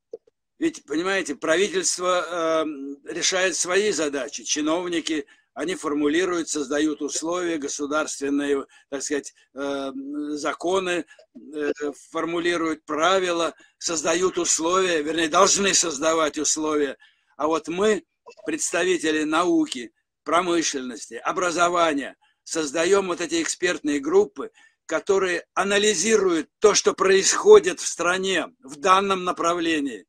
Ведь, 0.59 0.83
понимаете, 0.83 1.33
правительство 1.33 2.25
э, 2.27 2.65
решает 3.05 3.55
свои 3.55 3.91
задачи, 3.91 4.43
чиновники 4.43 5.27
они 5.57 5.73
формулируют, 5.73 6.49
создают 6.49 7.01
условия, 7.01 7.57
государственные, 7.57 8.67
так 8.91 9.01
сказать, 9.01 9.33
э, 9.55 9.91
законы, 10.35 11.03
э, 11.33 11.71
формулируют 12.11 12.85
правила, 12.85 13.55
создают 13.79 14.37
условия, 14.37 15.01
вернее, 15.01 15.29
должны 15.29 15.73
создавать 15.73 16.37
условия. 16.37 16.95
А 17.37 17.47
вот 17.47 17.69
мы, 17.69 18.03
представители 18.45 19.23
науки, 19.23 19.91
промышленности, 20.23 21.15
образования, 21.15 22.17
создаем 22.43 23.07
вот 23.07 23.19
эти 23.19 23.41
экспертные 23.41 23.99
группы, 23.99 24.51
которые 24.85 25.43
анализируют 25.55 26.51
то, 26.59 26.75
что 26.75 26.93
происходит 26.93 27.79
в 27.79 27.87
стране 27.87 28.45
в 28.59 28.75
данном 28.75 29.23
направлении, 29.23 30.05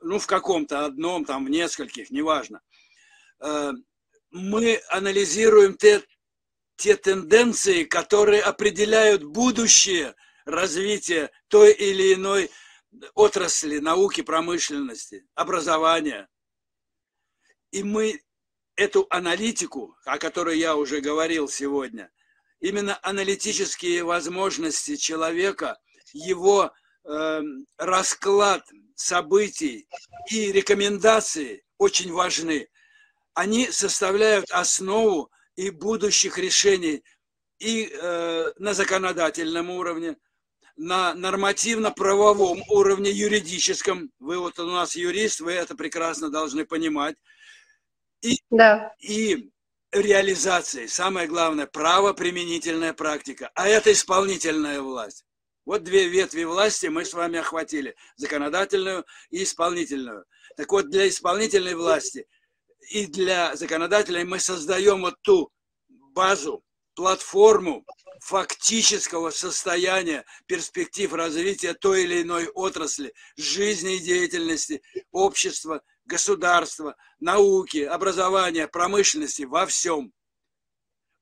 ну, 0.00 0.18
в 0.18 0.26
каком-то 0.26 0.86
одном, 0.86 1.24
там, 1.24 1.44
в 1.44 1.50
нескольких, 1.50 2.10
неважно 2.10 2.60
э, 3.40 3.72
мы 4.30 4.80
анализируем 4.88 5.76
те, 5.76 6.02
те 6.76 6.96
тенденции, 6.96 7.84
которые 7.84 8.42
определяют 8.42 9.24
будущее 9.24 10.14
развития 10.44 11.30
той 11.48 11.72
или 11.72 12.14
иной 12.14 12.50
отрасли 13.14 13.78
науки, 13.78 14.22
промышленности, 14.22 15.26
образования. 15.34 16.28
И 17.70 17.82
мы 17.82 18.20
эту 18.76 19.06
аналитику, 19.10 19.96
о 20.04 20.18
которой 20.18 20.58
я 20.58 20.76
уже 20.76 21.00
говорил 21.00 21.48
сегодня, 21.48 22.10
именно 22.60 22.98
аналитические 23.02 24.04
возможности 24.04 24.96
человека, 24.96 25.78
его 26.12 26.72
э, 27.04 27.42
расклад 27.76 28.64
событий 28.94 29.88
и 30.30 30.50
рекомендации 30.52 31.64
очень 31.76 32.12
важны 32.12 32.68
они 33.38 33.70
составляют 33.70 34.50
основу 34.50 35.30
и 35.54 35.70
будущих 35.70 36.38
решений 36.38 37.04
и 37.60 37.88
э, 37.88 38.52
на 38.58 38.74
законодательном 38.74 39.70
уровне, 39.70 40.16
на 40.76 41.14
нормативно-правовом 41.14 42.64
уровне 42.68 43.12
юридическом. 43.12 44.10
Вы 44.18 44.38
вот 44.38 44.58
у 44.58 44.66
нас 44.66 44.96
юрист, 44.96 45.38
вы 45.38 45.52
это 45.52 45.76
прекрасно 45.76 46.30
должны 46.30 46.64
понимать. 46.64 47.14
И, 48.22 48.40
да. 48.50 48.92
и 48.98 49.52
реализации, 49.92 50.86
самое 50.86 51.28
главное, 51.28 51.68
правоприменительная 51.68 52.92
практика. 52.92 53.52
А 53.54 53.68
это 53.68 53.92
исполнительная 53.92 54.80
власть. 54.80 55.24
Вот 55.64 55.84
две 55.84 56.08
ветви 56.08 56.42
власти 56.42 56.86
мы 56.86 57.04
с 57.04 57.14
вами 57.14 57.38
охватили. 57.38 57.94
Законодательную 58.16 59.04
и 59.30 59.44
исполнительную. 59.44 60.24
Так 60.56 60.72
вот, 60.72 60.90
для 60.90 61.08
исполнительной 61.08 61.76
власти 61.76 62.26
и 62.90 63.06
для 63.06 63.54
законодательной 63.56 64.24
мы 64.24 64.40
создаем 64.40 65.02
вот 65.02 65.14
ту 65.22 65.50
базу, 65.88 66.62
платформу 66.94 67.84
фактического 68.20 69.30
состояния 69.30 70.24
перспектив 70.46 71.12
развития 71.12 71.74
той 71.74 72.04
или 72.04 72.22
иной 72.22 72.48
отрасли, 72.48 73.14
жизни 73.36 73.98
деятельности 73.98 74.82
общества, 75.12 75.82
государства, 76.06 76.96
науки, 77.20 77.78
образования, 77.78 78.66
промышленности, 78.66 79.42
во 79.42 79.66
всем. 79.66 80.12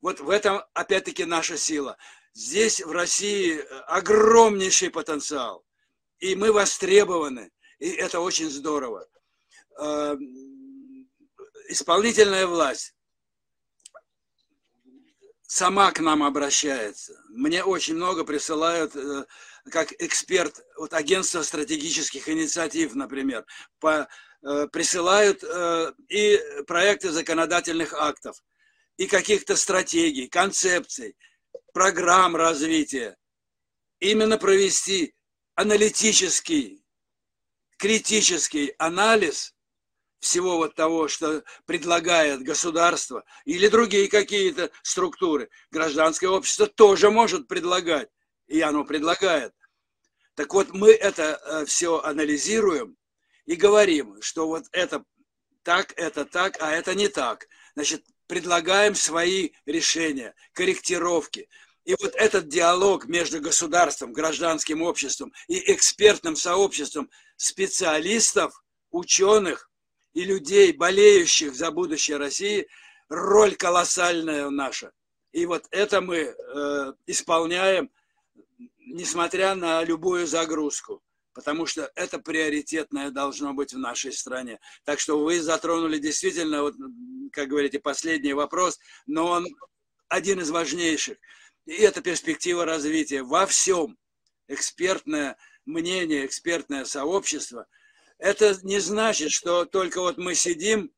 Вот 0.01 0.21
в 0.21 0.31
этом, 0.31 0.63
опять-таки, 0.73 1.25
наша 1.25 1.59
сила. 1.59 1.99
Здесь, 2.33 2.81
в 2.81 2.91
России, 2.93 3.59
огромнейший 3.87 4.91
потенциал. 4.91 5.65
И 6.21 6.35
мы 6.35 6.53
востребованы. 6.53 7.51
И 7.79 7.91
это 7.91 8.21
очень 8.21 8.49
здорово. 8.49 9.07
Исполнительная 11.69 12.47
власть 12.47 12.95
сама 15.43 15.93
к 15.93 16.01
нам 16.01 16.23
обращается. 16.23 17.21
Мне 17.29 17.64
очень 17.64 17.95
много 17.95 18.25
присылают, 18.25 18.95
э, 18.95 19.25
как 19.71 19.93
эксперт, 20.01 20.64
вот 20.77 20.93
агентство 20.93 21.43
стратегических 21.43 22.29
инициатив, 22.29 22.95
например, 22.95 23.45
по, 23.81 24.09
э, 24.43 24.69
присылают 24.69 25.43
э, 25.43 25.93
и 26.09 26.41
проекты 26.67 27.11
законодательных 27.11 27.95
актов, 27.95 28.37
и 28.97 29.07
каких-то 29.07 29.57
стратегий, 29.57 30.29
концепций, 30.29 31.17
программ 31.73 32.37
развития. 32.37 33.17
Именно 33.99 34.39
провести 34.39 35.14
аналитический, 35.55 36.85
критический 37.79 38.75
анализ– 38.79 39.53
всего 40.21 40.57
вот 40.57 40.75
того, 40.75 41.09
что 41.09 41.45
предлагает 41.67 42.43
государство 42.43 43.25
или 43.45 43.69
другие 43.69 44.09
какие-то 44.09 44.71
структуры. 44.83 45.51
Гражданское 45.71 46.29
общество 46.29 46.67
тоже 46.67 47.11
может 47.11 47.49
предлагать, 47.49 48.09
и 48.47 48.61
оно 48.61 48.85
предлагает. 48.85 49.53
Так 50.35 50.53
вот, 50.53 50.73
мы 50.73 50.91
это 50.91 51.41
э, 51.45 51.64
все 51.64 52.01
анализируем 52.01 52.97
и 53.47 53.55
говорим, 53.55 54.21
что 54.21 54.47
вот 54.47 54.64
это 54.73 55.05
так, 55.62 55.93
это 55.97 56.25
так, 56.25 56.57
а 56.61 56.73
это 56.73 56.95
не 56.95 57.09
так. 57.09 57.49
Значит, 57.75 58.05
предлагаем 58.27 58.95
свои 58.95 59.51
решения, 59.64 60.35
корректировки. 60.53 61.49
И 61.85 61.95
вот 62.01 62.14
этот 62.17 62.49
диалог 62.49 63.07
между 63.07 63.41
государством, 63.41 64.12
гражданским 64.12 64.83
обществом 64.83 65.33
и 65.47 65.73
экспертным 65.73 66.35
сообществом 66.35 67.09
специалистов, 67.37 68.62
ученых, 68.91 69.71
и 70.17 70.25
людей, 70.25 70.73
болеющих 70.73 71.55
за 71.55 71.71
будущее 71.71 72.17
России, 72.17 72.67
роль 73.11 73.55
колоссальная 73.55 74.49
наша. 74.49 74.93
И 75.33 75.45
вот 75.45 75.67
это 75.71 76.01
мы 76.01 76.17
э, 76.17 76.93
исполняем, 77.07 77.91
несмотря 78.79 79.55
на 79.55 79.85
любую 79.85 80.27
загрузку, 80.27 81.03
потому 81.35 81.67
что 81.67 81.93
это 81.95 82.19
приоритетное 82.19 83.11
должно 83.11 83.53
быть 83.53 83.75
в 83.75 83.79
нашей 83.79 84.11
стране. 84.11 84.59
Так 84.85 85.01
что 85.01 85.23
вы 85.23 85.39
затронули 85.43 85.99
действительно, 85.99 86.62
вот, 86.62 86.75
как 87.31 87.49
говорите, 87.49 87.79
последний 87.79 88.33
вопрос, 88.33 88.79
но 89.05 89.27
он 89.27 89.47
один 90.09 90.41
из 90.41 90.49
важнейших. 90.49 91.19
И 91.67 91.75
это 91.75 92.01
перспектива 92.01 92.64
развития 92.64 93.23
во 93.23 93.45
всем. 93.45 93.99
Экспертное 94.49 95.37
мнение, 95.67 96.25
экспертное 96.25 96.87
сообщество– 96.87 97.67
это 98.19 98.57
не 98.62 98.79
значит, 98.79 99.31
что 99.31 99.64
только 99.64 100.01
вот 100.01 100.17
мы 100.19 100.35
сидим, 100.35 100.91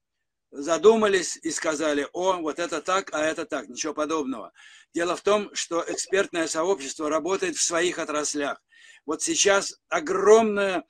задумались 0.51 1.37
и 1.43 1.51
сказали, 1.51 2.09
о, 2.13 2.35
вот 2.35 2.59
это 2.59 2.81
так, 2.81 3.13
а 3.13 3.23
это 3.23 3.45
так, 3.45 3.69
ничего 3.69 3.93
подобного. 3.93 4.53
Дело 4.95 5.17
в 5.17 5.23
том, 5.23 5.55
что 5.55 5.85
экспертное 5.87 6.47
сообщество 6.47 7.11
работает 7.11 7.57
в 7.57 7.63
своих 7.63 7.99
отраслях. 7.99 8.61
Вот 9.05 9.23
сейчас 9.23 9.75
огромный 9.89 10.83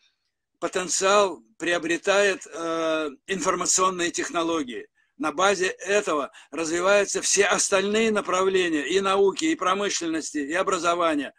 потенциал 0.61 1.43
приобретает 1.57 2.47
э, 2.47 3.11
информационные 3.27 4.11
технологии. 4.11 4.89
На 5.17 5.33
базе 5.33 5.67
этого 5.67 6.31
развиваются 6.53 7.21
все 7.23 7.47
остальные 7.47 8.13
направления 8.13 8.87
и 8.87 9.01
науки, 9.01 9.47
и 9.47 9.57
промышленности, 9.57 10.39
и 10.39 10.53
образования, 10.53 11.35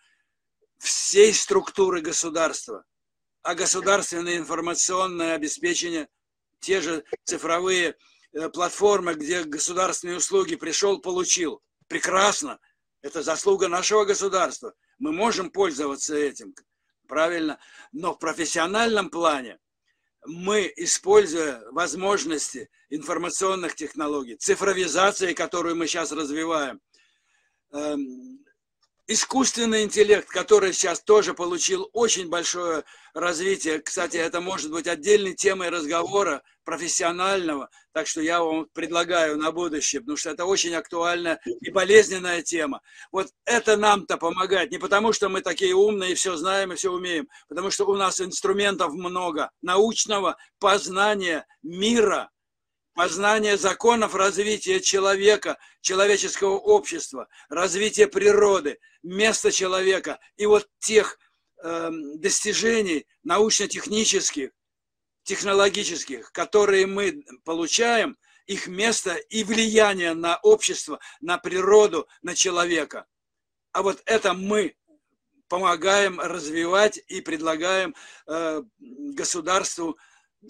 всей 0.77 1.33
структуры 1.33 2.01
государства 2.01 2.83
а 3.41 3.55
государственное 3.55 4.37
информационное 4.37 5.35
обеспечение, 5.35 6.07
те 6.59 6.81
же 6.81 7.03
цифровые 7.23 7.95
э, 8.33 8.49
платформы, 8.49 9.13
где 9.13 9.43
государственные 9.43 10.17
услуги 10.17 10.55
пришел, 10.55 10.99
получил. 10.99 11.61
Прекрасно. 11.87 12.59
Это 13.01 13.23
заслуга 13.23 13.67
нашего 13.67 14.03
государства. 14.03 14.73
Мы 14.97 15.13
можем 15.13 15.51
пользоваться 15.51 16.15
этим, 16.15 16.53
правильно. 17.07 17.59
Но 17.93 18.13
в 18.13 18.19
профессиональном 18.19 19.09
плане 19.09 19.57
мы, 20.25 20.71
используя 20.75 21.63
возможности 21.71 22.69
информационных 22.89 23.75
технологий, 23.75 24.35
цифровизации, 24.35 25.33
которую 25.33 25.77
мы 25.77 25.87
сейчас 25.87 26.11
развиваем, 26.11 26.81
эм, 27.71 28.45
искусственный 29.09 29.83
интеллект, 29.83 30.29
который 30.29 30.71
сейчас 30.71 31.01
тоже 31.01 31.33
получил 31.33 31.89
очень 31.93 32.29
большое 32.29 32.83
развитие. 33.15 33.79
Кстати, 33.79 34.17
это 34.17 34.39
может 34.39 34.71
быть 34.71 34.87
отдельной 34.87 35.33
темой 35.33 35.69
разговора 35.69 36.43
профессионального, 36.63 37.69
так 37.91 38.05
что 38.05 38.21
я 38.21 38.43
вам 38.43 38.67
предлагаю 38.71 39.35
на 39.35 39.51
будущее, 39.51 40.01
потому 40.01 40.15
что 40.15 40.29
это 40.29 40.45
очень 40.45 40.75
актуальная 40.75 41.39
и 41.43 41.71
болезненная 41.71 42.43
тема. 42.43 42.81
Вот 43.11 43.29
это 43.45 43.77
нам-то 43.77 44.17
помогает, 44.17 44.69
не 44.69 44.77
потому 44.77 45.11
что 45.11 45.27
мы 45.27 45.41
такие 45.41 45.73
умные, 45.73 46.13
все 46.13 46.35
знаем 46.35 46.71
и 46.71 46.75
все 46.75 46.91
умеем, 46.91 47.27
потому 47.47 47.71
что 47.71 47.85
у 47.85 47.95
нас 47.95 48.21
инструментов 48.21 48.93
много, 48.93 49.49
научного 49.63 50.37
познания 50.59 51.47
мира, 51.63 52.29
познание 52.99 53.55
законов 53.55 54.13
развития 54.13 54.81
человека, 54.81 55.57
человеческого 55.79 56.57
общества, 56.57 57.29
развития 57.47 58.07
природы, 58.07 58.77
места 59.03 59.53
человека 59.53 60.19
и 60.35 60.45
вот 60.45 60.67
тех 60.79 61.17
э, 61.63 61.91
достижений 62.15 63.07
научно-технических, 63.23 64.49
технологических, 65.23 66.33
которые 66.33 66.87
мы 66.87 67.23
получаем, 67.45 68.17
их 68.47 68.67
место 68.67 69.15
и 69.15 69.45
влияние 69.45 70.13
на 70.13 70.35
общество, 70.35 70.99
на 71.21 71.37
природу, 71.37 72.05
на 72.21 72.35
человека. 72.35 73.05
А 73.71 73.81
вот 73.81 74.01
это 74.07 74.33
мы 74.33 74.75
помогаем 75.47 76.19
развивать 76.19 76.99
и 77.07 77.21
предлагаем 77.21 77.95
э, 78.27 78.61
государству 78.77 79.97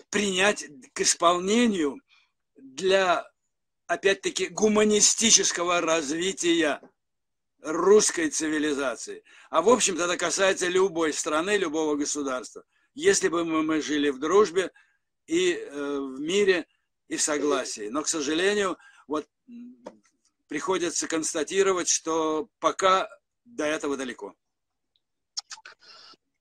принять 0.09 0.65
к 0.93 1.01
исполнению 1.01 1.99
для, 2.61 3.29
опять-таки, 3.87 4.47
гуманистического 4.47 5.81
развития 5.81 6.81
русской 7.61 8.29
цивилизации. 8.29 9.23
А 9.49 9.61
в 9.61 9.69
общем-то 9.69 10.05
это 10.05 10.17
касается 10.17 10.67
любой 10.67 11.13
страны, 11.13 11.57
любого 11.57 11.95
государства. 11.95 12.63
Если 12.93 13.27
бы 13.27 13.45
мы, 13.45 13.63
мы 13.63 13.81
жили 13.81 14.09
в 14.09 14.19
дружбе 14.19 14.71
и 15.27 15.53
э, 15.53 15.99
в 15.99 16.19
мире, 16.19 16.65
и 17.07 17.17
в 17.17 17.21
согласии. 17.21 17.89
Но, 17.89 18.03
к 18.03 18.07
сожалению, 18.07 18.77
вот 19.07 19.27
приходится 20.47 21.07
констатировать, 21.07 21.89
что 21.89 22.47
пока 22.59 23.09
до 23.45 23.65
этого 23.65 23.97
далеко. 23.97 24.33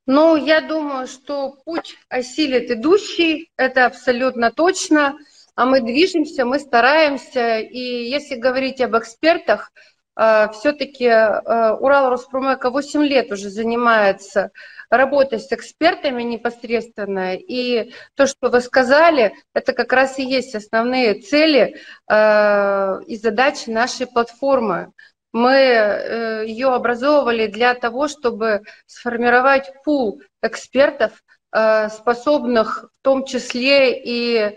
Ну, 0.07 0.37
я 0.37 0.63
думаю, 0.63 1.07
что 1.07 1.53
путь 1.65 1.99
осилит 2.09 2.71
идущий, 2.71 3.51
это 3.57 3.85
абсолютно 3.85 4.51
точно 4.51 5.19
а 5.59 5.65
мы 5.65 5.81
движемся, 5.81 6.45
мы 6.45 6.61
стараемся. 6.61 7.59
И 7.59 8.09
если 8.09 8.37
говорить 8.37 8.81
об 8.81 8.97
экспертах, 8.97 9.73
э, 10.17 10.51
все-таки 10.53 11.07
э, 11.07 11.73
Урал 11.81 12.11
Роспромека 12.11 12.71
8 12.71 13.03
лет 13.03 13.33
уже 13.33 13.51
занимается 13.51 14.53
работой 14.89 15.41
с 15.41 15.51
экспертами 15.51 16.23
непосредственно. 16.23 17.35
И 17.35 17.93
то, 18.15 18.29
что 18.29 18.51
вы 18.51 18.61
сказали, 18.61 19.35
это 19.53 19.73
как 19.73 19.93
раз 19.93 20.21
и 20.21 20.23
есть 20.23 20.55
основные 20.55 21.15
цели 21.15 21.75
э, 22.09 23.01
и 23.09 23.17
задачи 23.17 23.69
нашей 23.69 24.07
платформы. 24.07 24.93
Мы 25.33 26.45
ее 26.47 26.69
образовывали 26.69 27.49
для 27.49 27.75
того, 27.75 28.07
чтобы 28.07 28.63
сформировать 28.87 29.73
пул 29.85 30.23
экспертов, 30.41 31.23
способных 31.51 32.91
в 33.01 33.03
том 33.03 33.25
числе 33.25 34.01
и 34.03 34.57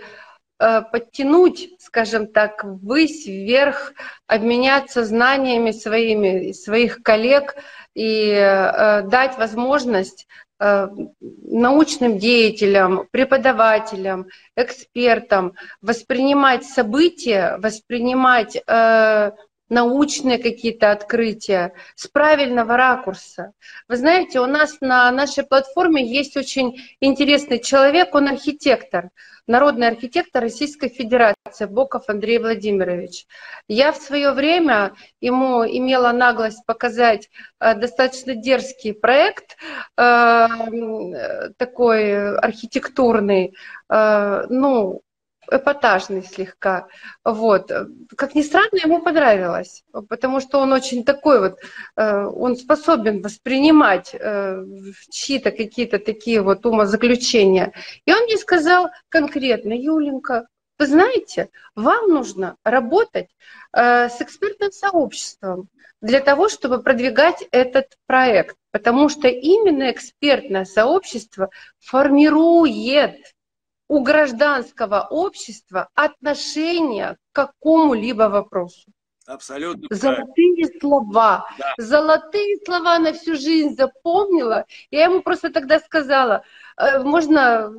подтянуть, 0.92 1.70
скажем 1.80 2.28
так, 2.28 2.64
ввысь, 2.64 3.26
вверх, 3.26 3.94
обменяться 4.28 5.04
знаниями 5.04 5.72
своими, 5.72 6.52
своих 6.52 7.02
коллег 7.02 7.56
и 7.96 8.34
дать 8.34 9.38
возможность 9.38 10.28
научным 10.60 12.20
деятелям, 12.20 13.08
преподавателям, 13.12 14.28
экспертам 14.56 15.54
воспринимать 15.82 16.64
события, 16.66 17.58
воспринимать 17.58 18.62
научные 19.72 20.38
какие-то 20.38 20.92
открытия 20.92 21.74
с 21.96 22.08
правильного 22.08 22.76
ракурса. 22.76 23.54
Вы 23.88 23.96
знаете, 23.96 24.42
у 24.42 24.46
нас 24.46 24.78
на 24.82 25.10
нашей 25.12 25.46
платформе 25.46 26.06
есть 26.06 26.36
очень 26.36 26.78
интересный 27.00 27.58
человек, 27.60 28.14
он 28.14 28.28
архитектор, 28.28 29.12
народный 29.48 29.88
архитектор 29.88 30.42
Российской 30.44 30.90
Федерации, 30.90 31.66
Боков 31.66 32.04
Андрей 32.10 32.40
Владимирович. 32.40 33.26
Я 33.70 33.94
в 33.94 33.98
свое 33.98 34.32
время 34.32 34.94
ему 35.22 35.66
имела 35.66 36.12
наглость 36.12 36.66
показать 36.66 37.30
э, 37.62 37.74
достаточно 37.74 38.36
дерзкий 38.36 38.94
проект, 38.94 39.56
э, 39.98 40.48
такой 41.58 42.38
архитектурный, 42.38 43.56
э, 43.90 44.44
ну, 44.50 45.02
эпатажный 45.50 46.24
слегка. 46.24 46.88
Вот. 47.24 47.72
Как 48.16 48.36
ни 48.36 48.42
странно, 48.42 48.78
ему 48.84 49.02
понравилось, 49.02 49.84
потому 50.10 50.40
что 50.40 50.60
он 50.60 50.74
очень 50.74 51.04
такой 51.04 51.40
вот, 51.40 51.60
э, 51.96 52.26
он 52.26 52.56
способен 52.56 53.22
воспринимать 53.22 54.14
э, 54.14 54.64
чьи-то 55.10 55.52
какие-то 55.52 56.00
такие 56.00 56.42
вот 56.42 56.66
умозаключения. 56.66 57.74
И 58.06 58.14
он 58.14 58.24
мне 58.24 58.38
сказал 58.38 58.90
конкретно, 59.10 59.74
Юленька, 59.74 60.48
вы 60.78 60.88
знаете, 60.88 61.50
вам 61.76 62.10
нужно 62.10 62.56
работать 62.64 63.30
э, 63.74 64.10
с 64.10 64.22
экспертным 64.22 64.72
сообществом 64.72 65.70
для 66.02 66.20
того, 66.20 66.50
чтобы 66.50 66.82
продвигать 66.82 67.44
этот 67.52 67.98
проект, 68.08 68.56
потому 68.72 69.10
что 69.10 69.28
именно 69.28 69.92
экспертное 69.92 70.66
сообщество 70.66 71.50
формирует 71.80 73.34
у 73.92 74.00
гражданского 74.00 75.06
общества 75.10 75.90
отношение 75.96 77.18
к 77.34 77.36
какому-либо 77.36 78.30
вопросу. 78.30 78.90
Абсолютно. 79.28 79.86
Золотые 79.90 80.56
правильно. 80.56 80.80
слова. 80.80 81.50
Да. 81.58 81.74
Золотые 81.78 82.58
слова 82.64 83.00
на 83.00 83.12
всю 83.12 83.36
жизнь 83.36 83.76
запомнила. 83.76 84.64
Я 84.92 85.04
ему 85.04 85.22
просто 85.22 85.50
тогда 85.52 85.80
сказала, 85.80 86.46
«Э, 86.78 87.04
можно 87.04 87.70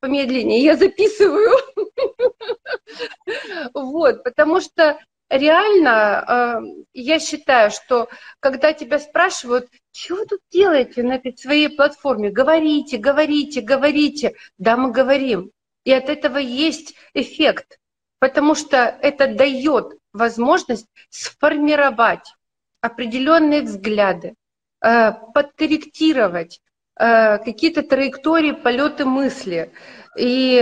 помедленнее, 0.00 0.64
я 0.64 0.76
записываю. 0.76 1.50
Вот, 3.74 4.24
потому 4.24 4.60
что 4.60 4.98
реально 5.28 6.24
э, 6.26 6.82
я 6.94 7.20
считаю, 7.20 7.70
что 7.70 8.08
когда 8.40 8.72
тебя 8.72 8.98
спрашивают, 8.98 9.68
что 9.92 10.16
вы 10.16 10.26
тут 10.26 10.40
делаете 10.50 11.02
на 11.02 11.14
этой 11.14 11.36
своей 11.36 11.68
платформе, 11.68 12.30
говорите, 12.30 12.98
говорите, 12.98 13.60
говорите, 13.60 14.34
да, 14.58 14.76
мы 14.76 14.92
говорим. 14.92 15.50
И 15.84 15.92
от 15.92 16.08
этого 16.08 16.38
есть 16.38 16.94
эффект, 17.14 17.78
потому 18.18 18.54
что 18.54 18.76
это 18.78 19.34
дает 19.34 19.94
возможность 20.12 20.86
сформировать 21.08 22.34
определенные 22.80 23.62
взгляды, 23.62 24.34
э, 24.82 25.12
подкорректировать 25.34 26.60
э, 26.98 27.38
какие-то 27.38 27.82
траектории 27.82 28.52
полеты 28.52 29.04
мысли. 29.04 29.72
И 30.18 30.58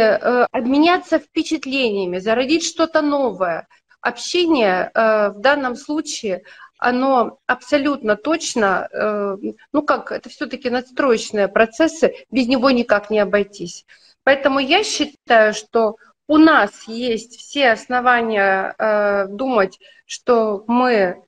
обменяться 0.53 1.19
впечатлениями, 1.19 2.19
зародить 2.19 2.65
что-то 2.65 3.01
новое– 3.01 3.67
общение 4.01 4.91
э, 4.95 5.31
в 5.31 5.41
данном 5.41 5.77
случае, 5.77 6.43
оно 6.79 7.39
абсолютно 7.47 8.17
точно, 8.17 8.89
э, 8.93 9.37
ну 9.73 9.83
как, 9.83 10.13
это 10.13 10.29
все-таки 10.29 10.71
надстроечные 10.71 11.49
процессы, 11.49 12.15
без 12.31 12.47
него 12.47 12.71
никак 12.71 13.11
не 13.11 13.19
обойтись. 13.19 13.85
Поэтому 14.23 14.61
я 14.61 14.85
считаю, 14.85 15.55
что 15.55 15.97
у 16.29 16.39
нас 16.39 16.87
есть 16.87 17.39
все 17.39 17.73
основания 17.73 18.75
э, 18.79 19.27
думать, 19.29 19.79
что 20.07 20.65
мы 20.69 21.23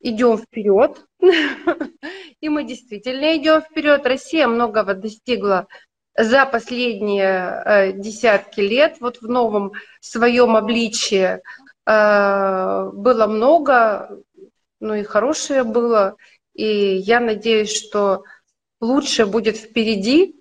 идем 0.00 0.38
вперед, 0.38 1.04
и 2.40 2.48
мы 2.48 2.62
действительно 2.64 3.36
идем 3.36 3.62
вперед. 3.62 4.06
Россия 4.06 4.46
многого 4.46 4.94
достигла 4.94 5.66
за 6.16 6.46
последние 6.46 7.92
десятки 7.94 8.60
лет, 8.60 8.96
вот 9.00 9.20
в 9.20 9.28
новом 9.28 9.72
своем 10.00 10.54
обличии. 10.54 11.40
Э, 11.86 12.90
было 12.92 13.26
много, 13.26 14.20
ну 14.86 14.94
и 14.94 15.02
хорошее 15.02 15.64
было. 15.64 16.16
И 16.54 16.96
я 16.96 17.20
надеюсь, 17.20 17.76
что 17.76 18.24
лучше 18.80 19.26
будет 19.26 19.56
впереди, 19.56 20.36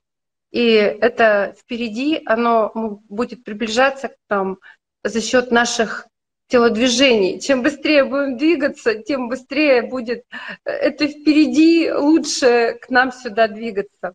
и 0.52 0.70
это 0.70 1.56
впереди, 1.60 2.22
оно 2.26 2.72
будет 3.10 3.43
приближаться 3.43 4.10
к 4.10 4.16
нам 4.30 4.60
за 5.04 5.22
счет 5.22 5.52
наших 5.52 6.08
телодвижений. 6.48 7.39
Чем 7.41 7.64
быстрее 7.64 8.06
будем 8.06 8.38
двигаться, 8.38 8.96
тем 8.96 9.30
быстрее 9.30 9.82
будет 9.82 10.24
это 10.64 11.08
впереди, 11.08 11.91
лучше 11.91 12.78
к 12.82 12.89
нам 12.89 13.12
сюда 13.12 13.48
двигаться. 13.48 14.14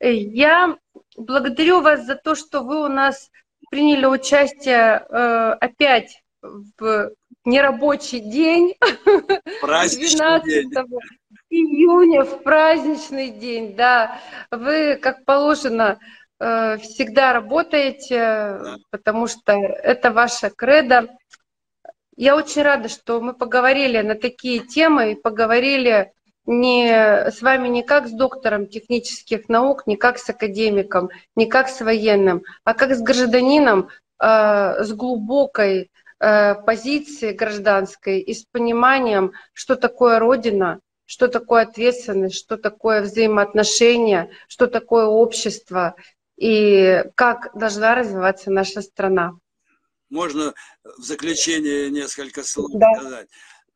Я 0.00 0.76
благодарю 1.16 1.80
вас 1.80 2.06
за 2.06 2.16
то, 2.16 2.34
что 2.34 2.62
вы 2.62 2.84
у 2.84 2.88
нас 2.88 3.30
приняли 3.70 4.06
участие 4.06 5.04
э, 5.08 5.56
опять 5.60 6.22
в 6.42 7.12
нерабочий 7.44 8.20
день, 8.20 8.74
12 9.62 10.44
день. 10.44 10.72
июня, 11.48 12.24
в 12.24 12.42
праздничный 12.42 13.30
день, 13.30 13.74
да. 13.74 14.18
Вы, 14.50 14.96
как 14.96 15.24
положено, 15.24 15.98
э, 16.38 16.78
всегда 16.78 17.32
работаете, 17.32 18.18
да. 18.18 18.76
потому 18.90 19.26
что 19.26 19.52
это 19.52 20.10
ваша 20.10 20.50
кредо. 20.50 21.08
Я 22.16 22.36
очень 22.36 22.62
рада, 22.62 22.88
что 22.88 23.20
мы 23.20 23.32
поговорили 23.32 24.00
на 24.00 24.14
такие 24.14 24.60
темы 24.60 25.12
и 25.12 25.20
поговорили 25.20 26.12
не 26.46 27.30
с 27.30 27.42
вами 27.42 27.68
не 27.68 27.82
как 27.82 28.08
с 28.08 28.12
доктором 28.12 28.66
технических 28.66 29.48
наук, 29.48 29.86
не 29.86 29.96
как 29.96 30.18
с 30.18 30.28
академиком, 30.28 31.10
не 31.36 31.46
как 31.46 31.68
с 31.68 31.80
военным, 31.80 32.42
а 32.64 32.74
как 32.74 32.94
с 32.94 33.00
гражданином 33.00 33.88
э, 34.20 34.84
с 34.84 34.92
глубокой 34.92 35.90
позиции 36.20 37.32
гражданской 37.32 38.20
и 38.20 38.34
с 38.34 38.44
пониманием, 38.44 39.32
что 39.54 39.74
такое 39.74 40.18
Родина, 40.18 40.80
что 41.06 41.28
такое 41.28 41.62
ответственность, 41.62 42.36
что 42.36 42.56
такое 42.56 43.02
взаимоотношения, 43.02 44.30
что 44.46 44.66
такое 44.66 45.06
общество 45.06 45.96
и 46.36 47.04
как 47.14 47.50
должна 47.58 47.94
развиваться 47.94 48.50
наша 48.50 48.80
страна. 48.80 49.38
Можно 50.08 50.54
в 50.84 51.02
заключение 51.02 51.90
несколько 51.90 52.42
слов 52.42 52.70
да. 52.74 52.94
сказать? 52.94 53.28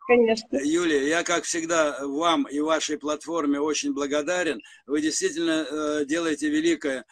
Конечно. 0.06 0.58
Юлия, 0.62 1.08
я, 1.08 1.22
как 1.22 1.44
всегда, 1.44 1.98
вам 2.06 2.44
и 2.44 2.60
вашей 2.60 2.98
платформе 2.98 3.58
очень 3.60 3.94
благодарен. 3.94 4.60
Вы 4.86 5.00
действительно 5.00 5.66
э, 5.68 6.04
делаете 6.04 6.50
великое 6.50 7.04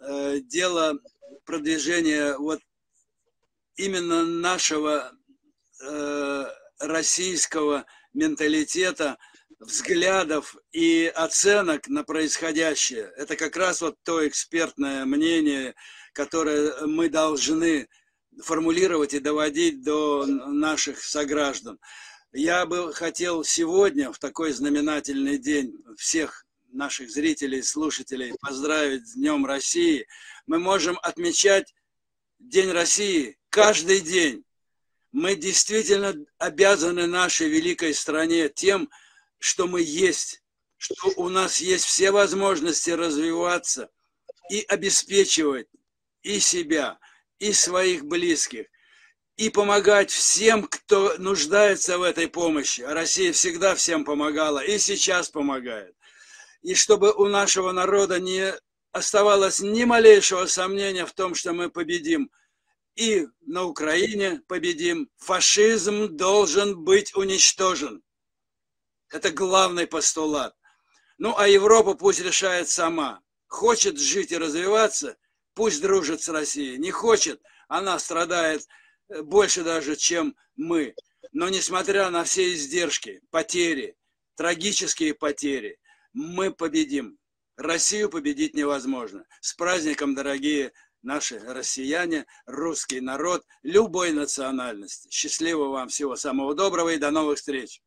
э, 0.00 0.40
дело 0.40 0.98
продвижения 1.44 2.36
вот 2.36 2.60
именно 3.76 4.24
нашего 4.24 5.12
э, 5.80 6.44
российского 6.80 7.86
менталитета, 8.12 9.18
взглядов 9.60 10.56
и 10.72 11.10
оценок 11.14 11.88
на 11.88 12.04
происходящее. 12.04 13.12
Это 13.16 13.36
как 13.36 13.56
раз 13.56 13.80
вот 13.80 13.96
то 14.02 14.26
экспертное 14.26 15.04
мнение, 15.04 15.74
которое 16.12 16.86
мы 16.86 17.08
должны 17.08 17.88
формулировать 18.42 19.14
и 19.14 19.20
доводить 19.20 19.82
до 19.82 20.26
наших 20.26 21.02
сограждан. 21.02 21.78
Я 22.32 22.66
бы 22.66 22.92
хотел 22.92 23.44
сегодня, 23.44 24.12
в 24.12 24.18
такой 24.18 24.52
знаменательный 24.52 25.38
день, 25.38 25.72
всех 25.96 26.44
наших 26.72 27.10
зрителей, 27.10 27.62
слушателей 27.62 28.34
поздравить 28.40 29.06
с 29.06 29.14
Днем 29.14 29.46
России. 29.46 30.06
Мы 30.46 30.58
можем 30.58 30.98
отмечать 31.02 31.72
День 32.40 32.72
России 32.72 33.38
каждый 33.54 34.00
день. 34.00 34.44
Мы 35.12 35.36
действительно 35.36 36.12
обязаны 36.38 37.06
нашей 37.06 37.48
великой 37.48 37.94
стране 37.94 38.48
тем, 38.48 38.90
что 39.38 39.68
мы 39.68 39.80
есть, 39.80 40.42
что 40.76 41.12
у 41.14 41.28
нас 41.28 41.60
есть 41.60 41.84
все 41.84 42.10
возможности 42.10 42.90
развиваться 42.90 43.90
и 44.50 44.62
обеспечивать 44.62 45.68
и 46.22 46.40
себя, 46.40 46.98
и 47.38 47.52
своих 47.52 48.04
близких. 48.06 48.66
и 49.36 49.50
помогать 49.50 50.10
всем, 50.10 50.64
кто 50.64 51.14
нуждается 51.18 51.98
в 51.98 52.02
этой 52.02 52.28
помощи. 52.28 52.82
Россия 52.82 53.32
всегда 53.32 53.74
всем 53.74 54.04
помогала 54.04 54.60
и 54.60 54.78
сейчас 54.78 55.28
помогает. 55.28 55.94
И 56.62 56.74
чтобы 56.74 57.12
у 57.12 57.26
нашего 57.26 57.72
народа 57.72 58.20
не 58.20 58.54
оставалось 58.92 59.60
ни 59.60 59.84
малейшего 59.84 60.46
сомнения 60.46 61.04
в 61.04 61.12
том, 61.12 61.34
что 61.34 61.52
мы 61.52 61.68
победим. 61.68 62.30
И 62.96 63.26
на 63.40 63.64
Украине 63.64 64.40
победим. 64.46 65.10
Фашизм 65.18 66.16
должен 66.16 66.84
быть 66.84 67.14
уничтожен. 67.14 68.02
Это 69.08 69.30
главный 69.30 69.86
постулат. 69.86 70.56
Ну, 71.18 71.36
а 71.36 71.48
Европа 71.48 71.94
пусть 71.94 72.20
решает 72.20 72.68
сама. 72.68 73.20
Хочет 73.46 73.98
жить 73.98 74.32
и 74.32 74.38
развиваться, 74.38 75.16
пусть 75.54 75.80
дружит 75.80 76.22
с 76.22 76.28
Россией. 76.28 76.78
Не 76.78 76.90
хочет, 76.90 77.40
она 77.68 77.98
страдает 77.98 78.66
э, 79.08 79.22
больше 79.22 79.62
даже, 79.62 79.96
чем 79.96 80.36
мы. 80.56 80.94
Но 81.32 81.48
несмотря 81.48 82.10
на 82.10 82.24
все 82.24 82.52
издержки, 82.52 83.20
потери, 83.30 83.96
трагические 84.36 85.14
потери, 85.14 85.78
мы 86.12 86.52
победим. 86.52 87.18
Россию 87.56 88.10
победить 88.10 88.54
невозможно. 88.54 89.24
С 89.40 89.54
праздником, 89.54 90.14
дорогие 90.16 90.72
наши 91.04 91.38
россияне, 91.38 92.26
русский 92.46 93.00
народ, 93.00 93.42
любой 93.62 94.12
национальности. 94.12 95.08
Счастливого 95.10 95.70
вам 95.70 95.88
всего 95.88 96.16
самого 96.16 96.54
доброго 96.54 96.90
и 96.90 96.98
до 96.98 97.10
новых 97.10 97.38
встреч. 97.38 97.80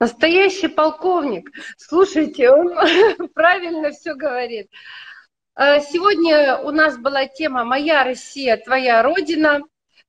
Настоящий 0.00 0.68
полковник. 0.68 1.50
Слушайте, 1.76 2.50
он 2.50 2.74
правильно 3.34 3.90
все 3.92 4.14
говорит. 4.14 4.68
Э, 5.54 5.80
сегодня 5.80 6.58
у 6.58 6.70
нас 6.70 6.98
была 6.98 7.26
тема 7.26 7.64
«Моя 7.64 8.02
Россия, 8.02 8.56
твоя 8.56 9.02
Родина». 9.02 9.62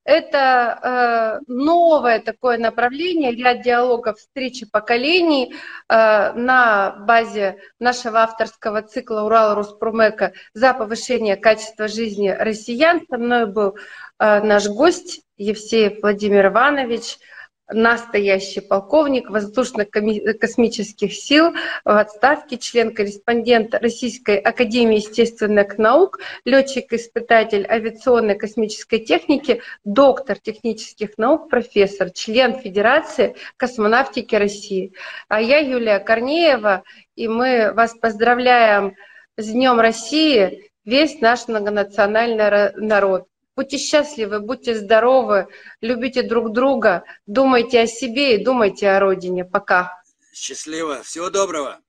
Это 0.06 1.40
э, 1.40 1.44
новое 1.48 2.20
такое 2.20 2.58
направление 2.58 3.34
для 3.34 3.56
диалогов 3.56 4.20
встречи 4.20 4.66
поколений 4.70 5.54
э, 5.88 6.34
на 6.34 6.92
базе 7.08 7.58
нашего 7.80 8.20
авторского 8.20 8.82
цикла 8.82 9.22
«Урал 9.22 9.56
Роспромека» 9.56 10.34
за 10.54 10.74
повышение 10.74 11.38
качества 11.38 11.88
жизни 11.88 12.30
россиян. 12.30 13.02
Со 13.10 13.18
мной 13.18 13.46
был 13.46 13.78
наш 14.20 14.68
гость 14.68 15.22
Евсеев 15.38 16.02
Владимир 16.02 16.48
Иванович– 16.48 17.18
настоящий 17.70 18.62
полковник 18.62 19.30
воздушно-космических 19.30 21.14
сил 21.14 21.54
в 21.86 21.98
отставке, 21.98 22.58
член-корреспондент 22.58 23.74
Российской 23.76 24.38
Академии 24.38 24.98
естественных 24.98 25.78
наук, 25.78 26.20
летчик-испытатель 26.46 27.66
авиационной 27.68 28.36
космической 28.36 29.00
техники, 29.00 29.62
доктор 29.84 30.38
технических 30.40 31.18
наук, 31.18 31.50
профессор, 31.50 32.12
член 32.12 32.60
Федерации 32.60 33.36
космонавтики 33.58 34.36
России. 34.36 34.94
А 35.28 35.42
я 35.42 35.60
Юлия 35.60 36.00
Корнеева, 36.00 36.84
и 37.16 37.28
мы 37.28 37.72
вас 37.74 37.96
поздравляем 37.96 38.96
с 39.38 39.48
Днем 39.50 39.80
России, 39.80 40.70
весь 40.86 41.22
наш 41.22 41.48
многонациональный 41.48 42.74
народ. 42.76 43.28
Будьте 43.56 43.78
счастливы, 43.78 44.40
будьте 44.40 44.74
здоровы, 44.74 45.48
любите 45.82 46.24
друг 46.24 46.52
друга, 46.52 47.04
думайте 47.28 47.82
о 47.82 47.88
себе 47.88 48.36
и 48.36 48.44
думайте 48.44 48.90
о 48.90 49.00
родине. 49.00 49.46
Пока. 49.46 50.02
Счастливо. 50.34 51.04
Всего 51.04 51.30
доброго. 51.30 51.83